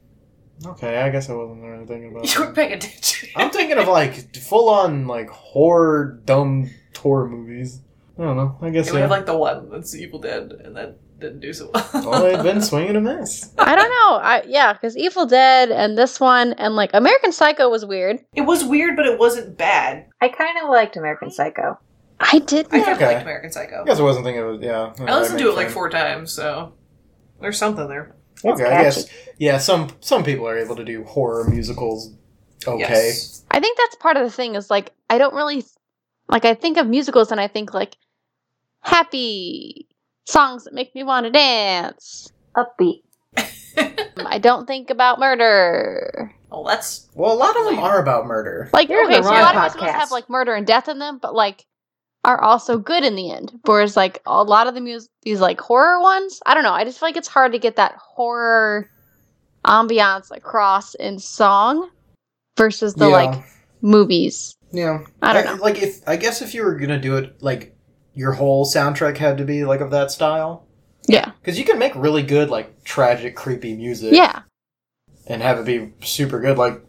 Okay. 0.66 0.98
I 0.98 1.10
guess 1.10 1.28
I 1.30 1.34
wasn't 1.34 1.62
really 1.62 1.86
thinking 1.86 2.10
about. 2.12 2.26
You 2.34 2.46
were 2.46 2.52
paying 2.52 2.72
attention. 2.72 3.28
I'm 3.36 3.50
thinking 3.50 3.78
of 3.78 3.88
like 3.88 4.34
full 4.36 4.68
on 4.68 5.06
like 5.06 5.28
horror 5.30 6.20
dumb 6.24 6.70
horror 6.96 7.28
movies. 7.28 7.80
I 8.18 8.22
don't 8.22 8.36
know. 8.36 8.56
I 8.60 8.70
guess 8.70 8.86
Yeah, 8.86 8.92
we 8.92 8.98
yeah. 8.98 9.02
have 9.02 9.10
like 9.10 9.26
the 9.26 9.36
one 9.36 9.70
that's 9.70 9.94
Evil 9.94 10.18
Dead, 10.18 10.50
and 10.64 10.76
that 10.76 10.98
didn't 11.20 11.40
do 11.40 11.52
so 11.52 11.70
well. 11.72 11.88
well, 11.94 12.22
they've 12.22 12.42
been 12.42 12.60
swinging 12.62 12.96
a 12.96 13.00
miss. 13.00 13.52
I 13.58 13.74
don't 13.76 13.88
know. 13.88 14.16
I 14.22 14.42
yeah, 14.46 14.72
because 14.72 14.96
Evil 14.96 15.26
Dead 15.26 15.70
and 15.70 15.96
this 15.96 16.18
one 16.20 16.52
and 16.54 16.74
like 16.76 16.90
American 16.94 17.30
Psycho 17.32 17.68
was 17.68 17.84
weird. 17.84 18.18
it 18.34 18.42
was 18.42 18.64
weird, 18.64 18.96
but 18.96 19.06
it 19.06 19.18
wasn't 19.18 19.56
bad. 19.56 20.06
I 20.20 20.28
kind 20.28 20.58
of 20.62 20.68
liked 20.68 20.96
American 20.96 21.30
Psycho. 21.30 21.78
I 22.20 22.40
did 22.40 22.66
I 22.66 22.80
kind 22.80 22.82
of 22.90 22.96
Okay. 22.96 23.06
liked 23.06 23.22
American 23.22 23.52
Psycho. 23.52 23.82
I 23.82 23.84
guess 23.84 24.00
I 24.00 24.02
wasn't 24.02 24.24
thinking 24.24 24.42
of 24.42 24.54
it. 24.56 24.66
Yeah, 24.66 24.92
I 24.98 25.18
listened 25.20 25.38
to 25.38 25.48
it 25.50 25.54
like 25.54 25.70
four 25.70 25.88
times, 25.88 26.32
so 26.32 26.72
there's 27.40 27.56
something 27.58 27.86
there. 27.86 28.16
It's 28.44 28.60
Okay, 28.60 28.64
I 28.64 28.82
guess 28.82 29.06
yeah. 29.38 29.58
Some 29.58 29.90
some 30.00 30.24
people 30.24 30.46
are 30.48 30.58
able 30.58 30.76
to 30.76 30.84
do 30.84 31.04
horror 31.04 31.44
musicals. 31.48 32.12
Okay, 32.66 32.80
Yes. 32.80 33.44
I 33.50 33.60
think 33.60 33.78
that's 33.78 33.96
part 33.96 34.16
of 34.16 34.24
the 34.24 34.30
thing 34.30 34.54
is 34.54 34.70
like 34.70 34.92
I 35.10 35.18
don't 35.18 35.34
really 35.34 35.64
like 36.28 36.44
I 36.44 36.54
think 36.54 36.76
of 36.76 36.86
musicals 36.86 37.30
and 37.32 37.40
I 37.40 37.48
think 37.48 37.72
like 37.74 37.96
happy 38.80 39.88
songs 40.26 40.64
that 40.64 40.74
make 40.74 40.94
me 40.94 41.02
want 41.02 41.24
to 41.26 41.30
dance. 41.30 42.32
Upbeat. 42.56 43.02
I 44.26 44.38
don't 44.38 44.66
think 44.66 44.90
about 44.90 45.20
murder. 45.20 46.34
well, 46.50 46.64
that's 46.64 47.08
well, 47.14 47.32
a 47.32 47.34
lot 47.38 47.56
of 47.56 47.66
them 47.66 47.78
are 47.78 48.00
about 48.00 48.26
murder. 48.26 48.70
Like 48.72 48.88
You're 48.88 49.04
okay, 49.04 49.22
so 49.22 49.28
a 49.28 49.32
wrong 49.32 49.42
lot 49.42 49.54
of 49.56 49.62
musicals 49.62 49.90
podcast. 49.90 49.94
have 49.94 50.10
like 50.10 50.28
murder 50.30 50.54
and 50.54 50.66
death 50.66 50.88
in 50.88 50.98
them, 50.98 51.18
but 51.20 51.34
like 51.34 51.64
are 52.24 52.40
also 52.40 52.78
good 52.78 53.04
in 53.04 53.14
the 53.16 53.30
end. 53.30 53.52
Whereas 53.64 53.96
like 53.96 54.20
a 54.26 54.42
lot 54.42 54.66
of 54.66 54.74
the 54.74 54.80
mus- 54.80 55.08
these 55.22 55.40
like 55.40 55.60
horror 55.60 56.00
ones, 56.00 56.40
I 56.46 56.54
don't 56.54 56.62
know. 56.64 56.72
I 56.72 56.84
just 56.84 56.98
feel 56.98 57.08
like 57.08 57.16
it's 57.16 57.28
hard 57.28 57.52
to 57.52 57.58
get 57.58 57.76
that 57.76 57.94
horror 57.96 58.90
ambiance 59.64 60.30
across 60.34 60.94
in 60.94 61.18
song 61.18 61.90
versus 62.56 62.94
the 62.94 63.06
yeah, 63.08 63.12
like 63.12 63.44
movies. 63.82 64.54
yeah. 64.72 65.04
I 65.22 65.32
don't 65.32 65.44
know. 65.44 65.62
Like 65.62 65.82
if 65.82 66.00
I 66.08 66.16
guess 66.16 66.42
if 66.42 66.54
you 66.54 66.64
were 66.64 66.74
gonna 66.76 67.00
do 67.00 67.16
it, 67.16 67.42
like 67.42 67.76
your 68.14 68.32
whole 68.32 68.66
soundtrack 68.66 69.16
had 69.16 69.38
to 69.38 69.44
be 69.44 69.64
like 69.64 69.80
of 69.80 69.90
that 69.92 70.10
style, 70.10 70.66
Yeah. 71.06 71.30
because 71.40 71.58
you 71.58 71.64
can 71.64 71.78
make 71.78 71.94
really 71.94 72.22
good 72.24 72.50
like 72.50 72.82
tragic, 72.84 73.36
creepy 73.36 73.74
music. 73.76 74.12
Yeah. 74.12 74.40
and 75.28 75.40
have 75.42 75.58
it 75.58 75.64
be 75.66 75.92
super 76.06 76.40
good. 76.40 76.58
Like 76.58 76.82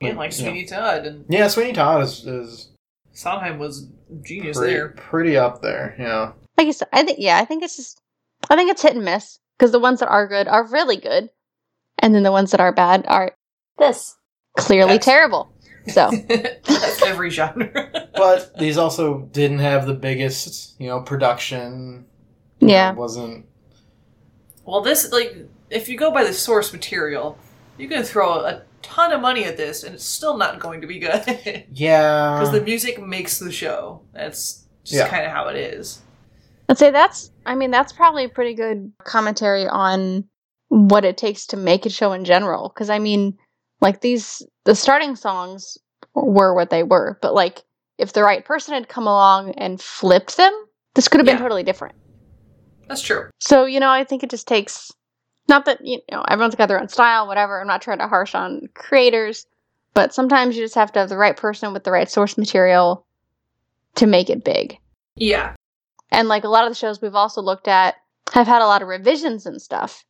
yeah, 0.00 0.14
like 0.14 0.36
you 0.36 0.44
know. 0.44 0.50
Sweeney 0.50 0.64
Todd 0.64 1.06
and 1.06 1.24
Yeah, 1.28 1.46
Sweeney 1.48 1.72
Todd 1.72 2.02
is, 2.02 2.26
is 2.26 2.69
Sondheim 3.12 3.58
was 3.58 3.88
genius 4.22 4.56
pretty, 4.56 4.74
there. 4.74 4.88
pretty 4.90 5.36
up 5.36 5.62
there. 5.62 5.94
Yeah. 5.98 6.32
like 6.56 6.68
I 6.68 6.70
said, 6.70 6.88
I 6.92 7.02
think 7.04 7.18
yeah, 7.20 7.38
I 7.38 7.44
think 7.44 7.62
it's 7.62 7.76
just 7.76 8.00
I 8.48 8.56
think 8.56 8.70
it's 8.70 8.82
hit 8.82 8.94
and 8.94 9.04
miss 9.04 9.38
because 9.58 9.72
the 9.72 9.78
ones 9.80 10.00
that 10.00 10.08
are 10.08 10.26
good 10.26 10.48
are 10.48 10.66
really 10.68 10.96
good, 10.96 11.28
and 11.98 12.14
then 12.14 12.22
the 12.22 12.32
ones 12.32 12.50
that 12.52 12.60
are 12.60 12.72
bad 12.72 13.04
are 13.08 13.32
This. 13.78 14.16
clearly 14.56 14.94
Yes. 14.94 15.04
terrible. 15.04 15.52
So 15.88 16.10
That's 16.28 17.02
every 17.02 17.30
genre. 17.30 17.70
But 18.14 18.54
these 18.58 18.76
also 18.76 19.20
didn't 19.32 19.60
have 19.60 19.86
the 19.86 19.94
biggest, 19.94 20.78
you 20.78 20.88
know, 20.88 21.00
production. 21.00 22.04
You 22.58 22.66
know, 22.66 22.72
yeah, 22.74 22.90
it 22.90 22.96
wasn't. 22.96 23.46
well, 24.66 24.82
this 24.82 25.10
like 25.10 25.34
if 25.70 25.88
you 25.88 25.96
go 25.96 26.10
by 26.10 26.24
the 26.24 26.34
source 26.34 26.70
material, 26.72 27.38
you 27.78 27.88
can 27.88 28.02
throw 28.02 28.40
a 28.44 28.62
ton 28.82 29.12
of 29.12 29.20
money 29.20 29.44
at 29.44 29.56
this, 29.56 29.82
and 29.84 29.94
it's 29.94 30.04
still 30.04 30.36
not 30.36 30.58
going 30.60 30.80
to 30.80 30.86
be 30.86 30.98
good 30.98 31.64
yeah, 31.72 32.36
because 32.38 32.52
the 32.52 32.60
music 32.62 33.00
makes 33.00 33.38
the 33.38 33.52
show. 33.52 34.02
That's 34.12 34.66
just 34.84 34.98
Yeah. 34.98 35.08
kind 35.08 35.24
of 35.26 35.32
how 35.32 35.48
it 35.48 35.56
is. 35.56 36.00
I'd 36.68 36.78
say 36.78 36.90
that's 36.90 37.30
I 37.46 37.54
mean 37.54 37.70
that's 37.70 37.92
probably 37.92 38.24
a 38.24 38.28
pretty 38.28 38.54
good 38.54 38.92
commentary 39.04 39.66
on 39.66 40.24
what 40.68 41.04
it 41.04 41.16
takes 41.16 41.46
to 41.48 41.56
make 41.56 41.84
a 41.86 41.90
show 41.90 42.12
in 42.12 42.24
general. 42.24 42.68
Because 42.68 42.90
I 42.90 42.98
mean, 42.98 43.36
like 43.80 44.00
these 44.02 44.42
the 44.64 44.74
starting 44.74 45.16
songs 45.16 45.76
were 46.14 46.54
what 46.54 46.70
they 46.70 46.82
were, 46.82 47.18
but 47.22 47.34
like 47.34 47.62
if 47.98 48.12
the 48.12 48.22
right 48.22 48.44
person 48.44 48.74
had 48.74 48.88
come 48.88 49.06
along 49.06 49.50
and 49.52 49.80
flipped 49.80 50.36
them, 50.36 50.52
this 50.94 51.08
could 51.08 51.18
have 51.18 51.26
been 51.26 51.36
Yeah. 51.36 51.42
totally 51.42 51.62
different. 51.64 51.94
That's 52.88 53.02
true. 53.02 53.28
So, 53.40 53.66
you 53.66 53.78
know, 53.78 53.90
I 53.90 54.04
think 54.04 54.22
it 54.22 54.30
just 54.30 54.48
takes 54.48 54.90
Not 55.50 55.64
that 55.66 55.84
you 55.84 56.00
know 56.10 56.22
everyone's 56.28 56.54
got 56.54 56.66
their 56.68 56.80
own 56.80 56.88
style, 56.88 57.26
whatever. 57.26 57.60
I'm 57.60 57.66
not 57.66 57.82
trying 57.82 57.98
to 57.98 58.06
harsh 58.08 58.34
on 58.36 58.68
creators, 58.74 59.46
but 59.94 60.14
sometimes 60.14 60.56
you 60.56 60.62
just 60.62 60.76
have 60.76 60.92
to 60.92 61.00
have 61.00 61.08
the 61.08 61.16
right 61.18 61.36
person 61.36 61.72
with 61.72 61.82
the 61.84 61.90
right 61.90 62.08
source 62.08 62.38
material 62.38 63.04
to 63.96 64.06
make 64.06 64.30
it 64.30 64.44
big. 64.44 64.78
Yeah. 65.16 65.54
And 66.12 66.28
like 66.28 66.44
a 66.44 66.48
lot 66.48 66.64
of 66.64 66.70
the 66.70 66.76
shows 66.78 67.02
we've 67.02 67.16
also 67.16 67.42
looked 67.42 67.66
at 67.68 67.96
have 68.32 68.46
had 68.46 68.62
a 68.62 68.66
lot 68.66 68.80
of 68.80 68.86
revisions 68.88 69.44
and 69.44 69.60
stuff. 69.60 70.04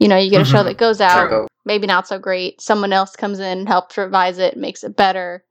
You 0.00 0.08
know, 0.08 0.16
you 0.18 0.30
get 0.30 0.40
a 0.42 0.44
show 0.44 0.58
Mhm. 0.58 0.64
that 0.64 0.78
goes 0.78 1.00
out, 1.00 1.28
True. 1.28 1.46
maybe 1.64 1.86
not 1.86 2.08
so 2.08 2.18
great. 2.18 2.60
Someone 2.60 2.92
else 2.92 3.14
comes 3.14 3.38
in, 3.38 3.66
helps 3.66 3.96
revise 3.96 4.38
it, 4.38 4.56
makes 4.56 4.82
it 4.82 4.96
better. 4.96 5.44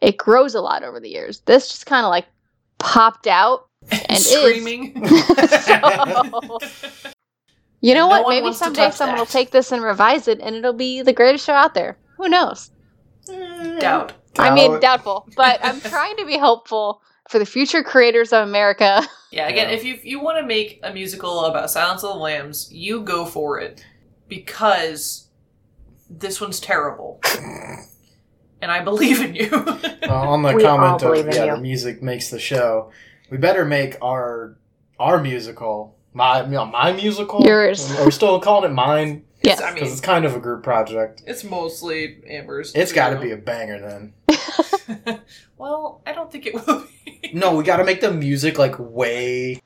It 0.00 0.16
grows 0.16 0.54
a 0.54 0.62
lot 0.62 0.82
over 0.82 0.98
the 0.98 1.10
years. 1.10 1.40
This 1.40 1.68
just 1.68 1.84
kind 1.84 2.06
of 2.06 2.10
like 2.10 2.26
popped 2.78 3.26
out. 3.26 3.66
And 3.90 4.12
is. 4.18 4.30
screaming. 4.30 4.94
So, 5.66 6.58
you 7.82 7.92
know 7.94 8.08
No 8.08 8.22
what? 8.22 8.28
Maybe 8.30 8.44
wants 8.44 8.58
to 8.60 8.64
someday 8.64 8.86
touch 8.86 8.94
someone 8.94 9.18
will 9.18 9.26
take 9.26 9.50
this 9.50 9.70
and 9.72 9.82
revise 9.82 10.26
it, 10.28 10.40
and 10.40 10.56
it'll 10.56 10.72
be 10.72 11.02
the 11.02 11.12
greatest 11.12 11.44
show 11.44 11.52
out 11.52 11.74
there. 11.74 11.98
Who 12.16 12.28
knows? 12.30 12.70
Doubt. 13.80 14.14
I 14.38 14.54
mean, 14.54 14.80
doubtful, 14.80 15.28
but 15.36 15.60
I'm 15.62 15.80
trying 15.94 16.16
to 16.16 16.24
be 16.24 16.38
hopeful 16.38 17.02
for 17.28 17.38
the 17.38 17.44
future 17.46 17.82
creators 17.82 18.32
of 18.32 18.48
America. 18.48 19.02
Yeah, 19.30 19.48
again, 19.48 19.68
Yeah. 19.68 19.74
if 19.74 19.84
you 19.84 19.98
you 20.02 20.20
want 20.20 20.38
to 20.38 20.46
make 20.46 20.80
a 20.82 20.92
musical 20.92 21.44
about 21.44 21.70
Silence 21.70 22.02
of 22.02 22.14
the 22.14 22.18
Lambs, 22.20 22.68
you 22.72 23.02
go 23.02 23.24
for 23.26 23.60
it 23.60 23.84
because 24.28 25.28
this 26.10 26.40
one's 26.40 26.60
terrible, 26.60 27.20
and 28.60 28.70
I 28.70 28.80
believe 28.82 29.20
in 29.20 29.34
you. 29.34 29.50
Uh, 30.02 30.14
on 30.28 30.42
the 30.42 30.52
We 30.52 30.62
comment 30.64 30.98
believe 30.98 31.28
of 31.28 31.34
yeah, 31.34 31.44
you. 31.44 31.50
the 31.52 31.60
music 31.62 32.02
makes 32.02 32.28
the 32.28 32.40
show. 32.40 32.90
We 33.30 33.38
better 33.38 33.64
make 33.64 33.96
our 34.02 34.58
our 34.98 35.22
musical 35.22 35.96
my 36.14 36.42
you 36.44 36.50
know, 36.50 36.66
my 36.66 36.92
musical. 36.92 37.44
Yours. 37.44 37.90
Are 37.98 38.04
we 38.04 38.10
still 38.10 38.38
calling 38.40 38.70
it 38.70 38.74
mine? 38.74 39.24
Yes. 39.42 39.60
I 39.60 39.72
Because 39.72 39.82
mean, 39.88 39.92
it's 39.92 40.00
kind 40.00 40.24
of 40.24 40.36
a 40.36 40.38
group 40.40 40.62
project. 40.62 41.22
it's 41.26 41.42
mostly 41.42 42.22
Amber's. 42.28 42.72
It's 42.74 42.92
got 42.92 43.10
to 43.10 43.18
be 43.18 43.32
a 43.32 43.36
banger 43.36 43.80
then. 43.80 44.12
well, 45.58 46.00
I 46.06 46.12
don't 46.12 46.30
think 46.30 46.46
it 46.46 46.54
will 46.54 46.82
be. 46.82 46.88
No, 47.34 47.54
we 47.56 47.64
got 47.64 47.78
to 47.78 47.84
make 47.84 48.00
the 48.02 48.12
music 48.12 48.58
like 48.58 48.74
way, 48.78 49.60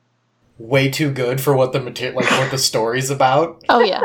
way 0.57 0.89
too 0.89 1.11
good 1.11 1.41
for 1.41 1.53
what 1.55 1.73
the 1.73 1.79
material, 1.81 2.15
like 2.21 2.31
what 2.31 2.49
the 2.49 2.57
story's 2.57 3.09
about. 3.09 3.63
Oh 3.67 3.81
yeah. 3.81 4.01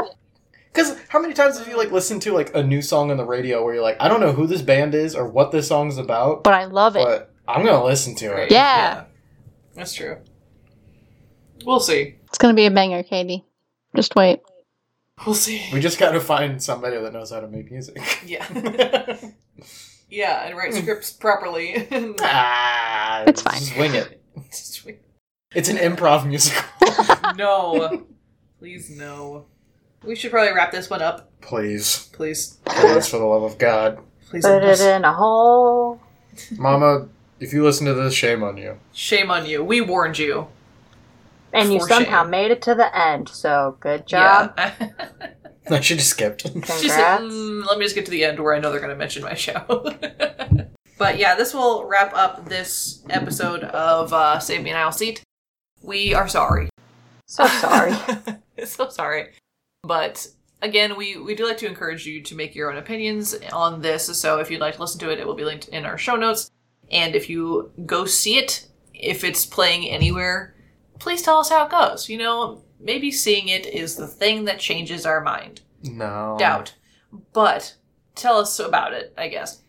Because 0.72 0.96
how 1.08 1.20
many 1.20 1.32
times 1.34 1.58
have 1.58 1.68
you 1.68 1.76
like 1.76 1.92
listened 1.92 2.22
to 2.22 2.32
like 2.32 2.54
a 2.56 2.62
new 2.62 2.82
song 2.82 3.10
on 3.10 3.18
the 3.18 3.24
radio 3.24 3.62
where 3.64 3.74
you're 3.74 3.82
like, 3.82 3.98
I 4.00 4.08
don't 4.08 4.20
know 4.20 4.32
who 4.32 4.46
this 4.46 4.62
band 4.62 4.94
is 4.94 5.14
or 5.14 5.28
what 5.28 5.52
this 5.52 5.68
song's 5.68 5.96
about, 5.98 6.42
But 6.44 6.54
I 6.54 6.64
love 6.64 6.96
it. 6.96 7.04
but 7.04 7.32
I'm 7.46 7.64
gonna 7.64 7.84
listen 7.84 8.14
to 8.16 8.30
Right, 8.30 8.42
it. 8.44 8.52
Yeah. 8.52 9.04
That's 9.74 9.92
true. 9.94 10.16
We'll 11.64 11.80
see. 11.80 12.16
It's 12.32 12.38
gonna 12.38 12.54
be 12.54 12.64
a 12.64 12.70
banger, 12.70 13.02
Katie. 13.02 13.44
Just 13.94 14.16
wait. 14.16 14.40
We'll 15.26 15.34
see. 15.34 15.68
We 15.70 15.80
just 15.80 15.98
got 15.98 16.12
to 16.12 16.20
find 16.20 16.62
somebody 16.62 16.98
that 16.98 17.12
knows 17.12 17.30
how 17.30 17.40
to 17.40 17.46
make 17.46 17.70
music. 17.70 17.98
Yeah. 18.24 18.46
yeah, 20.08 20.46
and 20.46 20.56
write 20.56 20.72
scripts 20.72 21.12
properly. 21.12 21.86
ah, 22.22 23.24
It's 23.26 23.42
fine. 23.42 23.60
Swing 23.60 23.94
it. 23.94 24.22
Just 24.48 24.82
wait. 24.86 25.02
It's 25.54 25.68
an 25.68 25.76
improv 25.76 26.26
musical. 26.26 26.64
no. 27.36 28.06
Please, 28.58 28.88
no. 28.88 29.44
We 30.02 30.16
should 30.16 30.30
probably 30.30 30.54
wrap 30.54 30.72
this 30.72 30.88
one 30.88 31.02
up. 31.02 31.30
Please, 31.42 32.08
Please. 32.14 32.58
please, 32.64 33.06
for 33.08 33.18
the 33.18 33.26
love 33.26 33.42
of 33.42 33.58
God, 33.58 33.98
Please. 34.30 34.42
Put 34.42 34.62
it 34.62 34.80
in 34.80 35.04
a 35.04 35.12
hole. 35.12 36.00
Mama. 36.56 37.08
If 37.40 37.52
you 37.52 37.62
listen 37.62 37.86
to 37.88 37.94
this, 37.94 38.14
shame 38.14 38.42
on 38.42 38.56
you. 38.56 38.78
Shame 38.94 39.30
on 39.30 39.44
you. 39.44 39.62
We 39.62 39.82
warned 39.82 40.18
you. 40.18 40.46
And 41.52 41.72
you 41.72 41.80
somehow 41.80 42.22
shame. 42.22 42.30
made 42.30 42.50
it 42.50 42.62
to 42.62 42.74
the 42.74 42.96
end, 42.96 43.28
so 43.28 43.76
good 43.80 44.06
job. 44.06 44.54
Yeah. 44.56 44.90
I 45.70 45.80
should 45.80 45.98
have 45.98 46.06
skipped. 46.06 46.42
She 46.42 46.88
said, 46.88 47.20
mm, 47.20 47.64
let 47.66 47.78
me 47.78 47.84
just 47.84 47.94
get 47.94 48.04
to 48.06 48.10
the 48.10 48.24
end 48.24 48.40
where 48.40 48.54
I 48.54 48.58
know 48.58 48.70
they're 48.70 48.80
going 48.80 48.90
to 48.90 48.96
mention 48.96 49.22
my 49.22 49.34
show. 49.34 49.64
but 50.98 51.18
yeah, 51.18 51.34
this 51.36 51.54
will 51.54 51.86
wrap 51.86 52.12
up 52.14 52.48
this 52.48 53.04
episode 53.08 53.62
of 53.64 54.12
uh, 54.12 54.38
Save 54.38 54.62
Me 54.62 54.70
an 54.70 54.76
Aisle 54.76 54.92
Seat. 54.92 55.22
We 55.82 56.14
are 56.14 56.26
sorry. 56.26 56.68
So 57.26 57.46
sorry. 57.46 57.94
so 58.64 58.88
sorry. 58.88 59.28
But 59.82 60.26
again, 60.62 60.96
we, 60.96 61.16
we 61.16 61.34
do 61.34 61.46
like 61.46 61.58
to 61.58 61.66
encourage 61.66 62.06
you 62.06 62.22
to 62.22 62.34
make 62.34 62.54
your 62.54 62.70
own 62.70 62.78
opinions 62.78 63.36
on 63.52 63.82
this. 63.82 64.06
So 64.18 64.38
if 64.38 64.50
you'd 64.50 64.60
like 64.60 64.76
to 64.76 64.80
listen 64.80 65.00
to 65.00 65.10
it, 65.10 65.18
it 65.18 65.26
will 65.26 65.34
be 65.34 65.44
linked 65.44 65.68
in 65.68 65.84
our 65.84 65.98
show 65.98 66.16
notes. 66.16 66.50
And 66.90 67.14
if 67.14 67.30
you 67.30 67.72
go 67.86 68.04
see 68.04 68.38
it, 68.38 68.68
if 68.92 69.24
it's 69.24 69.46
playing 69.46 69.88
anywhere, 69.88 70.54
please 71.02 71.20
tell 71.22 71.38
us 71.38 71.50
how 71.50 71.66
it 71.66 71.70
goes. 71.70 72.08
You 72.08 72.18
know, 72.18 72.62
maybe 72.80 73.10
seeing 73.10 73.48
it 73.48 73.66
is 73.66 73.96
the 73.96 74.06
thing 74.06 74.44
that 74.46 74.58
changes 74.60 75.04
our 75.04 75.20
mind. 75.20 75.60
No 75.82 76.36
Doubt. 76.38 76.74
But 77.32 77.74
tell 78.14 78.38
us 78.38 78.58
about 78.60 78.92
it, 78.92 79.12
I 79.18 79.28
guess. 79.28 79.60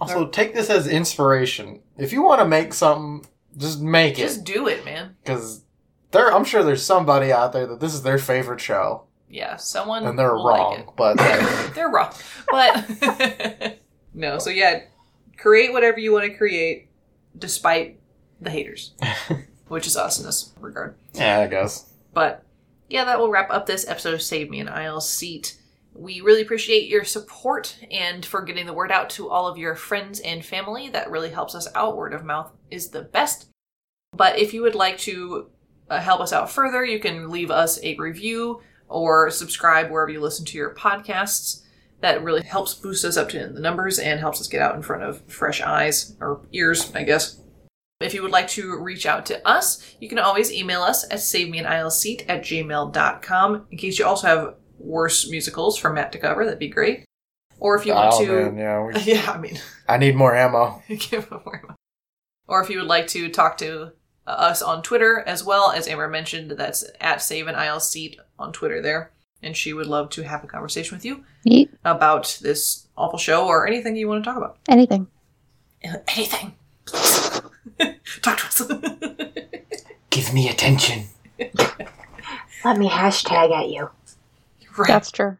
Also, 0.00 0.26
take 0.26 0.54
this 0.54 0.68
as 0.70 0.86
inspiration. 0.88 1.80
If 1.96 2.12
you 2.12 2.22
want 2.22 2.40
to 2.40 2.46
make 2.46 2.74
something, 2.74 3.28
just 3.56 3.80
make 3.80 4.16
Just 4.16 4.20
it. 4.40 4.44
Just 4.44 4.44
do 4.44 4.66
it, 4.68 4.84
man. 4.84 5.16
Because 5.24 5.62
there, 6.10 6.32
I'm 6.32 6.44
sure 6.44 6.62
there's 6.62 6.84
somebody 6.84 7.32
out 7.32 7.52
there 7.52 7.66
that 7.66 7.80
this 7.80 7.94
is 7.94 8.02
their 8.02 8.18
favorite 8.18 8.60
show, 8.60 9.04
Yeah, 9.28 9.56
someone 9.56 10.04
and 10.04 10.18
they're 10.18 10.36
like 10.36 10.58
wrong. 10.60 10.74
it. 10.80 10.86
But 10.96 11.16
like, 11.18 11.74
they're 11.74 11.88
wrong. 11.90 12.12
But 12.50 13.78
no, 14.14 14.38
so 14.38 14.50
yeah, 14.50 14.82
create 15.36 15.72
whatever 15.72 15.98
you 15.98 16.12
want 16.12 16.24
to 16.30 16.36
create 16.36 16.88
despite 17.36 17.98
the 18.40 18.50
haters, 18.50 18.94
which 19.68 19.86
is 19.86 19.96
us 19.96 20.18
in 20.18 20.26
this 20.26 20.52
regard. 20.60 20.96
yeah, 21.14 21.40
I 21.40 21.46
guess. 21.46 21.92
But 22.12 22.44
yeah, 22.88 23.04
that 23.04 23.18
will 23.18 23.30
wrap 23.30 23.50
up 23.50 23.66
this 23.66 23.86
episode 23.88 24.14
of 24.14 24.22
Save 24.22 24.50
Me 24.50 24.60
an 24.60 24.68
Aisle 24.68 25.00
Seat. 25.00 25.58
We 25.94 26.20
really 26.20 26.42
appreciate 26.42 26.88
your 26.88 27.04
support 27.04 27.76
and 27.90 28.24
for 28.24 28.42
getting 28.42 28.66
the 28.66 28.72
word 28.72 28.92
out 28.92 29.10
to 29.10 29.28
all 29.28 29.46
of 29.46 29.58
your 29.58 29.74
friends 29.74 30.20
and 30.20 30.44
family. 30.44 30.88
That 30.88 31.10
really 31.10 31.30
helps 31.30 31.54
us 31.54 31.68
out. 31.74 31.96
Word 31.96 32.14
of 32.14 32.24
mouth 32.24 32.52
is 32.70 32.90
the 32.90 33.02
best. 33.02 33.48
But 34.14 34.38
if 34.38 34.54
you 34.54 34.62
would 34.62 34.74
like 34.74 34.98
to 34.98 35.50
uh, 35.90 36.00
help 36.00 36.20
us 36.20 36.32
out 36.32 36.50
further, 36.50 36.84
you 36.84 36.98
can 36.98 37.30
leave 37.30 37.50
us 37.50 37.82
a 37.82 37.96
review 37.96 38.62
or 38.88 39.30
subscribe 39.30 39.90
wherever 39.90 40.10
you 40.10 40.20
listen 40.20 40.44
to 40.46 40.56
your 40.56 40.74
podcasts. 40.74 41.62
That 42.00 42.22
really 42.22 42.42
helps 42.42 42.74
boost 42.74 43.04
us 43.04 43.16
up 43.16 43.28
to 43.30 43.48
the 43.48 43.60
numbers 43.60 43.98
and 43.98 44.20
helps 44.20 44.40
us 44.40 44.46
get 44.48 44.62
out 44.62 44.76
in 44.76 44.82
front 44.82 45.02
of 45.02 45.20
fresh 45.26 45.60
eyes 45.60 46.16
or 46.20 46.40
ears, 46.52 46.92
I 46.94 47.02
guess. 47.02 47.40
If 48.00 48.14
you 48.14 48.22
would 48.22 48.30
like 48.30 48.46
to 48.48 48.78
reach 48.78 49.06
out 49.06 49.26
to 49.26 49.46
us, 49.46 49.96
you 50.00 50.08
can 50.08 50.20
always 50.20 50.52
email 50.52 50.82
us 50.82 51.04
at 51.04 51.18
savemeanaisleseat 51.18 52.26
at 52.28 52.42
gmail.com 52.42 53.66
in 53.72 53.78
case 53.78 53.98
you 53.98 54.06
also 54.06 54.26
have 54.28 54.54
worse 54.78 55.28
musicals 55.28 55.76
for 55.76 55.92
Matt 55.92 56.12
to 56.12 56.18
cover. 56.18 56.44
That'd 56.44 56.60
be 56.60 56.68
great. 56.68 57.04
Or 57.58 57.74
if 57.76 57.84
you 57.84 57.94
want 57.94 58.14
oh, 58.14 58.24
to. 58.24 58.32
man, 58.52 58.56
yeah, 58.56 58.84
we- 58.84 59.00
Yeah, 59.14 59.32
I 59.32 59.38
mean, 59.38 59.58
I 59.88 59.98
need 59.98 60.14
more 60.14 60.32
ammo. 60.36 60.80
give 60.88 61.28
more 61.28 61.56
ammo. 61.56 61.74
Or 62.46 62.62
if 62.62 62.70
you 62.70 62.78
would 62.78 62.86
like 62.86 63.08
to 63.08 63.28
talk 63.30 63.58
to 63.58 63.92
uh, 64.28 64.30
us 64.30 64.62
on 64.62 64.82
Twitter 64.84 65.24
as 65.26 65.42
well, 65.42 65.72
as 65.72 65.88
Amber 65.88 66.06
mentioned, 66.08 66.52
that's 66.52 66.84
at 67.00 67.20
Save 67.20 67.48
an 67.48 67.56
Aisle 67.56 67.80
Seat 67.80 68.16
on 68.38 68.52
Twitter 68.52 68.80
there. 68.80 69.10
And 69.42 69.56
she 69.56 69.72
would 69.72 69.88
love 69.88 70.10
to 70.10 70.22
have 70.22 70.44
a 70.44 70.46
conversation 70.46 70.96
with 70.96 71.04
you 71.04 71.24
Neat. 71.44 71.70
about 71.84 72.38
this 72.42 72.86
awful 72.96 73.18
show 73.18 73.46
or 73.46 73.66
anything 73.66 73.96
you 73.96 74.06
want 74.06 74.22
to 74.22 74.28
talk 74.30 74.36
about. 74.36 74.58
Anything. 74.68 75.08
Anything. 75.82 76.54
Please. 76.86 77.40
talk 78.22 78.38
to 78.38 78.46
us. 78.46 78.62
Give 80.10 80.32
me 80.32 80.48
attention. 80.48 81.04
Let 82.64 82.76
me 82.78 82.88
hashtag 82.88 83.52
at 83.52 83.68
you. 83.70 83.90
right. 84.76 84.88
That's 84.88 85.10
true. 85.10 85.36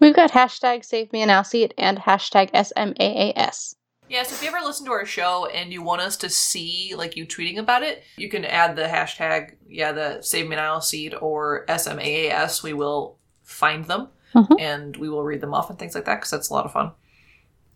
We've 0.00 0.14
got 0.14 0.32
hashtag 0.32 0.84
save 0.84 1.12
me 1.12 1.22
an 1.22 1.30
Aisle 1.30 1.44
Seat 1.44 1.74
and 1.78 1.98
hashtag 1.98 2.50
SMAAS. 2.52 3.76
Yeah, 4.08 4.24
so 4.24 4.34
if 4.34 4.42
you 4.42 4.48
ever 4.48 4.58
listen 4.64 4.84
to 4.86 4.92
our 4.92 5.06
show 5.06 5.46
and 5.46 5.72
you 5.72 5.80
want 5.82 6.02
us 6.02 6.16
to 6.18 6.28
see 6.28 6.94
like 6.96 7.16
you 7.16 7.24
tweeting 7.26 7.58
about 7.58 7.82
it, 7.82 8.02
you 8.16 8.28
can 8.28 8.44
add 8.44 8.76
the 8.76 8.82
hashtag, 8.82 9.52
yeah, 9.68 9.92
the 9.92 10.20
Save 10.20 10.48
Me 10.48 10.56
an 10.56 10.62
Aisle 10.62 10.80
Seat 10.80 11.14
or 11.20 11.64
SMAAS. 11.68 12.62
We 12.62 12.72
will 12.72 13.18
find 13.42 13.84
them 13.86 14.08
Mhm. 14.34 14.60
and 14.60 14.96
we 14.96 15.08
will 15.08 15.22
read 15.24 15.40
them 15.40 15.54
off 15.54 15.70
and 15.70 15.78
things 15.78 15.94
like 15.94 16.04
that 16.06 16.16
because 16.16 16.30
that's 16.30 16.48
a 16.50 16.54
lot 16.54 16.64
of 16.64 16.72
fun. 16.72 16.92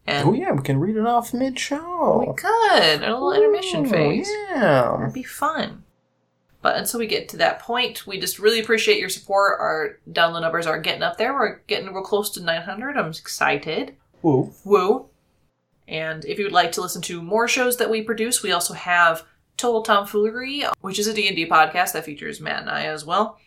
And 0.07 0.29
Oh 0.29 0.33
yeah, 0.33 0.53
we 0.53 0.63
can 0.63 0.79
read 0.79 0.97
it 0.97 1.07
off 1.07 1.35
mid 1.35 1.59
show. 1.59 2.25
we 2.27 2.35
could 2.35 3.03
a 3.03 3.13
little 3.13 3.33
intermission 3.33 3.87
phase. 3.87 4.29
Yeah. 4.51 4.97
That'd 4.99 5.15
be 5.15 5.23
fun. 5.23 5.83
But 6.63 6.77
until 6.77 7.01
we 7.01 7.07
get 7.07 7.29
to 7.31 7.37
that 7.39 7.61
point, 7.61 8.07
we 8.07 8.19
just 8.19 8.39
really 8.39 8.61
appreciate 8.61 8.99
your 8.99 9.09
support. 9.09 9.61
Our 9.61 9.99
download 10.11 10.41
numbers 10.41 10.67
are 10.67 10.81
getting 10.81 11.03
up 11.03 11.17
there. 11.17 11.33
We're 11.33 11.61
getting 11.69 11.93
real 11.93 12.03
close 12.03 12.31
to 12.31 12.43
900. 12.43 12.97
I'm 12.97 13.11
excited. 13.11 13.95
Woo. 14.23 14.53
Woo. 14.65 15.07
And 15.87 16.25
if 16.25 16.39
you 16.39 16.45
would 16.47 16.53
like 16.53 16.73
to 16.73 16.81
listen 16.81 17.03
to 17.03 17.23
more 17.23 17.47
shows 17.47 17.77
that 17.77 17.91
we 17.91 18.03
produce, 18.03 18.43
we 18.43 18.51
also 18.51 18.75
have 18.75 19.25
Total 19.57 19.83
Tomfoolery, 19.83 20.65
which 20.81 20.99
is 20.99 21.07
a 21.07 21.15
D&D 21.15 21.49
podcast 21.49 21.93
that 21.93 22.05
features 22.05 22.41
Matt 22.41 22.63
and 22.63 22.71
I 22.71 22.87
as 22.87 23.05
well. 23.05 23.39